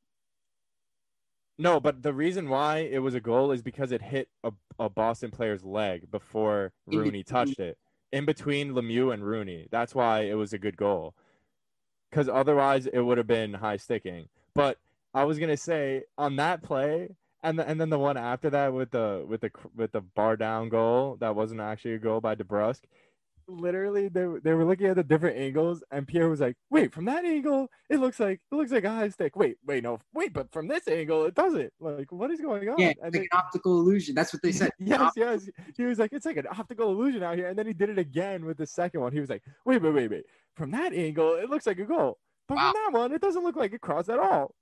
No, 1.62 1.78
but 1.78 2.02
the 2.02 2.12
reason 2.12 2.48
why 2.48 2.78
it 2.78 2.98
was 2.98 3.14
a 3.14 3.20
goal 3.20 3.52
is 3.52 3.62
because 3.62 3.92
it 3.92 4.02
hit 4.02 4.28
a, 4.42 4.52
a 4.78 4.88
Boston 4.88 5.30
player's 5.30 5.64
leg 5.64 6.10
before 6.10 6.72
Rooney 6.86 7.22
touched 7.22 7.60
it. 7.60 7.78
In 8.10 8.26
between 8.26 8.72
Lemieux 8.72 9.14
and 9.14 9.24
Rooney. 9.24 9.68
That's 9.70 9.94
why 9.94 10.22
it 10.22 10.34
was 10.34 10.52
a 10.52 10.58
good 10.58 10.76
goal. 10.76 11.14
Because 12.10 12.28
otherwise 12.28 12.86
it 12.86 13.00
would 13.00 13.16
have 13.16 13.26
been 13.26 13.54
high 13.54 13.78
sticking. 13.78 14.28
But 14.54 14.76
I 15.14 15.24
was 15.24 15.38
gonna 15.38 15.56
say 15.56 16.02
on 16.18 16.36
that 16.36 16.62
play, 16.62 17.08
and 17.42 17.58
the, 17.58 17.66
and 17.66 17.80
then 17.80 17.90
the 17.90 17.98
one 17.98 18.16
after 18.16 18.50
that 18.50 18.74
with 18.74 18.90
the 18.90 19.24
with 19.26 19.40
the 19.40 19.50
with 19.74 19.92
the 19.92 20.00
bar 20.00 20.36
down 20.36 20.68
goal 20.68 21.16
that 21.20 21.34
wasn't 21.34 21.60
actually 21.60 21.94
a 21.94 21.98
goal 21.98 22.20
by 22.20 22.34
DeBrusk. 22.34 22.80
Literally, 23.48 24.08
they 24.08 24.24
were- 24.26 24.40
they 24.40 24.54
were 24.54 24.64
looking 24.64 24.86
at 24.86 24.96
the 24.96 25.02
different 25.04 25.36
angles, 25.36 25.82
and 25.90 26.06
Pierre 26.06 26.28
was 26.28 26.40
like, 26.40 26.56
"Wait, 26.70 26.92
from 26.92 27.04
that 27.06 27.24
angle, 27.24 27.68
it 27.90 27.98
looks 27.98 28.18
like 28.20 28.40
it 28.50 28.54
looks 28.54 28.70
like 28.72 28.84
a 28.84 28.90
high 28.90 29.08
stick. 29.08 29.36
Wait, 29.36 29.56
wait, 29.66 29.82
no, 29.82 29.98
wait, 30.14 30.32
but 30.32 30.50
from 30.52 30.68
this 30.68 30.86
angle, 30.88 31.24
it 31.26 31.34
doesn't. 31.34 31.72
Like, 31.80 32.10
what 32.12 32.30
is 32.30 32.40
going 32.40 32.68
on?" 32.68 32.78
Yeah, 32.78 32.92
And 33.02 33.12
like 33.14 33.22
an 33.22 33.28
optical 33.32 33.80
illusion. 33.80 34.14
That's 34.14 34.32
what 34.32 34.42
they 34.42 34.52
said. 34.52 34.70
yes, 34.78 35.12
yes. 35.16 35.48
He 35.76 35.84
was 35.84 35.98
like, 35.98 36.12
it's 36.12 36.26
like 36.26 36.36
an 36.36 36.46
optical 36.50 36.90
illusion 36.90 37.22
out 37.22 37.36
here. 37.36 37.48
And 37.48 37.58
then 37.58 37.66
he 37.66 37.72
did 37.72 37.90
it 37.90 37.98
again 37.98 38.44
with 38.44 38.56
the 38.58 38.66
second 38.66 39.00
one. 39.00 39.12
He 39.12 39.20
was 39.20 39.30
like, 39.30 39.42
wait, 39.64 39.82
wait, 39.82 39.92
wait, 39.94 40.10
wait. 40.10 40.24
From 40.56 40.70
that 40.72 40.92
angle, 40.92 41.34
it 41.34 41.48
looks 41.50 41.66
like 41.66 41.78
a 41.78 41.84
goal. 41.84 42.18
But 42.48 42.56
Wow. 42.56 42.72
from 42.72 42.92
that 42.92 42.98
one, 42.98 43.12
it 43.12 43.20
doesn't 43.20 43.42
look 43.44 43.56
like 43.56 43.72
it 43.72 43.80
crossed 43.80 44.08
at 44.10 44.18
all. 44.18 44.54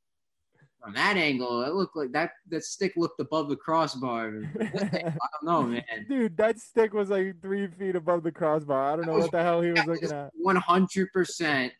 From 0.82 0.94
that 0.94 1.16
angle, 1.18 1.62
it 1.62 1.74
looked 1.74 1.94
like 1.94 2.10
that 2.12 2.30
that 2.48 2.64
stick 2.64 2.94
looked 2.96 3.20
above 3.20 3.50
the 3.50 3.56
crossbar. 3.56 4.42
I 4.60 5.02
don't 5.02 5.44
know, 5.44 5.62
man. 5.62 6.06
Dude, 6.08 6.36
that 6.38 6.58
stick 6.58 6.94
was 6.94 7.10
like 7.10 7.40
three 7.42 7.66
feet 7.66 7.96
above 7.96 8.22
the 8.22 8.32
crossbar. 8.32 8.92
I 8.92 8.96
don't 8.96 9.06
know 9.06 9.18
what 9.18 9.30
the 9.30 9.42
hell 9.42 9.60
he 9.60 9.72
was 9.72 9.84
looking 9.84 10.10
at. 10.10 10.30
One 10.34 10.56
hundred 10.56 11.12
percent, 11.12 11.72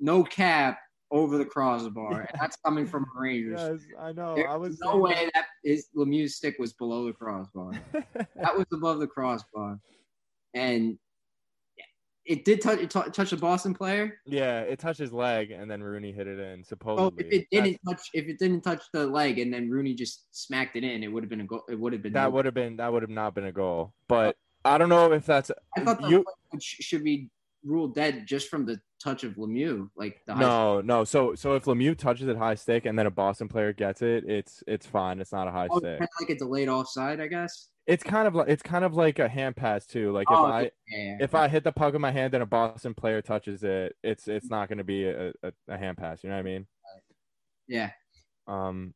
no 0.00 0.24
cap 0.24 0.80
over 1.10 1.38
the 1.38 1.44
crossbar, 1.44 2.20
and 2.20 2.40
that's 2.40 2.56
coming 2.64 2.86
from 2.86 3.06
Rangers. 3.16 3.60
Yes, 3.86 4.00
I 4.00 4.12
know. 4.12 4.34
There's 4.34 4.48
I 4.48 4.56
was 4.56 4.78
no 4.80 4.96
way 4.96 5.30
that 5.34 5.46
his 5.62 5.86
Lemieux's 5.96 6.36
stick 6.36 6.56
was 6.58 6.72
below 6.72 7.06
the 7.06 7.12
crossbar. 7.12 7.72
that. 7.92 8.28
that 8.36 8.56
was 8.56 8.66
above 8.72 8.98
the 8.98 9.06
crossbar, 9.06 9.78
and 10.54 10.98
it 12.28 12.44
did 12.44 12.60
touch 12.60 12.78
it 12.78 12.90
tou- 12.90 13.10
touch 13.10 13.32
a 13.32 13.36
Boston 13.36 13.74
player. 13.74 14.20
yeah, 14.26 14.60
it 14.60 14.78
touched 14.78 15.00
his 15.00 15.12
leg, 15.12 15.50
and 15.50 15.68
then 15.70 15.82
Rooney 15.82 16.12
hit 16.12 16.26
it 16.28 16.38
in. 16.38 16.60
Oh, 16.60 16.64
supposedly, 16.66 17.24
Oh, 17.24 17.26
if 17.26 17.32
it 17.32 17.46
didn't 17.50 17.80
touch, 17.88 18.00
if 18.14 18.26
it 18.28 18.38
didn't 18.38 18.60
touch 18.60 18.82
the 18.92 19.06
leg, 19.06 19.38
and 19.38 19.52
then 19.52 19.68
Rooney 19.70 19.94
just 19.94 20.26
smacked 20.30 20.76
it 20.76 20.84
in, 20.84 21.02
it 21.02 21.08
would 21.08 21.22
have 21.24 21.30
been 21.30 21.40
a 21.40 21.46
goal. 21.46 21.62
It 21.68 21.78
would 21.80 21.92
have 21.92 22.02
been. 22.02 22.12
that 22.12 22.32
would 22.32 22.44
have 22.44 22.54
been 22.54 22.76
that 22.76 22.92
would 22.92 23.02
have 23.02 23.10
not 23.10 23.34
been 23.34 23.46
a 23.46 23.52
goal. 23.52 23.92
Oh. 23.92 23.94
But 24.08 24.36
I 24.64 24.78
don't 24.78 24.88
know 24.90 25.10
if 25.12 25.26
that's 25.26 25.50
I 25.76 25.80
thought 25.80 26.00
the 26.00 26.08
you. 26.08 26.24
should 26.60 27.02
be 27.02 27.30
ruled 27.64 27.94
dead 27.94 28.24
just 28.26 28.48
from 28.48 28.64
the 28.66 28.80
touch 29.02 29.24
of 29.24 29.34
Lemieux, 29.36 29.88
like 29.96 30.20
the 30.26 30.34
high 30.34 30.40
No, 30.40 30.80
no. 30.80 31.04
So 31.04 31.34
so 31.34 31.54
if 31.54 31.64
Lemieux 31.64 31.96
touches 31.96 32.28
it 32.28 32.36
high 32.36 32.54
stick 32.56 32.84
and 32.86 32.98
then 32.98 33.06
a 33.06 33.10
Boston 33.10 33.48
player 33.48 33.72
gets 33.72 34.02
it, 34.02 34.24
it's 34.28 34.62
it's 34.66 34.86
fine. 34.86 35.20
It's 35.20 35.32
not 35.32 35.48
a 35.48 35.50
high 35.50 35.68
Oh, 35.70 35.78
stick. 35.78 35.98
kind 35.98 36.02
of 36.02 36.08
like 36.20 36.30
a 36.30 36.38
delayed 36.38 36.68
offside, 36.68 37.20
I 37.20 37.26
guess. 37.26 37.68
It's 37.88 38.04
kind 38.04 38.28
of 38.28 38.34
like 38.34 38.48
it's 38.48 38.62
kind 38.62 38.84
of 38.84 38.94
like 38.94 39.18
a 39.18 39.28
hand 39.28 39.56
pass 39.56 39.86
too. 39.86 40.12
Like 40.12 40.26
if 40.30 40.36
oh, 40.36 40.44
I 40.44 40.70
yeah. 40.90 41.16
if 41.20 41.34
I 41.34 41.48
hit 41.48 41.64
the 41.64 41.72
puck 41.72 41.94
in 41.94 42.02
my 42.02 42.10
hand 42.10 42.34
and 42.34 42.42
a 42.42 42.46
Boston 42.46 42.92
player 42.92 43.22
touches 43.22 43.64
it, 43.64 43.96
it's 44.04 44.28
it's 44.28 44.50
not 44.50 44.68
going 44.68 44.76
to 44.76 44.84
be 44.84 45.04
a, 45.04 45.30
a, 45.42 45.52
a 45.68 45.78
hand 45.78 45.96
pass. 45.96 46.22
You 46.22 46.28
know 46.28 46.36
what 46.36 46.40
I 46.40 46.44
mean? 46.44 46.66
yeah, 47.66 47.90
Um, 48.46 48.92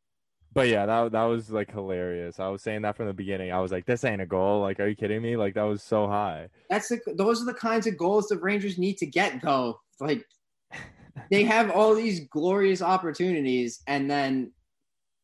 but 0.53 0.67
yeah, 0.67 0.85
that 0.85 1.11
that 1.11 1.23
was 1.23 1.49
like 1.49 1.71
hilarious. 1.71 2.39
I 2.39 2.49
was 2.49 2.61
saying 2.61 2.83
that 2.83 2.95
from 2.95 3.07
the 3.07 3.13
beginning. 3.13 3.51
I 3.51 3.61
was 3.61 3.71
like, 3.71 3.87
this 3.87 4.03
ain't 4.03 4.21
a 4.21 4.27
goal. 4.27 4.61
Like, 4.61 4.79
are 4.79 4.87
you 4.87 4.95
kidding 4.95 5.23
me? 5.23 5.37
Like 5.37 5.55
that 5.55 5.63
was 5.63 5.81
so 5.81 6.07
high. 6.07 6.49
that's 6.69 6.89
the 6.89 6.99
those 7.17 7.41
are 7.41 7.45
the 7.45 7.53
kinds 7.55 7.87
of 7.87 7.97
goals 7.97 8.27
the 8.27 8.37
Rangers 8.37 8.77
need 8.77 8.97
to 8.99 9.07
get 9.07 9.41
though. 9.41 9.79
Like 9.99 10.23
they 11.31 11.43
have 11.45 11.71
all 11.71 11.95
these 11.95 12.27
glorious 12.29 12.83
opportunities 12.83 13.81
and 13.87 14.09
then 14.09 14.51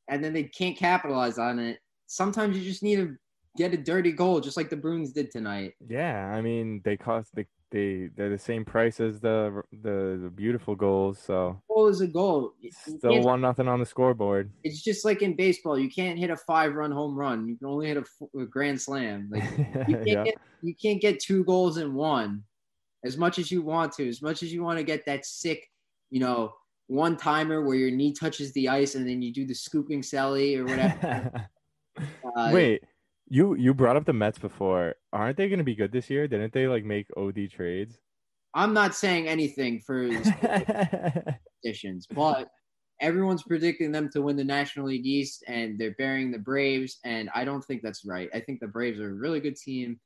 and 0.08 0.24
then 0.24 0.34
they 0.34 0.44
can't 0.44 0.76
capitalize 0.76 1.38
on 1.38 1.60
it. 1.60 1.78
Sometimes 2.08 2.58
you 2.58 2.64
just 2.64 2.82
need 2.82 2.96
to 2.96 3.16
get 3.58 3.74
a 3.74 3.78
dirty 3.78 4.12
goal, 4.12 4.40
just 4.40 4.58
like 4.58 4.70
the 4.70 4.78
Bruins 4.78 5.12
did 5.12 5.32
tonight. 5.32 5.74
Yeah, 5.88 6.32
I 6.34 6.42
mean 6.42 6.82
they 6.84 6.98
cost 6.98 7.36
they 7.36 7.46
they 7.72 8.10
they're 8.16 8.30
the 8.30 8.38
same 8.38 8.66
price 8.66 9.00
as 9.00 9.20
the 9.20 9.62
the, 9.72 10.20
the 10.24 10.32
beautiful 10.34 10.76
goals. 10.76 11.20
So 11.20 11.62
Goal 11.68 11.88
is 11.88 12.02
a 12.02 12.08
goal. 12.08 12.54
Still 12.72 13.22
one 13.22 13.42
nothing 13.42 13.68
on 13.68 13.80
the 13.80 13.86
scoreboard. 13.86 14.52
It's 14.64 14.82
just 14.82 15.06
like 15.06 15.22
in 15.22 15.36
baseball. 15.36 15.78
You 15.78 15.90
can't 15.90 16.18
hit 16.18 16.30
a 16.30 16.38
five-run 16.38 16.92
home 16.92 17.16
run. 17.16 17.48
You 17.48 17.58
can 17.58 17.68
only 17.68 17.88
hit 17.88 17.98
a 17.98 18.46
grand 18.46 18.82
slam. 18.82 19.30
Like 19.32 19.44
you 19.58 19.96
can't 19.96 20.08
yeah. 20.08 20.24
get 20.24 20.36
you 20.62 20.76
can't 20.76 21.02
get 21.02 21.20
two 21.20 21.44
goals 21.44 21.78
in 21.78 21.94
one 21.94 22.44
as 23.06 23.18
much 23.18 23.40
as 23.40 23.52
you 23.52 23.62
want 23.62 23.94
to 23.94 24.08
as 24.08 24.22
much 24.22 24.44
as 24.44 24.52
you 24.52 24.64
want 24.64 24.78
to 24.78 24.84
get 24.84 25.06
that 25.06 25.26
sick 25.26 25.70
you 26.10 26.20
know 26.20 26.54
one 26.88 27.16
timer 27.16 27.62
where 27.62 27.76
your 27.76 27.92
knee 27.92 28.14
touches 28.14 28.52
the 28.54 28.68
ice 28.68 28.96
and 28.96 29.08
then 29.08 29.22
you 29.22 29.32
do 29.32 29.46
the 29.46 29.54
scooping 29.54 30.02
sally 30.02 30.56
or 30.56 30.66
whatever 30.66 31.48
uh, 32.36 32.50
Wait, 32.52 32.84
you 33.30 33.56
you 33.56 33.74
brought 33.74 33.96
up 33.96 34.06
the 34.06 34.14
Mets 34.14 34.40
before. 34.40 34.96
Aren't 35.14 35.38
they 35.38 35.48
going 35.48 35.60
to 35.60 35.64
be 35.64 35.76
good 35.76 35.92
this 35.92 36.10
year? 36.10 36.28
Didn't 36.28 36.54
they 36.54 36.68
like 36.68 36.84
make 36.84 37.08
OD 37.16 37.50
trades? 37.52 38.00
I'm 38.54 38.74
not 38.74 38.96
saying 38.96 39.28
anything 39.28 39.80
for 39.80 40.10
positions, 41.64 42.08
but 42.08 42.50
everyone's 43.00 43.44
predicting 43.44 43.92
them 43.92 44.10
to 44.12 44.22
win 44.22 44.36
the 44.36 44.44
National 44.44 44.88
League 44.88 45.06
East, 45.06 45.44
and 45.48 45.78
they're 45.78 45.96
burying 45.98 46.32
the 46.32 46.40
Braves, 46.40 46.98
and 47.06 47.30
I 47.36 47.46
don't 47.46 47.64
think 47.64 47.82
that's 47.84 48.04
right. 48.06 48.30
I 48.34 48.40
think 48.40 48.60
the 48.60 48.68
Braves 48.68 49.00
are 49.00 49.12
a 49.12 49.14
really 49.14 49.40
good 49.40 49.56
team. 49.56 50.00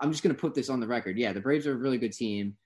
I'm 0.00 0.10
just 0.10 0.22
gonna 0.22 0.34
put 0.34 0.54
this 0.54 0.70
on 0.70 0.80
the 0.80 0.86
record. 0.86 1.18
Yeah, 1.18 1.32
the 1.32 1.40
Braves 1.40 1.66
are 1.66 1.72
a 1.72 1.76
really 1.76 1.98
good 1.98 2.12
team. 2.12 2.56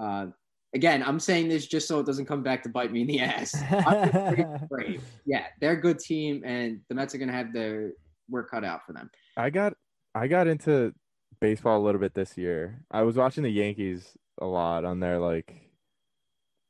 Uh, 0.00 0.26
again, 0.74 1.02
I'm 1.02 1.20
saying 1.20 1.48
this 1.48 1.66
just 1.66 1.88
so 1.88 1.98
it 1.98 2.06
doesn't 2.06 2.26
come 2.26 2.42
back 2.42 2.62
to 2.62 2.68
bite 2.68 2.92
me 2.92 3.02
in 3.02 3.06
the 3.08 3.20
ass. 3.20 3.54
I'm 3.70 4.10
just 4.10 4.12
the 4.12 4.66
Braves. 4.70 5.02
Yeah, 5.26 5.46
they're 5.60 5.72
a 5.72 5.80
good 5.80 5.98
team, 5.98 6.42
and 6.44 6.80
the 6.88 6.94
Mets 6.94 7.14
are 7.14 7.18
gonna 7.18 7.32
have 7.32 7.52
their 7.52 7.92
work 8.28 8.50
cut 8.50 8.64
out 8.64 8.80
for 8.86 8.92
them. 8.92 9.10
I 9.36 9.50
got 9.50 9.74
I 10.14 10.26
got 10.26 10.46
into 10.46 10.94
baseball 11.40 11.78
a 11.80 11.84
little 11.84 12.00
bit 12.00 12.14
this 12.14 12.36
year. 12.36 12.84
I 12.90 13.02
was 13.02 13.16
watching 13.16 13.42
the 13.42 13.50
Yankees 13.50 14.16
a 14.40 14.46
lot 14.46 14.84
on 14.84 15.00
their 15.00 15.18
like 15.18 15.70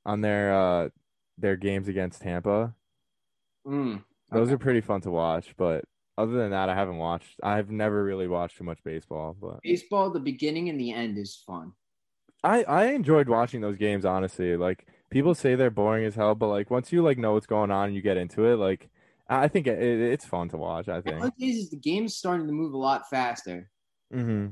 on 0.04 0.20
their 0.20 0.54
uh 0.54 0.88
their 1.38 1.56
games 1.56 1.88
against 1.88 2.22
Tampa. 2.22 2.74
Mm. 3.66 4.02
Those 4.30 4.50
are 4.50 4.58
pretty 4.58 4.80
fun 4.80 5.02
to 5.02 5.10
watch, 5.10 5.54
but 5.56 5.84
other 6.16 6.32
than 6.32 6.50
that, 6.50 6.68
I 6.68 6.74
haven't 6.74 6.98
watched. 6.98 7.38
I've 7.42 7.70
never 7.70 8.02
really 8.02 8.28
watched 8.28 8.58
too 8.58 8.64
much 8.64 8.82
baseball, 8.84 9.36
but 9.40 9.60
Baseball, 9.62 10.10
the 10.10 10.20
beginning 10.20 10.68
and 10.68 10.78
the 10.78 10.92
end 10.92 11.18
is 11.18 11.42
fun. 11.46 11.72
I 12.44 12.64
I 12.64 12.86
enjoyed 12.86 13.28
watching 13.28 13.60
those 13.60 13.76
games. 13.76 14.04
Honestly, 14.04 14.56
like 14.56 14.86
people 15.10 15.34
say 15.34 15.54
they're 15.54 15.70
boring 15.70 16.04
as 16.04 16.14
hell, 16.14 16.34
but 16.34 16.48
like 16.48 16.70
once 16.70 16.92
you 16.92 17.02
like 17.02 17.18
know 17.18 17.34
what's 17.34 17.46
going 17.46 17.70
on 17.70 17.86
and 17.86 17.94
you 17.94 18.02
get 18.02 18.16
into 18.16 18.46
it, 18.46 18.56
like 18.56 18.88
I 19.40 19.48
think 19.48 19.66
it, 19.66 19.78
it, 19.82 20.00
it's 20.00 20.24
fun 20.24 20.48
to 20.50 20.56
watch. 20.56 20.88
I 20.88 21.00
think. 21.00 21.18
Nowadays, 21.18 21.56
is 21.64 21.70
the 21.70 21.76
game's 21.76 22.16
starting 22.16 22.46
to 22.46 22.52
move 22.52 22.72
a 22.74 22.78
lot 22.78 23.08
faster. 23.10 23.70
hmm 24.12 24.48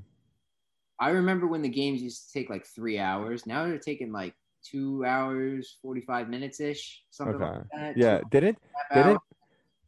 I 1.03 1.11
remember 1.11 1.47
when 1.47 1.63
the 1.63 1.69
games 1.71 2.03
used 2.03 2.27
to 2.27 2.39
take 2.39 2.51
like 2.51 2.67
three 2.67 2.99
hours. 2.99 3.47
Now 3.47 3.65
they're 3.65 3.79
taking 3.79 4.13
like 4.13 4.35
two 4.63 5.03
hours, 5.07 5.79
45 5.81 6.29
minutes 6.29 6.61
ish, 6.61 7.03
something 7.11 7.37
Okay. 7.37 7.45
like 7.45 7.63
that. 7.73 7.97
Yeah. 7.97 8.21
Didn't 8.31 8.59
and 8.59 8.75
a 8.91 8.95
half 8.95 9.07
didn't. 9.07 9.21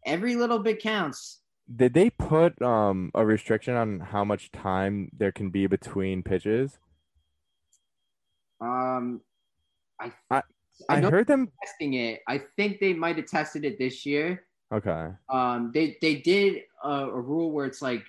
Every 0.07 0.37
little 0.37 0.59
bit 0.59 0.81
counts. 0.83 1.43
did 1.77 1.93
they 1.95 2.09
put 2.11 2.61
um 2.63 3.11
a 3.15 3.25
restriction 3.27 3.75
on 3.77 4.01
how 4.01 4.25
much 4.25 4.51
time 4.53 5.11
there 5.17 5.33
can 5.33 5.51
be 5.51 5.67
between 5.67 6.23
pitches? 6.23 6.79
Um, 8.61 9.21
I, 10.01 10.13
I- 10.31 10.43
I 10.89 10.97
I 10.97 11.01
heard 11.03 11.27
them. 11.27 11.53
testing 11.63 11.95
it. 11.95 12.21
I 12.27 12.41
think 12.57 12.81
they 12.81 12.95
might 12.95 13.17
have 13.17 13.27
tested 13.27 13.65
it 13.67 13.79
this 13.79 14.07
year. 14.07 14.47
Okay. 14.73 15.09
Um, 15.29 15.71
they 15.75 15.97
they 16.01 16.17
did 16.17 16.63
a, 16.83 16.89
a 16.89 17.21
rule 17.21 17.53
where 17.53 17.67
it's 17.67 17.83
like 17.83 18.05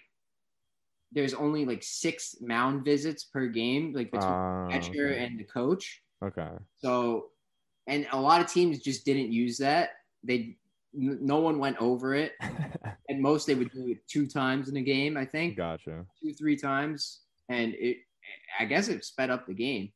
there's 1.11 1.33
only 1.33 1.65
like 1.65 1.83
six 1.83 2.35
mound 2.41 2.83
visits 2.85 3.23
per 3.25 3.47
game, 3.47 3.93
like 3.93 4.11
between 4.11 4.31
Uh, 4.31 4.67
the 4.67 4.73
catcher 4.73 5.09
okay. 5.09 5.23
and 5.25 5.39
the 5.39 5.43
coach. 5.43 6.01
okay. 6.23 6.49
So, 6.77 7.27
and 7.87 8.07
a 8.11 8.19
lot 8.19 8.41
of 8.41 8.47
teams 8.47 8.79
just 8.79 9.05
didn't 9.05 9.31
use 9.31 9.57
that. 9.59 9.89
They 10.23 10.57
n- 10.95 11.19
no 11.21 11.39
one 11.39 11.59
went 11.59 11.77
over 11.79 12.15
it. 12.15 12.33
At 13.09 13.19
most, 13.19 13.45
they 13.45 13.53
would 13.55 13.71
do 13.71 13.89
it 13.89 14.07
two 14.07 14.25
times 14.25 14.69
in 14.69 14.77
a 14.77 14.81
game. 14.81 15.17
I 15.17 15.25
think 15.25 15.57
Gotcha. 15.57 16.05
two 16.21 16.33
three 16.33 16.55
times, 16.55 17.21
and 17.49 17.73
it. 17.75 17.97
I 18.57 18.63
guess 18.65 18.87
it 18.87 19.03
sped 19.03 19.29
up 19.29 19.45
the 19.47 19.53
game. 19.53 19.91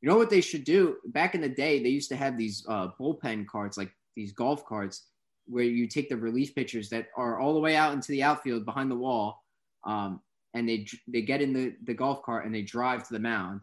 You 0.00 0.08
know 0.08 0.16
what 0.16 0.30
they 0.30 0.40
should 0.40 0.62
do? 0.64 0.98
Back 1.06 1.34
in 1.34 1.40
the 1.40 1.48
day, 1.48 1.82
they 1.82 1.88
used 1.88 2.08
to 2.10 2.16
have 2.16 2.38
these 2.38 2.64
uh, 2.68 2.88
bullpen 3.00 3.46
carts, 3.48 3.76
like 3.76 3.90
these 4.14 4.32
golf 4.32 4.64
carts, 4.64 5.08
where 5.46 5.64
you 5.64 5.86
take 5.86 6.08
the 6.08 6.16
relief 6.16 6.54
pitchers 6.54 6.88
that 6.90 7.08
are 7.16 7.38
all 7.38 7.54
the 7.54 7.60
way 7.60 7.76
out 7.76 7.92
into 7.92 8.12
the 8.12 8.22
outfield 8.22 8.64
behind 8.64 8.90
the 8.90 8.96
wall, 8.96 9.44
um, 9.84 10.20
and 10.54 10.68
they 10.68 10.86
they 11.08 11.22
get 11.22 11.42
in 11.42 11.52
the, 11.52 11.74
the 11.84 11.94
golf 11.94 12.22
cart 12.22 12.44
and 12.44 12.54
they 12.54 12.62
drive 12.62 13.06
to 13.06 13.12
the 13.12 13.20
mound 13.20 13.60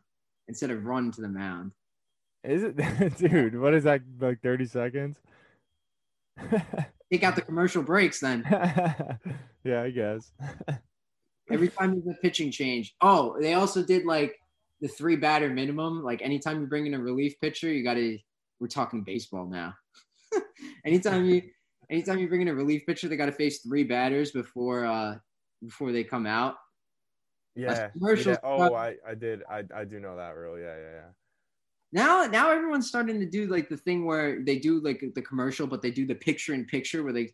instead 0.48 0.72
of 0.72 0.86
run 0.86 1.12
to 1.12 1.22
the 1.22 1.28
mound. 1.28 1.72
Is 2.44 2.64
it, 2.64 2.78
dude? 3.18 3.60
What 3.60 3.74
is 3.74 3.84
that? 3.84 4.02
Like 4.20 4.42
thirty 4.42 4.66
seconds? 4.66 5.18
Take 7.12 7.24
out 7.24 7.36
the 7.36 7.42
commercial 7.42 7.84
breaks 7.84 8.20
then. 8.20 8.44
yeah, 9.64 9.84
I 9.84 9.92
guess. 9.92 10.32
Every 11.52 11.68
time 11.68 11.92
there's 11.92 12.18
a 12.18 12.20
pitching 12.22 12.52
change. 12.52 12.96
Oh, 13.02 13.36
they 13.40 13.54
also 13.54 13.84
did 13.84 14.06
like 14.06 14.36
the 14.82 14.88
three 14.88 15.16
batter 15.16 15.50
minimum. 15.50 16.04
Like 16.04 16.22
anytime 16.22 16.62
you 16.62 16.68
bring 16.68 16.88
in 16.88 16.94
a 16.94 17.00
relief 17.00 17.40
pitcher, 17.40 17.72
you 17.72 17.84
got 17.84 17.96
to. 17.96 18.18
We're 18.60 18.68
talking 18.68 19.04
baseball 19.04 19.46
now. 19.46 19.74
anytime 20.86 21.26
you, 21.26 21.42
anytime 21.90 22.20
you 22.20 22.28
bring 22.28 22.42
in 22.42 22.48
a 22.48 22.54
relief 22.54 22.86
pitcher, 22.86 23.08
they 23.08 23.18
got 23.18 23.28
to 23.28 23.32
face 23.32 23.60
three 23.62 23.84
batters 23.84 24.32
before 24.32 24.86
uh 24.86 25.16
before 25.64 25.92
they 25.92 26.04
come 26.04 26.26
out. 26.26 26.56
Yeah. 27.56 27.90
yeah. 27.96 28.38
Oh, 28.44 28.74
I, 28.74 28.96
I 29.08 29.14
did. 29.16 29.44
I, 29.50 29.64
I 29.76 29.86
do 29.86 30.00
know 30.00 30.18
that 30.18 30.36
rule. 30.36 30.58
Yeah, 30.58 30.76
yeah, 30.76 30.92
yeah. 30.92 31.10
Now, 31.92 32.26
now 32.26 32.50
everyone's 32.50 32.88
starting 32.88 33.20
to 33.20 33.26
do 33.28 33.46
like 33.46 33.70
the 33.70 33.78
thing 33.78 34.06
where 34.06 34.44
they 34.44 34.58
do 34.58 34.80
like 34.82 35.04
the 35.14 35.22
commercial, 35.22 35.68
but 35.68 35.84
they 35.84 35.92
do 35.92 36.08
the 36.08 36.16
picture 36.16 36.56
in 36.56 36.66
picture 36.66 37.04
where 37.04 37.14
they 37.14 37.30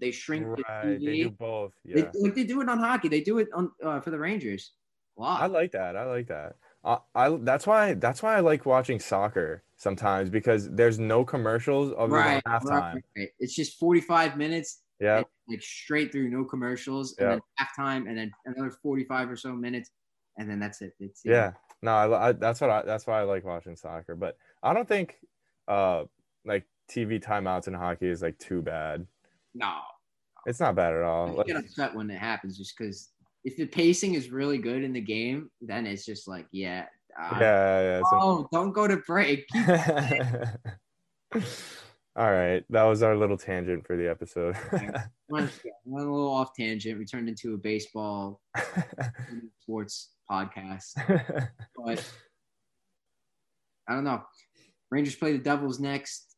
they 0.00 0.10
shrink 0.10 0.44
the 0.44 0.62
Right. 0.68 0.84
TV. 0.84 1.04
They 1.06 1.22
do 1.22 1.30
both. 1.30 1.72
They- 1.84 2.00
Yeah. 2.02 2.10
like 2.14 2.34
they 2.34 2.44
do 2.44 2.60
it 2.60 2.68
on 2.68 2.78
hockey. 2.78 3.08
They 3.08 3.22
do 3.22 3.38
it 3.38 3.48
on 3.54 3.72
uh, 3.82 4.00
for 4.00 4.10
the 4.10 4.18
Rangers. 4.18 4.72
Lot. 5.16 5.40
I 5.40 5.46
like 5.46 5.72
that. 5.72 5.96
I 5.96 6.04
like 6.04 6.26
that. 6.28 6.56
I, 6.84 6.98
I 7.14 7.30
that's 7.40 7.66
why 7.66 7.94
that's 7.94 8.22
why 8.22 8.36
I 8.36 8.40
like 8.40 8.66
watching 8.66 9.00
soccer 9.00 9.62
sometimes 9.76 10.30
because 10.30 10.70
there's 10.70 10.98
no 10.98 11.24
commercials 11.24 11.92
of 11.92 12.10
right, 12.10 12.42
halftime. 12.44 12.94
right, 12.94 13.04
right. 13.16 13.28
It's 13.38 13.54
just 13.54 13.78
45 13.78 14.36
minutes, 14.36 14.82
Yeah. 15.00 15.22
like 15.48 15.62
straight 15.62 16.12
through, 16.12 16.30
no 16.30 16.44
commercials, 16.44 17.16
and 17.18 17.28
Yeah. 17.30 17.34
then 17.36 17.40
halftime, 17.60 18.08
and 18.08 18.18
then 18.18 18.32
another 18.44 18.70
45 18.70 19.30
or 19.30 19.36
so 19.36 19.54
minutes, 19.54 19.90
and 20.38 20.48
then 20.50 20.58
that's 20.58 20.80
it. 20.82 20.94
It's 21.00 21.22
Yeah. 21.24 21.52
No, 21.82 21.92
I, 21.94 22.28
I 22.28 22.32
that's 22.32 22.60
what 22.60 22.70
I 22.70 22.82
that's 22.82 23.06
why 23.06 23.20
I 23.20 23.24
like 23.24 23.44
watching 23.44 23.76
soccer. 23.76 24.16
But 24.16 24.38
I 24.62 24.72
don't 24.72 24.88
think 24.88 25.18
uh 25.68 26.04
like 26.44 26.66
TV 26.88 27.20
timeouts 27.20 27.68
in 27.68 27.74
hockey 27.74 28.08
is 28.08 28.22
like 28.22 28.38
too 28.38 28.62
bad. 28.62 29.06
No, 29.54 29.82
It's 30.46 30.60
not 30.60 30.74
bad 30.74 30.94
at 30.94 31.02
all. 31.02 31.40
I 31.40 31.44
get 31.44 31.56
upset 31.56 31.94
when 31.94 32.10
it 32.10 32.18
happens, 32.18 32.56
just 32.56 32.76
because 32.76 33.12
if 33.44 33.56
the 33.56 33.66
pacing 33.66 34.14
is 34.14 34.30
really 34.30 34.58
good 34.58 34.82
in 34.82 34.92
the 34.92 35.00
game, 35.00 35.50
then 35.60 35.86
it's 35.86 36.04
just 36.04 36.28
like, 36.28 36.46
yeah, 36.52 36.86
uh, 37.18 37.36
yeah, 37.40 37.80
yeah. 37.80 38.00
so- 38.10 38.18
Oh, 38.20 38.48
don't 38.52 38.72
go 38.72 38.86
to 38.86 38.96
break. 38.98 39.46
All 42.18 42.30
right, 42.32 42.64
that 42.70 42.84
was 42.84 43.02
our 43.02 43.14
little 43.14 43.36
tangent 43.36 43.86
for 43.86 43.94
the 43.96 44.08
episode. 44.08 44.56
Went 45.28 45.50
a 45.66 45.70
little 45.86 46.32
off 46.32 46.54
tangent. 46.58 46.98
We 46.98 47.04
turned 47.04 47.28
into 47.28 47.52
a 47.52 47.58
baseball 47.58 48.40
sports 49.60 50.12
podcast, 50.30 50.94
but 51.76 52.10
I 53.86 53.94
don't 53.94 54.04
know. 54.04 54.22
Rangers 54.90 55.14
play 55.16 55.32
the 55.32 55.38
Devils 55.38 55.78
next. 55.78 56.36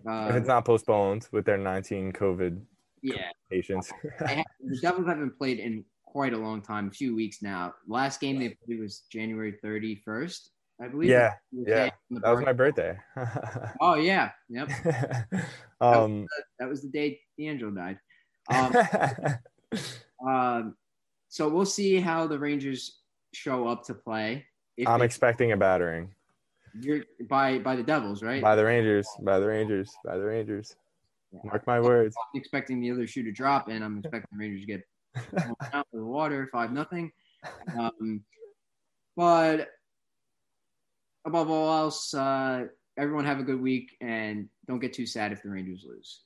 if 0.00 0.06
Uh, 0.06 0.36
it's 0.36 0.46
not 0.48 0.66
postponed 0.66 1.28
with 1.32 1.46
their 1.46 1.56
19 1.56 2.12
COVID 2.12 2.60
yeah, 3.02 3.30
patients. 3.50 3.90
the 4.20 4.78
Devils 4.82 5.06
haven't 5.06 5.38
played 5.38 5.60
in 5.60 5.82
quite 6.16 6.32
a 6.32 6.38
long 6.38 6.62
time, 6.62 6.88
a 6.88 6.90
few 6.90 7.14
weeks 7.14 7.42
now. 7.42 7.74
Last 7.86 8.22
game 8.22 8.38
they 8.38 8.56
played 8.64 8.80
was 8.80 9.02
January 9.12 9.54
31st, 9.62 10.48
I 10.80 10.88
believe. 10.88 11.10
yeah, 11.10 11.34
yeah, 11.52 11.90
that 12.10 12.30
was 12.30 12.42
my 12.42 12.54
birthday. 12.54 12.98
Oh 13.82 13.94
yeah, 14.10 14.30
yep. 14.48 14.70
um, 15.82 16.26
That 16.58 16.70
was 16.70 16.80
the 16.80 16.88
day 16.88 17.20
DeAngelo 17.38 17.76
died. 17.76 17.98
Um, 20.24 20.26
um, 20.26 20.76
so 21.28 21.48
we'll 21.48 21.66
see 21.66 22.00
how 22.00 22.26
the 22.28 22.38
Rangers 22.38 23.00
show 23.34 23.66
up 23.68 23.84
to 23.86 23.94
play. 23.94 24.46
If 24.78 24.88
I'm 24.88 25.00
they- 25.00 25.04
expecting 25.04 25.52
a 25.52 25.56
battering 25.56 26.14
you're 26.80 27.02
by 27.28 27.58
by 27.58 27.76
the 27.76 27.82
Devils, 27.82 28.22
right? 28.22 28.40
by 28.40 28.54
the 28.56 28.64
Rangers, 28.64 29.06
by 29.20 29.38
the 29.38 29.46
Rangers, 29.48 29.90
by 30.04 30.16
the 30.16 30.24
Rangers. 30.24 30.76
Mark 31.44 31.66
my 31.66 31.80
words. 31.80 32.14
I'm 32.16 32.38
expecting 32.40 32.80
the 32.80 32.90
other 32.90 33.06
shoe 33.06 33.24
to 33.24 33.32
drop, 33.32 33.68
and 33.68 33.84
I'm 33.84 33.98
expecting 33.98 34.28
the 34.32 34.38
Rangers 34.38 34.60
to 34.62 34.66
get 34.66 34.82
out 35.36 35.56
of 35.72 35.84
the 35.92 36.04
water, 36.04 36.48
five 36.52 36.72
nothing. 36.72 37.12
Um, 37.78 38.22
but 39.16 39.68
above 41.24 41.50
all 41.50 41.76
else, 41.76 42.14
uh, 42.14 42.66
everyone 42.96 43.24
have 43.24 43.40
a 43.40 43.44
good 43.44 43.60
week, 43.60 43.96
and 44.00 44.48
don't 44.66 44.80
get 44.80 44.92
too 44.92 45.06
sad 45.06 45.32
if 45.32 45.42
the 45.42 45.50
Rangers 45.50 45.84
lose. 45.86 46.20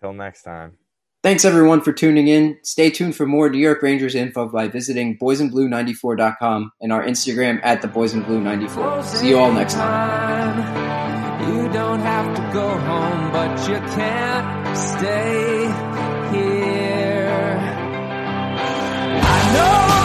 Till 0.00 0.12
next 0.12 0.42
time. 0.42 0.78
Thanks 1.22 1.44
everyone 1.44 1.80
for 1.80 1.92
tuning 1.92 2.28
in. 2.28 2.58
Stay 2.62 2.90
tuned 2.90 3.16
for 3.16 3.26
more 3.26 3.50
New 3.50 3.58
York 3.58 3.82
Rangers 3.82 4.14
info 4.14 4.48
by 4.48 4.68
visiting 4.68 5.18
boysandblue94.com 5.18 6.72
and 6.80 6.92
our 6.92 7.04
Instagram 7.04 7.58
at 7.64 7.82
the 7.82 7.88
boysandblue94. 7.88 9.04
See 9.04 9.30
you 9.30 9.38
all 9.38 9.52
next 9.52 9.74
time. 9.74 11.48
You 11.50 11.68
don't 11.72 12.00
have 12.00 12.36
to 12.36 12.52
go 12.52 12.68
home, 12.68 13.32
but 13.32 13.68
you 13.68 13.78
can't 13.78 14.76
stay 14.78 15.48
here. 15.48 15.57
know 19.58 19.97